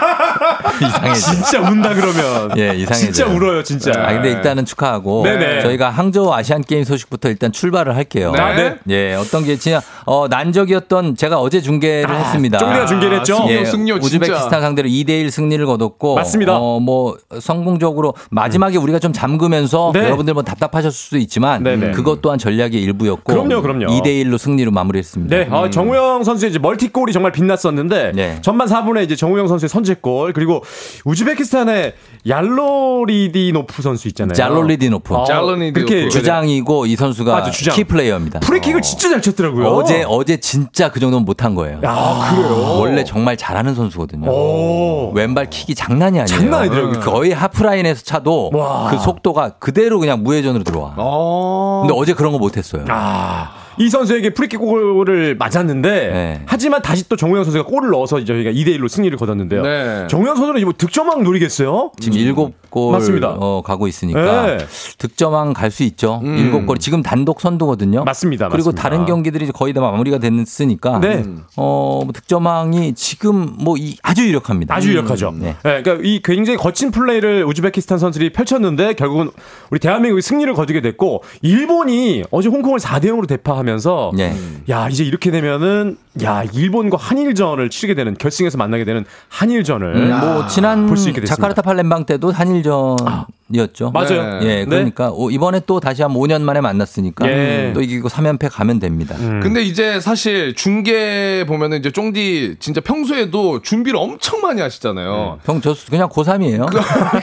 [0.86, 1.14] 이상해져.
[1.20, 2.56] 진짜 운다 그러면.
[2.56, 2.94] 예, 이상해져.
[2.94, 3.92] 진짜 울어요, 진짜.
[3.96, 5.62] 아, 근데 일단은 축하하고 네네.
[5.62, 8.30] 저희가 항저우 아시안 게임 소식부터 일단 출발을 할게요.
[8.32, 8.40] 네.
[8.40, 8.76] 아, 네.
[8.90, 12.58] 예, 어떤 게 진짜 어, 난적이었던 제가 어제 중계를 했습니다.
[12.58, 13.36] 쫑디가 중계를 했죠?
[13.36, 14.06] 승리요, 예, 승리요, 진짜.
[14.16, 16.56] 우즈베키스탄 상대로 2대 1 승리를 거뒀고 맞습니다.
[16.56, 20.04] 어, 뭐 성공적으로 마지막에 우리가 좀 잠그면서 네.
[20.04, 21.92] 여러분들 뭐 답답하셨을 수도 있지만 네네.
[21.92, 23.86] 그것 또한 전략의 일부였고 그럼요, 그럼요.
[23.86, 25.36] 2대 1로 승리로 마무리했습니다.
[25.36, 28.38] 네, 아, 정우영 선수의 이제 멀티골이 정말 빛났었는데 네.
[28.42, 30.62] 전반 4 분에 이제 정우영 선수의 선제골 그리고
[31.05, 31.94] 우즈베키스탄의
[32.27, 34.35] 얄로리디노프 선수 있잖아요.
[34.35, 35.73] 잘롤리디노프 어, 잘로니디노프.
[35.86, 36.09] 그렇게 네.
[36.09, 37.74] 주장이고 이 선수가 맞아, 주장.
[37.74, 38.40] key player입니다.
[38.40, 39.66] 프리킥을 진짜 잘 쳤더라고요.
[39.69, 41.81] 어제 어제 진짜 그 정도는 못한 거예요.
[41.85, 42.78] 아, 그래요?
[42.81, 44.31] 원래 정말 잘하는 선수거든요.
[44.31, 45.12] 오.
[45.15, 46.27] 왼발 킥이 장난이 아니에요.
[46.27, 47.01] 장난 아니더라고요.
[47.01, 48.90] 거의 하프라인에서 차도 와.
[48.90, 50.94] 그 속도가 그대로 그냥 무회전으로 들어와.
[50.97, 51.82] 어.
[51.86, 52.85] 근데 어제 그런 거 못했어요.
[52.89, 56.42] 아, 이 선수에게 프리킥 골을 맞았는데 네.
[56.46, 59.62] 하지만 다시 또 정우영 선수가 골을 넣어서 이제 저희가 2대 1로 승리를 거뒀는데요.
[59.62, 60.06] 네.
[60.09, 61.92] 정우영 선수는 이거 득점왕 노리겠어요?
[62.01, 63.36] 지금 일곱 골 맞습니다.
[63.38, 64.59] 어, 가고 있으니까 네.
[64.98, 66.20] 득점왕 갈 수 있죠.
[66.22, 66.36] 음.
[66.38, 68.05] 일곱 골 지금 단독 선두거든요.
[68.05, 68.48] 맞습니다.
[68.48, 68.82] 그리고 맞습니다.
[68.82, 71.24] 다른 경기들이 거의 다 마무리가 됐으니까 네.
[71.56, 74.72] 어, 뭐 득점왕이 지금 뭐 이, 아주 유력합니다.
[74.72, 75.32] 아주 유력하죠.
[75.36, 75.56] 네.
[75.64, 79.30] 네, 그러니까 이 굉장히 거친 플레이를 우즈베키스탄 선수들이 펼쳤는데 결국은
[79.70, 84.36] 우리 대한민국이 승리를 거두게 됐고 일본이 어제 홍콩을 4대 0으로 대파하면 서 네.
[84.68, 90.46] 야 이제 이렇게 되면은 야 일본과 한일전을 치르게 되는 결승에서 만나게 되는 한일전을 음, 뭐
[90.46, 91.34] 지난 볼 수 있게 됐습니다.
[91.34, 93.90] 자카르타 팔렘방 때도 한일전이었죠.
[93.92, 94.38] 맞아요.
[94.42, 94.64] 예, 네.
[94.64, 97.72] 그러니까 오, 이번에 또 다시 한 5년 만에 만났으니까 예.
[97.74, 99.16] 또 이기고 3연패 가면 됩니다.
[99.18, 99.40] 음.
[99.42, 105.38] 근데 이제 사실 중계 보면은 이제 쫑디 진짜 평소에도 준비를 엄청 많이 하시잖아요.
[105.44, 106.66] 형, 저 그냥 고3이에요.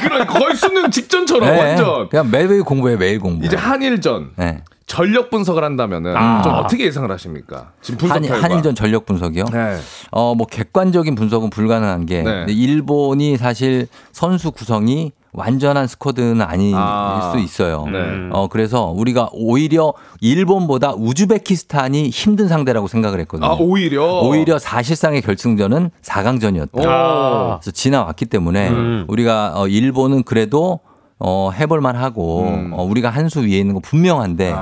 [0.02, 1.60] 그런 거의 수능 직전처럼 네.
[1.60, 2.10] 완전.
[2.10, 3.46] 그냥 매일 공부해, 매일 공부.
[3.46, 4.62] 이제 한일전 네.
[4.92, 6.42] 전력 분석을 한다면은 아.
[6.42, 7.72] 좀 어떻게 예상을 하십니까?
[7.82, 8.44] 지금 분석 한, 결과.
[8.44, 9.46] 한일전 전력 분석이요?
[9.46, 9.78] 네.
[10.12, 12.46] 어, 뭐 객관적인 분석은 불가능한 게 네.
[12.50, 17.32] 일본이 사실 선수 구성이 완전한 스쿼드는 아닐 아.
[17.32, 17.86] 수 있어요.
[17.90, 18.00] 네.
[18.34, 23.48] 어, 그래서 우리가 오히려 일본보다 우즈베키스탄이 힘든 상대라고 생각을 했거든요.
[23.48, 26.80] 아 오히려 오히려 사실상의 결승전은 4강전이었다.
[26.80, 27.60] 오.
[27.62, 29.06] 그래서 지나왔기 때문에 음.
[29.08, 30.82] 우리가 어, 일본은 그래도
[31.24, 32.72] 어, 해볼만 하고 음.
[32.74, 34.54] 어, 우리가 한 수 위에 있는 거 분명한데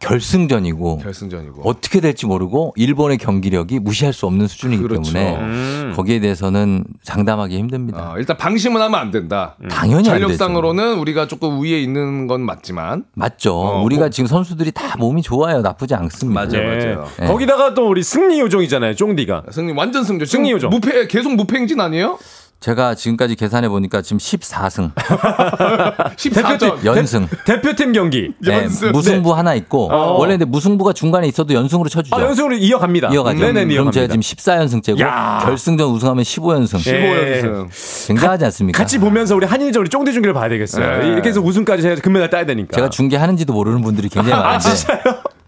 [0.00, 1.04] 결승전이고 아.
[1.04, 5.12] 결승전이고 어떻게 될지 모르고 일본의 경기력이 무시할 수 없는 수준이기 그렇죠.
[5.12, 5.92] 때문에 음.
[5.94, 7.98] 거기에 대해서는 장담하기 힘듭니다.
[8.12, 9.54] 아, 일단 방심은 하면 안 된다.
[9.70, 10.20] 당연히 안 되죠.
[10.26, 13.54] 전력상으로는 우리가 조금 위에 있는 건 맞지만 맞죠.
[13.54, 15.60] 어, 우리가 거- 지금 선수들이 다 몸이 좋아요.
[15.60, 16.40] 나쁘지 않습니다.
[16.46, 17.06] 맞아요, 맞아요.
[17.20, 17.26] 네.
[17.28, 19.44] 거기다가 또 우리 승리 요정이잖아요, 쫑디가.
[19.52, 20.02] 승리 완전.
[20.02, 20.70] 승리 요정.
[20.70, 22.18] 무패 계속 무패 행진 아니에요?
[22.62, 27.26] 제가 지금까지 계산해 보니까 지금 14승 14전 연승.
[27.44, 28.32] 대 표팀 경기.
[28.38, 30.12] 네, 무승부 하나 있고 어.
[30.18, 32.14] 원래 근데 무승부가 중간에 있어도 연승으로 쳐주죠.
[32.16, 33.08] 아, 연승으로 이어갑니다.
[33.12, 33.38] 이어가죠.
[33.52, 33.90] 네네, 그럼.
[33.90, 35.40] 제가 지금 14연승째고 야.
[35.42, 36.76] 결승전 우승하면 15연승.
[36.78, 38.06] 15연승.
[38.06, 38.78] 굉장하지 않습니까?
[38.78, 40.98] 같이 보면서 우리 한일전 우리 쫑디 중계를 봐야 되겠어요.
[41.00, 41.08] 네.
[41.08, 42.76] 이렇게 해서 우승까지 해서 금메달 따야 되니까.
[42.76, 44.74] 제가 중계하는지도 모르는 분들이 굉장히 아, 많은데.
[44.76, 45.00] 진짜요?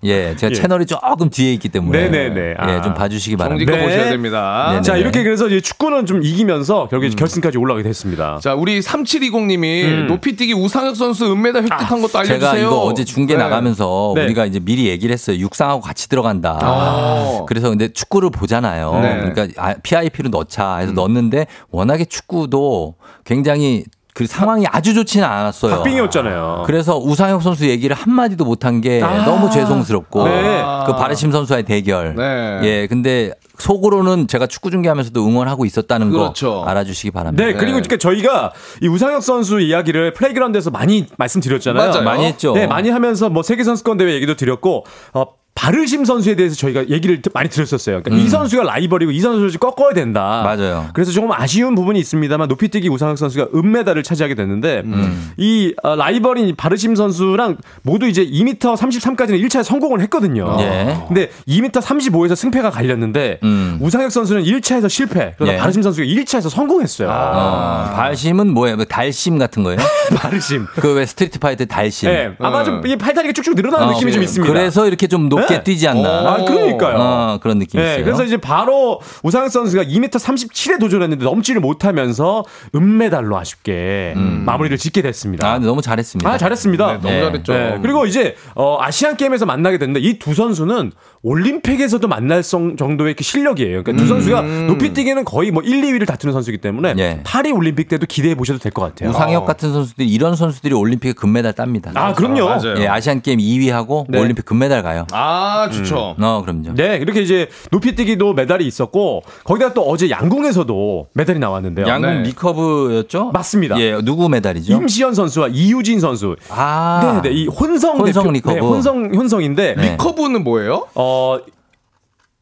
[0.05, 0.55] 예, 제가 예.
[0.55, 2.55] 채널이 조금 뒤에 있기 때문에 네네네.
[2.59, 2.77] 아.
[2.77, 3.73] 예, 좀 봐주시기 바랍니다.
[3.73, 3.97] 정직껏 네.
[3.97, 4.69] 보셔야 됩니다.
[4.71, 4.83] 네네.
[4.83, 7.17] 자, 이렇게 그래서 이제 축구는 좀 이기면서 결국에 음.
[7.17, 8.39] 결승까지 올라가게 됐습니다.
[8.43, 10.07] 자, 우리 3720님이 음.
[10.09, 12.39] 높이뛰기 우상혁 선수 은메달 획득한 것도 알려주세요.
[12.39, 13.43] 제가 이거 어제 중계 네.
[13.43, 14.25] 나가면서 네.
[14.25, 15.39] 우리가 이제 미리 얘기를 했어요.
[15.39, 16.59] 육상하고 같이 들어간다.
[16.61, 17.45] 아.
[17.47, 19.01] 그래서 근데 축구를 보잖아요.
[19.01, 19.31] 네.
[19.31, 25.79] 그러니까 아, PIP로 넣자 해서 넣었는데 워낙에 축구도 굉장히 그 상황이 아주 좋지는 않았어요.
[25.79, 26.63] 박빙이었잖아요.
[26.67, 29.25] 그래서 우상혁 선수 얘기를 한 마디도 못한 게 아.
[29.25, 30.63] 너무 죄송스럽고 네.
[30.87, 32.15] 그 바르심 선수와의 대결.
[32.15, 32.61] 네.
[32.63, 36.63] 예, 근데 속으로는 제가 축구 중계하면서도 응원하고 있었다는 그렇죠.
[36.63, 37.45] 거 알아주시기 바랍니다.
[37.45, 41.91] 네, 그리고 그러니까 저희가 이 우상혁 선수 이야기를 플레이그라운드에서 많이 말씀드렸잖아요.
[41.91, 42.05] 맞아요.
[42.05, 42.55] 많이 했죠.
[42.55, 45.25] 네, 많이 하면서 뭐 세계 선수권 대회 얘기도 드렸고 어
[45.55, 48.03] 바르심 선수에 대해서 저희가 얘기를 많이 드렸었어요.
[48.03, 50.43] 그러니까 이 선수가 라이벌이고 이 선수를 꺾어야 된다.
[50.43, 50.45] 음.
[50.45, 50.87] 맞아요.
[50.93, 55.31] 그래서 조금 아쉬운 부분이 있습니다만 높이뛰기 우상혁 선수가 은메달을 차지하게 됐는데 음.
[55.37, 60.57] 이 어, 라이벌인 바르심 선수랑 모두 이제 2m 33까지는 1차에 성공을 했거든요.
[60.61, 60.99] 예.
[61.07, 63.79] 근데 2m 35에서 승패가 갈렸는데 음.
[63.81, 65.35] 우상혁 선수는 1차에서 실패.
[65.39, 65.59] 그러나 예.
[65.59, 67.09] 바르심 선수가 1차에서 성공했어요.
[67.09, 68.77] 어, 바르심은 뭐예요?
[68.77, 69.79] 뭐 달심 같은 거예요?
[70.17, 70.67] 바르심.
[70.75, 72.09] 그 왜 스트리트 파이터 달심.
[72.09, 74.53] 네, 아마 좀이 팔다리가 쭉쭉 늘어나는 어, 느낌이 좀 있습니다.
[74.53, 75.63] 그래서 이렇게 좀 높게 네.
[75.63, 76.09] 뛰지 않나.
[76.09, 76.97] 아, 그러니까요.
[76.99, 78.05] 어, 그런 느낌이 네, 있어요.
[78.05, 82.45] 그래서 이제 바로 우상혁 선수가 2m 37에 도전했는데 넘지를 못하면서
[82.75, 85.47] 은메달로 아쉽게 마무리를 짓게 됐습니다.
[85.47, 85.49] 음.
[85.49, 86.29] 아, 근데 너무 잘했습니다.
[86.31, 86.87] 아, 잘했습니다.
[86.87, 87.53] 네, 너무 잘했죠.
[87.53, 90.93] 네, 그리고 이제 어, 아시안 게임에서 만나게 됐는데 이 두 선수는
[91.25, 93.83] 올림픽에서도 만날 성- 정도의 그 실력이에요.
[93.83, 96.99] 그러니까 두 선수가 높이뛰기는 거의 뭐 1, 2위를 다투는 선수이기 때문에 음.
[96.99, 97.21] 예.
[97.25, 99.09] 파리 올림픽 때도 기대해 보셔도 될 것 같아요.
[99.11, 101.93] 우상혁 같은 선수들이 이런 선수들이 올림픽에 금메달 답니다.
[101.95, 102.43] 아, 그럼요.
[102.49, 102.75] 아, 맞아요.
[102.79, 104.21] 예, 아시안 게임 2위 하고 네.
[104.21, 105.07] 올림픽 금메달 가요.
[105.13, 106.17] 아, 좋죠.
[106.21, 106.75] 어, 그럼요.
[106.75, 111.87] 네, 이렇게 이제 높이뛰기도 메달이 있었고 거기다 또 어제 양궁에서도 메달이 나왔는데요.
[111.87, 112.29] 양궁 네.
[112.29, 113.31] recurve였죠?
[113.33, 113.81] 맞습니다.
[113.81, 114.73] 예, 누구 메달이죠?
[114.75, 116.37] 임시현 선수와 이유진 선수.
[116.51, 118.55] 아, 네, 네, 이 혼성 혼성 대표, recurve.
[118.55, 119.97] 네, 혼성 혼성인데 네.
[119.97, 120.87] 커브는 뭐예요?
[120.95, 121.14] 어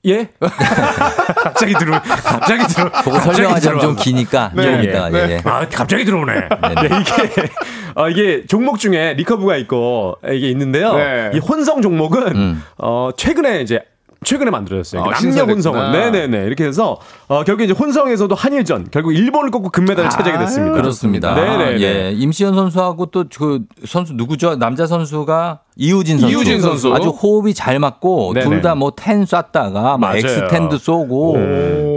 [0.04, 0.28] 예?
[0.40, 3.96] 갑자기 들어 갑자기 들어 그거 갑자기 설명하자면 좀.
[3.96, 4.62] 기니까 네.
[4.62, 5.18] 좀 이따가 네.
[5.18, 5.40] 예, 예.
[5.44, 6.32] 아 갑자기 들어오네.
[6.34, 6.48] 네,
[7.00, 7.48] 이게
[7.94, 10.94] 어, 이게 종목 중에 recurve가 있고 이게 있는데요.
[10.96, 11.30] 네.
[11.34, 12.62] 이 혼성 종목은 음.
[12.78, 13.80] 어 최근에 이제
[14.24, 15.02] 최근에 만들어졌어요.
[15.02, 15.44] 아, 남녀.
[15.44, 15.92] 혼성은.
[15.92, 16.44] 네네네.
[16.46, 20.74] 이렇게 해서, 어, 결국 이제 혼성에서도 한일전, 결국 일본을 꺾고 금메달을 차지하게 됐습니다.
[20.76, 21.34] 그렇습니다.
[21.34, 21.80] 네네네.
[21.80, 24.56] 예, 임시현 선수하고 또 그 선수 누구죠?
[24.56, 26.34] 남자 선수가 이우진 선수.
[26.34, 26.94] 이우진 선수.
[26.94, 28.46] 아주 호흡이 잘 맞고 네네.
[28.48, 30.16] 둘다 뭐 ten 쐈다가 막 맞아요.
[30.18, 31.36] X-ten도 쏘고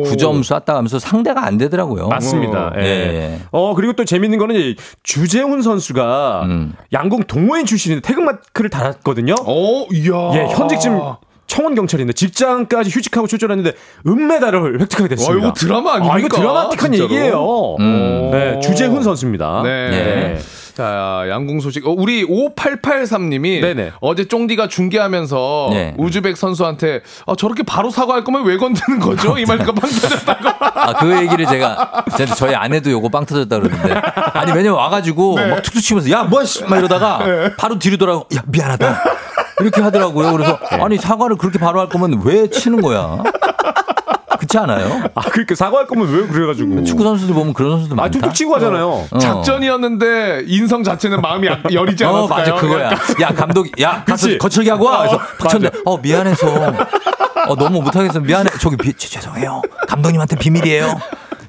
[0.06, 2.08] 9점 쐈다 하면서 상대가 안 되더라고요.
[2.08, 2.72] 맞습니다.
[2.78, 2.82] 예.
[2.82, 2.86] 예.
[2.86, 3.40] 예.
[3.52, 6.74] 어 그리고 또 재밌는 거는 이제 주재훈 선수가 음.
[6.94, 9.36] 양궁 동호인 출신인데 태극마크를 달았거든요.
[9.46, 10.32] 오, 이야.
[10.36, 11.00] 예, 현직 지금
[11.48, 13.78] 청원 경찰인데 직장까지 휴직하고 출전했는데
[14.08, 15.34] 은메달을 획득하게 됐습니다.
[15.34, 16.14] 와, 이거 드라마 아닙니까?
[16.16, 17.04] 아, 이거 드라마틱한 진짜로?
[17.04, 17.76] 얘기예요.
[17.80, 18.30] 음.
[18.32, 19.62] 네, 주재훈 선수입니다.
[19.64, 19.90] 네.
[19.90, 20.40] 네.
[20.76, 21.88] 자, 양궁 소식.
[21.88, 23.94] 어, 우리 5883님이 네네.
[24.02, 25.94] 어제 쫑디가 중계하면서 네.
[25.98, 29.38] 우즈벡 선수한테 아, 저렇게 바로 사과할 거면 왜 건드는 거죠?
[29.38, 30.50] 이 말과 빵 터졌다고.
[30.60, 32.04] 아, 그 얘기를 제가,
[32.36, 33.94] 저희 아내도 요거 빵 터졌다 그러는데.
[34.34, 36.66] 아니, 왜냐면 와가지고 막 툭툭 치면서, 야, 뭐야, 씨!
[36.66, 37.22] 막 이러다가
[37.58, 39.02] 바로 뒤로 돌아가고, 야, 미안하다.
[39.62, 40.32] 이렇게 하더라고요.
[40.34, 43.18] 그래서, 아니, 사과를 그렇게 바로 할 거면 왜 치는 거야?
[44.38, 45.04] 그렇지 않아요?
[45.16, 46.84] 아, 그러니까 사과할 거면 왜 그래가지고.
[46.84, 48.08] 축구 선수들 보면 그런 선수들 많다.
[48.08, 49.08] 아, 툭툭 치고 하잖아요.
[49.10, 49.18] 어.
[49.18, 52.40] 작전이었는데 인성 자체는 마음이 약- 여리지 어, 않았을까요?
[52.40, 52.92] 맞아, 그거야.
[53.22, 54.28] 야, 감독, 야, 가서?
[54.38, 55.00] 거칠게 하고 와.
[55.00, 56.48] 그래서 어, 팍 쳤는데, 어, 미안해서.
[57.48, 58.20] 어, 너무 못하겠어.
[58.20, 58.50] 미안해.
[58.60, 59.62] 저기, 비, 죄- 죄송해요.
[59.88, 61.00] 감독님한테 비밀이에요.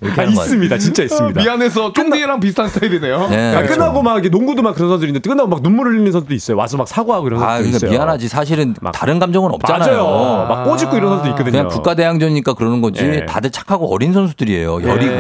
[0.01, 0.25] 이렇게 아.
[0.25, 0.79] 있습니다.
[0.79, 1.41] 진짜 있습니다.
[1.41, 3.29] 미안해서 쫑디랑 비슷한 스타일이네요.
[3.29, 3.75] 네, 아, 그렇죠.
[3.75, 6.57] 끝나고 막 농구도 막 그런 선수들 있는데 끝나고 막 눈물 흘리는 선수도 있어요.
[6.57, 7.91] 와서 막 사과하고 이런 아, 선수도 그러니까 있어요.
[7.91, 8.29] 미안하지.
[8.29, 10.05] 사실은 다른 감정은 없잖아요.
[10.05, 10.47] 맞아요.
[10.49, 11.51] 막 꼬집고 이런 선수도 있거든요.
[11.51, 13.05] 그냥 국가 대항전이니까 그러는 거지.
[13.05, 13.27] 예.
[13.27, 14.83] 다들 착하고 어린 선수들이에요.
[14.83, 14.87] 예.
[14.89, 15.15] 여리고.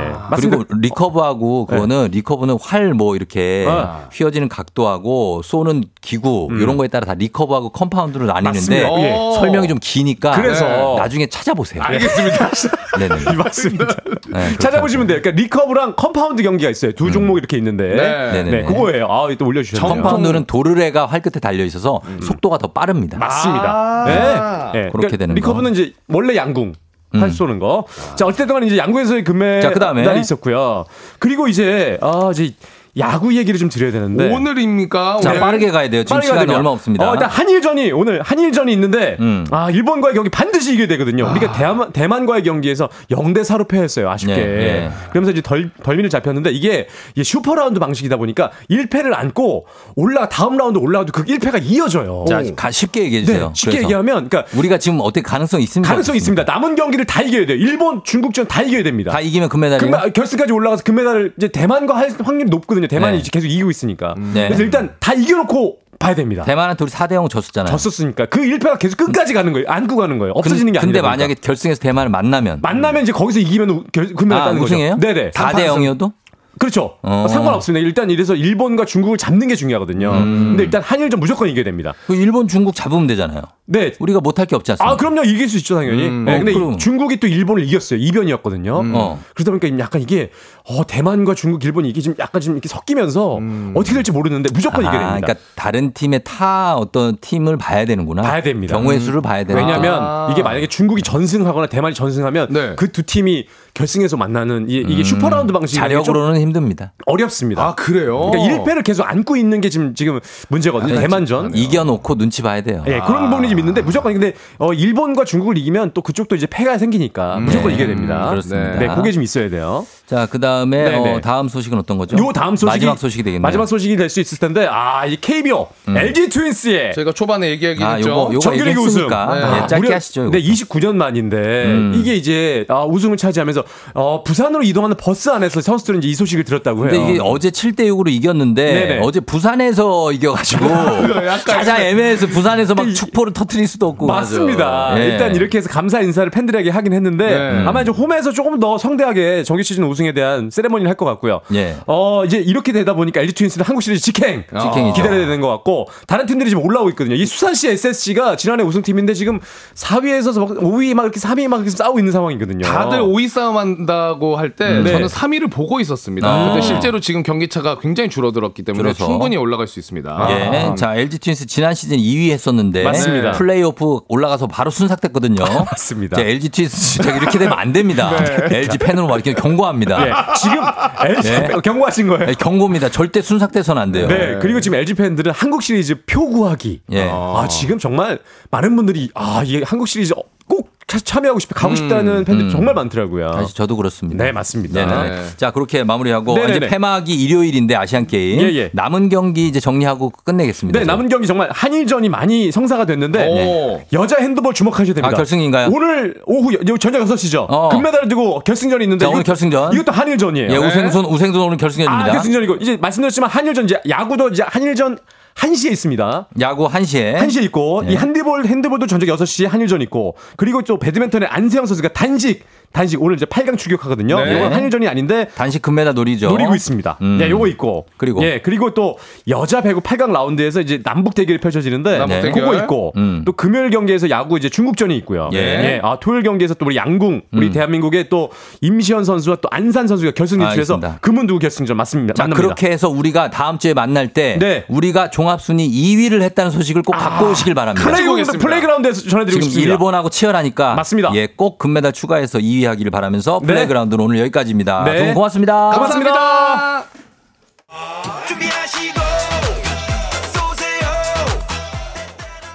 [0.00, 0.12] 예.
[0.36, 0.74] 그리고 맞습니다.
[0.80, 4.08] recurve하고 그거는 recurve는 활 뭐 이렇게 아.
[4.12, 6.60] 휘어지는 각도하고 쏘는 기구 음.
[6.60, 8.82] 이런 거에 따라 다 recurve하고 compound로 나뉘는데.
[8.82, 9.14] 예.
[9.38, 10.64] 설명이 좀 기니까 그래서.
[10.66, 10.96] 네.
[10.96, 11.82] 나중에 찾아보세요.
[11.82, 12.50] 알겠습니다.
[12.98, 13.36] 네네.
[13.36, 13.86] 맞습니다.
[14.30, 15.20] 네, 찾아보시면 돼요.
[15.22, 16.92] 그러니까 recurve랑 compound 경기가 있어요.
[16.92, 17.94] 두 종목 이렇게 있는데.
[18.32, 18.42] 네.
[18.42, 19.06] 네, 그거예요.
[19.06, 19.94] 아, 또 올려주셨네요.
[20.02, 23.18] compound는 도르래가 활 끝에 달려 있어서 속도가 더 빠릅니다.
[23.18, 23.64] 맞습니다.
[23.66, 24.72] 아.
[24.72, 24.80] 네.
[24.82, 24.90] 네.
[24.90, 26.72] 그렇게 되는 recurve는 이제 원래 양궁.
[27.12, 27.30] 활 음.
[27.30, 27.86] 쏘는 거.
[28.16, 30.04] 자, 어쨌든 이제 양궁에서의 금메 자, 그다음에.
[30.04, 30.84] 달이 있었고요.
[31.18, 32.54] 그리고 이제 아, 이제
[32.98, 34.32] 야구 얘기를 좀 드려야 되는데.
[34.32, 35.20] 오늘입니까?
[35.22, 35.40] 자, 오늘?
[35.40, 36.02] 빠르게 가야 돼요.
[36.04, 36.52] 지금 시간이.
[36.52, 37.08] 얼마 없습니다.
[37.08, 39.46] 어, 일단 한일전이 오늘 한일전이 있는데 음.
[39.50, 41.30] 아 일본과의 경기 반드시 이겨야 되거든요.
[41.30, 44.10] 우리가 대만 대만과의 경기에서 0대 4로 패했어요.
[44.10, 44.34] 아쉽게.
[44.34, 44.90] 네, 네.
[45.10, 46.88] 그러면서 이제 덜미를 잡혔는데 이게
[47.22, 52.24] super round 방식이다 보니까 1패를 안고 올라 다음 라운드 올라와도 그 1패가 이어져요.
[52.28, 53.46] 자, 가- 쉽게 얘기해 주세요.
[53.48, 53.84] 네, 쉽게 그래서.
[53.84, 55.88] 얘기하면 그러니까 우리가 지금 어떻게 가능성 있습니까?
[55.90, 56.42] 가능성이 있습니다.
[56.44, 57.56] 남은 경기를 다 이겨야 돼요.
[57.56, 59.12] 일본, 중국전 다 이겨야 됩니다.
[59.12, 59.90] 다 이기면 금메달이요?
[59.90, 62.79] 금메- 결승까지 올라가서 금메달을 이제 대만과 할 확률이 높거든요.
[62.88, 63.30] 대만이 네.
[63.30, 64.14] 계속 이기고 있으니까.
[64.34, 64.46] 네.
[64.48, 66.44] 그래서 일단 다 이겨놓고 봐야 됩니다.
[66.44, 67.70] 대만한테 우리 4대 0 졌었잖아요.
[67.76, 69.66] 졌었으니까 그 1패가 계속 끝까지 가는 거예요.
[69.68, 70.32] 안고 가는 거예요.
[70.34, 71.02] 없어지는 게 근- 아니라.
[71.02, 74.94] 근데 만약에 결승에서 대만을 만나면 만나면 이제 거기서 이기면 결, 금메달 아, 따는 우승해요?
[74.96, 75.06] 거죠.
[75.06, 75.30] 네네.
[75.32, 76.12] 4대 0이어도?
[76.58, 76.96] 그렇죠.
[77.02, 77.26] 어.
[77.28, 77.84] 상관없습니다.
[77.86, 80.10] 일단 이래서 일본과 중국을 잡는 게 중요하거든요.
[80.10, 80.44] 음.
[80.50, 81.94] 근데 일단 한일 전 무조건 이겨야 됩니다.
[82.06, 83.40] 그 일본, 중국 잡으면 되잖아요.
[83.70, 83.92] 네.
[84.00, 84.92] 우리가 못할 게 없지 않습니까?
[84.92, 85.22] 아, 그럼요.
[85.22, 86.08] 이길 수 있죠, 당연히.
[86.08, 86.24] 음.
[86.24, 86.76] 네, 어, 근데 그럼.
[86.76, 88.00] 중국이 또 일본을 이겼어요.
[88.00, 88.82] 이변이었거든요.
[88.94, 89.22] 어.
[89.34, 90.30] 그러다 보니까 약간 이게
[90.68, 93.38] 어, 대만과 중국, 일본이 이게 좀 약간 좀 이렇게 섞이면서
[93.74, 95.20] 어떻게 될지 모르는데 무조건 이겨야 됩니다.
[95.20, 98.22] 그러니까 다른 팀의 타 어떤 팀을 봐야 되는구나.
[98.22, 98.74] 봐야 됩니다.
[98.76, 99.00] 경우의 음.
[99.00, 99.60] 수를 봐야 되는.
[99.62, 100.28] 왜냐하면 아.
[100.32, 102.74] 이게 만약에 중국이 전승하거나 대만이 전승하면 네.
[102.74, 106.92] 그 두 팀이 결승에서 만나는 이, 이게 super round 방식이 좀 자력으로는 힘듭니다.
[107.06, 107.62] 어렵습니다.
[107.64, 108.30] 아, 그래요?
[108.32, 110.18] 그러니까 1패를 계속 안고 있는 게 지금 지금
[110.48, 110.98] 문제거든요.
[111.00, 111.54] 대만전.
[111.54, 112.82] 이겨놓고 눈치 봐야 돼요.
[112.88, 116.78] 예, 그런 부분이 좀 있는데 무조건 근데 어, 일본과 중국을 이기면 또 그쪽도 이제 패가
[116.78, 117.74] 생기니까 무조건 네.
[117.74, 118.24] 이겨야 됩니다.
[118.24, 118.78] 음, 그렇습니다.
[118.78, 119.86] 네, 그게 좀 있어야 돼요.
[120.10, 120.96] 자, 그 다음에.
[120.96, 122.16] 어, 다음 소식은 어떤 거죠?
[122.18, 123.40] 요 다음 소식이 마지막 소식이 되겠네요.
[123.42, 127.92] 마지막 소식이 될 수 있을 텐데 아, 이 KBO LG 트윈스의 저희가 초반에 얘기하긴 아,
[127.94, 128.08] 했죠.
[128.10, 129.06] 요거, 요거 정규리그 우승.
[129.08, 129.14] 네.
[129.16, 130.22] 네, 짧게 무려- 하시죠.
[130.24, 130.30] 요거.
[130.36, 131.92] 네, 29년 만인데 음.
[131.94, 133.62] 이게 이제 아, 우승을 차지하면서
[133.94, 136.90] 어, 부산으로 이동하는 버스 안에서 선수들은 이제 이 소식을 들었다고 해요.
[136.90, 139.00] 근데 이게 어제 7대 6으로 이겼는데 네네.
[139.04, 140.66] 어제 부산에서 이겨가지고
[141.46, 144.94] 가장 애매해서 부산에서 막 축포를 터트릴 수도 없고 맞습니다.
[144.98, 145.04] 예.
[145.06, 147.64] 일단 이렇게 해서 감사 인사를 팬들에게 하긴 했는데 네.
[147.64, 151.40] 아마 이제 홈에서 조금 더 성대하게 정규 시즌 우승 에 대한 세레머니를 할 것 같고요.
[151.54, 151.76] 예.
[151.86, 154.94] 어 이제 이렇게 되다 보니까 LG 트윈스는 한국 시리즈 직행 직행이죠.
[154.94, 157.14] 기다려야 되는 것 같고 다른 팀들이 지금 올라오고 있거든요.
[157.14, 159.40] 이 수산시 SSC가 지난해 우승팀인데 지금
[159.74, 162.66] 4위에서 5위 막 이렇게 3위 막 이렇게 싸우고 있는 상황이거든요.
[162.66, 164.92] 다들 5위 싸움 한다고 할때 네.
[164.92, 166.28] 저는 3위를 보고 있었습니다.
[166.28, 166.44] 아.
[166.48, 169.06] 근데 실제로 지금 경기차가 굉장히 줄어들었기 때문에 줄어서.
[169.06, 170.26] 충분히 올라갈 수 있습니다.
[170.30, 170.74] 예.
[170.76, 173.32] 자, LG 트윈스 지난 시즌 2위 했었는데 맞습니다.
[173.32, 175.44] 플레이오프 올라가서 바로 순삭됐거든요.
[175.70, 176.16] 맞습니다.
[176.16, 178.12] 자, LG 트윈스 이렇게 되면 안 됩니다.
[178.50, 179.89] LG 팬으로 막 이렇게 경고합니다.
[179.98, 180.62] 예, 지금
[181.06, 181.48] LG 네.
[181.62, 182.26] 경고하신 거예요.
[182.26, 182.88] 네, 경고입니다.
[182.90, 184.06] 절대 순삭돼서는 안 돼요.
[184.08, 186.82] 네, 그리고 지금 LG 팬들은 한국 시리즈 표 구하기.
[186.92, 187.08] 예.
[187.10, 188.18] 아, 지금 정말
[188.50, 190.14] 많은 분들이 아, 이게 한국 시리즈
[190.48, 192.50] 꼭 차- 참여하고 싶다, 가고 싶다는 팬들이 음.
[192.50, 193.32] 정말 많더라고요.
[193.34, 194.24] 사실 저도 그렇습니다.
[194.24, 194.86] 네, 맞습니다.
[194.86, 195.10] 네네.
[195.10, 195.22] 네.
[195.36, 196.56] 자, 그렇게 마무리하고 네네네.
[196.56, 198.70] 이제 폐막이 일요일인데 아시안 게임 예, 예.
[198.72, 200.78] 남은 경기 이제 정리하고 끝내겠습니다.
[200.78, 203.82] 네, 남은 경기 정말 한일전이 많이 성사가 됐는데 오.
[203.92, 205.08] 여자 핸드볼 주목하셔야 됩니다.
[205.08, 205.68] 아, 결승인가요?
[205.72, 207.46] 오늘 오후 여- 저녁 6시죠.
[207.48, 207.68] 어.
[207.70, 209.72] 금메달을 두고 결승전이 있는데 자, 오늘 결승전.
[209.74, 210.50] 이것도 한일전이에요.
[210.50, 212.12] 예, 우승순 우승순 오늘 아, 결승전입니다.
[212.12, 214.98] 결승전이고 이제 말씀드렸지만 한일전 이제 야구도 이제 한일전
[215.34, 216.28] 1시에 있습니다.
[216.40, 217.16] 야구 1시에.
[217.18, 217.92] 1시에 있고 네.
[217.92, 223.16] 이 핸드볼 핸드볼도 저녁 6시에 한일전 있고 그리고 또 배드민턴의 안세영 선수가 단식 단식 오늘
[223.16, 224.24] 이제 8강 추격하거든요.
[224.24, 224.36] 네.
[224.36, 226.28] 이건 한일전이 아닌데 단식 금메달 노리죠.
[226.28, 226.98] 노리고 있습니다.
[227.02, 227.18] 음.
[227.18, 227.86] 네, 요거 있고.
[227.96, 228.22] 그리고?
[228.22, 228.96] 예, 그리고 또
[229.28, 232.20] 여자 배구 8강 라운드에서 이제 남북 대결이 펼쳐지는데 남북 네.
[232.22, 232.44] 대결.
[232.44, 233.22] 그거 있고 음.
[233.26, 235.30] 또 금요일 경기에서 야구 이제 중국전이 있고요.
[235.32, 235.80] 예.
[235.82, 237.52] 아, 토요일 경기에서 또 우리 양궁 우리 음.
[237.52, 238.30] 대한민국의 또
[238.60, 240.98] 임시현 선수와 또 안산 선수가 결승 진출해서 알겠습니다.
[241.00, 242.14] 금은 두고 결승전 맞습니다.
[242.14, 242.40] 자, 만납니다.
[242.42, 244.64] 그렇게 해서 우리가 다음 주에 만날 때 네.
[244.68, 247.84] 우리가 종합 순위 2위를 했다는 소식을 꼭 갖고 오시길 바랍니다.
[247.88, 248.38] 플레이그라운드.
[248.38, 249.72] 플레이그라운드에서 전해드리고 지금 싶습니다.
[249.72, 251.10] 일본하고 치열하니까 맞습니다.
[251.14, 253.46] 예, 꼭 금메달 추가해서 2위 하기를 바라면서 네.
[253.46, 254.84] 플레이그라운드는 오늘 여기까지입니다.
[254.84, 254.98] 네.
[254.98, 255.70] 두분 고맙습니다.
[255.70, 256.84] 고맙습니다.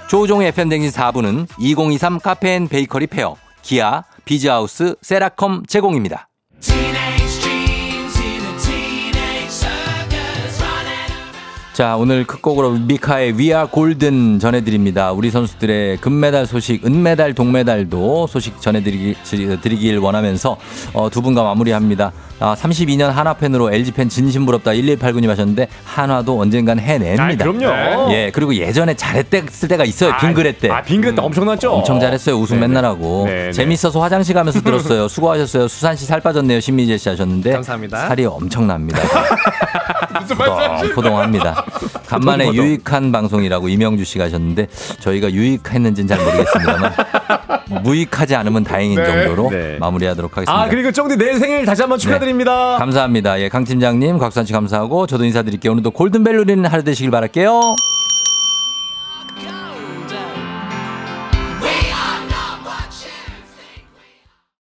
[0.08, 6.28] 조우종의 FM댕진 4부는 2023 카페 앤 베이커리 페어, 기아, 비즈하우스, 세라컴 제공입니다.
[11.76, 15.12] 자, 오늘 끝곡으로 미카의 We Are Golden 전해드립니다.
[15.12, 20.56] 우리 선수들의 금메달 소식, 은메달, 동메달도 소식 전해드리길 원하면서
[20.94, 22.12] 어, 두 분과 마무리합니다.
[22.40, 27.24] 아, 32년 한화팬으로 LG팬 진심 부럽다 1189님 하셨는데 한화도 언젠간 해냅니다.
[27.44, 28.10] 아, 그럼요.
[28.14, 30.16] 예, 그리고 예전에 잘했을 때가 있어요.
[30.18, 30.70] 빙그레 때.
[30.70, 31.72] 아, 빙그레 때 엄청났죠.
[31.72, 32.36] 엄청 잘했어요.
[32.36, 32.68] 우승 네네.
[32.68, 33.24] 맨날 하고.
[33.26, 33.52] 네네.
[33.52, 35.08] 재밌어서 화장실 가면서 들었어요.
[35.08, 35.68] 수고하셨어요.
[35.68, 36.58] 수산 씨 살 빠졌네요.
[36.60, 37.52] 신미재 씨 하셨는데.
[37.52, 38.06] 감사합니다.
[38.08, 38.98] 살이 엄청납니다.
[40.20, 41.65] 무슨 말씀하시는 포동포동합니다.
[42.06, 42.66] 간만에 포동포동.
[42.66, 44.68] 유익한 방송이라고 이명주 씨가 하셨는데
[45.00, 46.92] 저희가 유익했는지는 잘 모르겠습니다만
[47.82, 49.04] 무익하지 않으면 다행인 네.
[49.04, 49.76] 정도로 네.
[49.78, 50.62] 마무리하도록 하겠습니다.
[50.62, 52.76] 아, 그리고 쫑디 내일 생일 다시 한번 축하드립니다.
[52.78, 53.40] 감사합니다.
[53.40, 55.72] 예, 강 팀장님, 곽수환 씨 감사하고 저도 인사드릴게요.
[55.72, 57.74] 오늘도 골든벨 누리는 하루 되시길 바랄게요.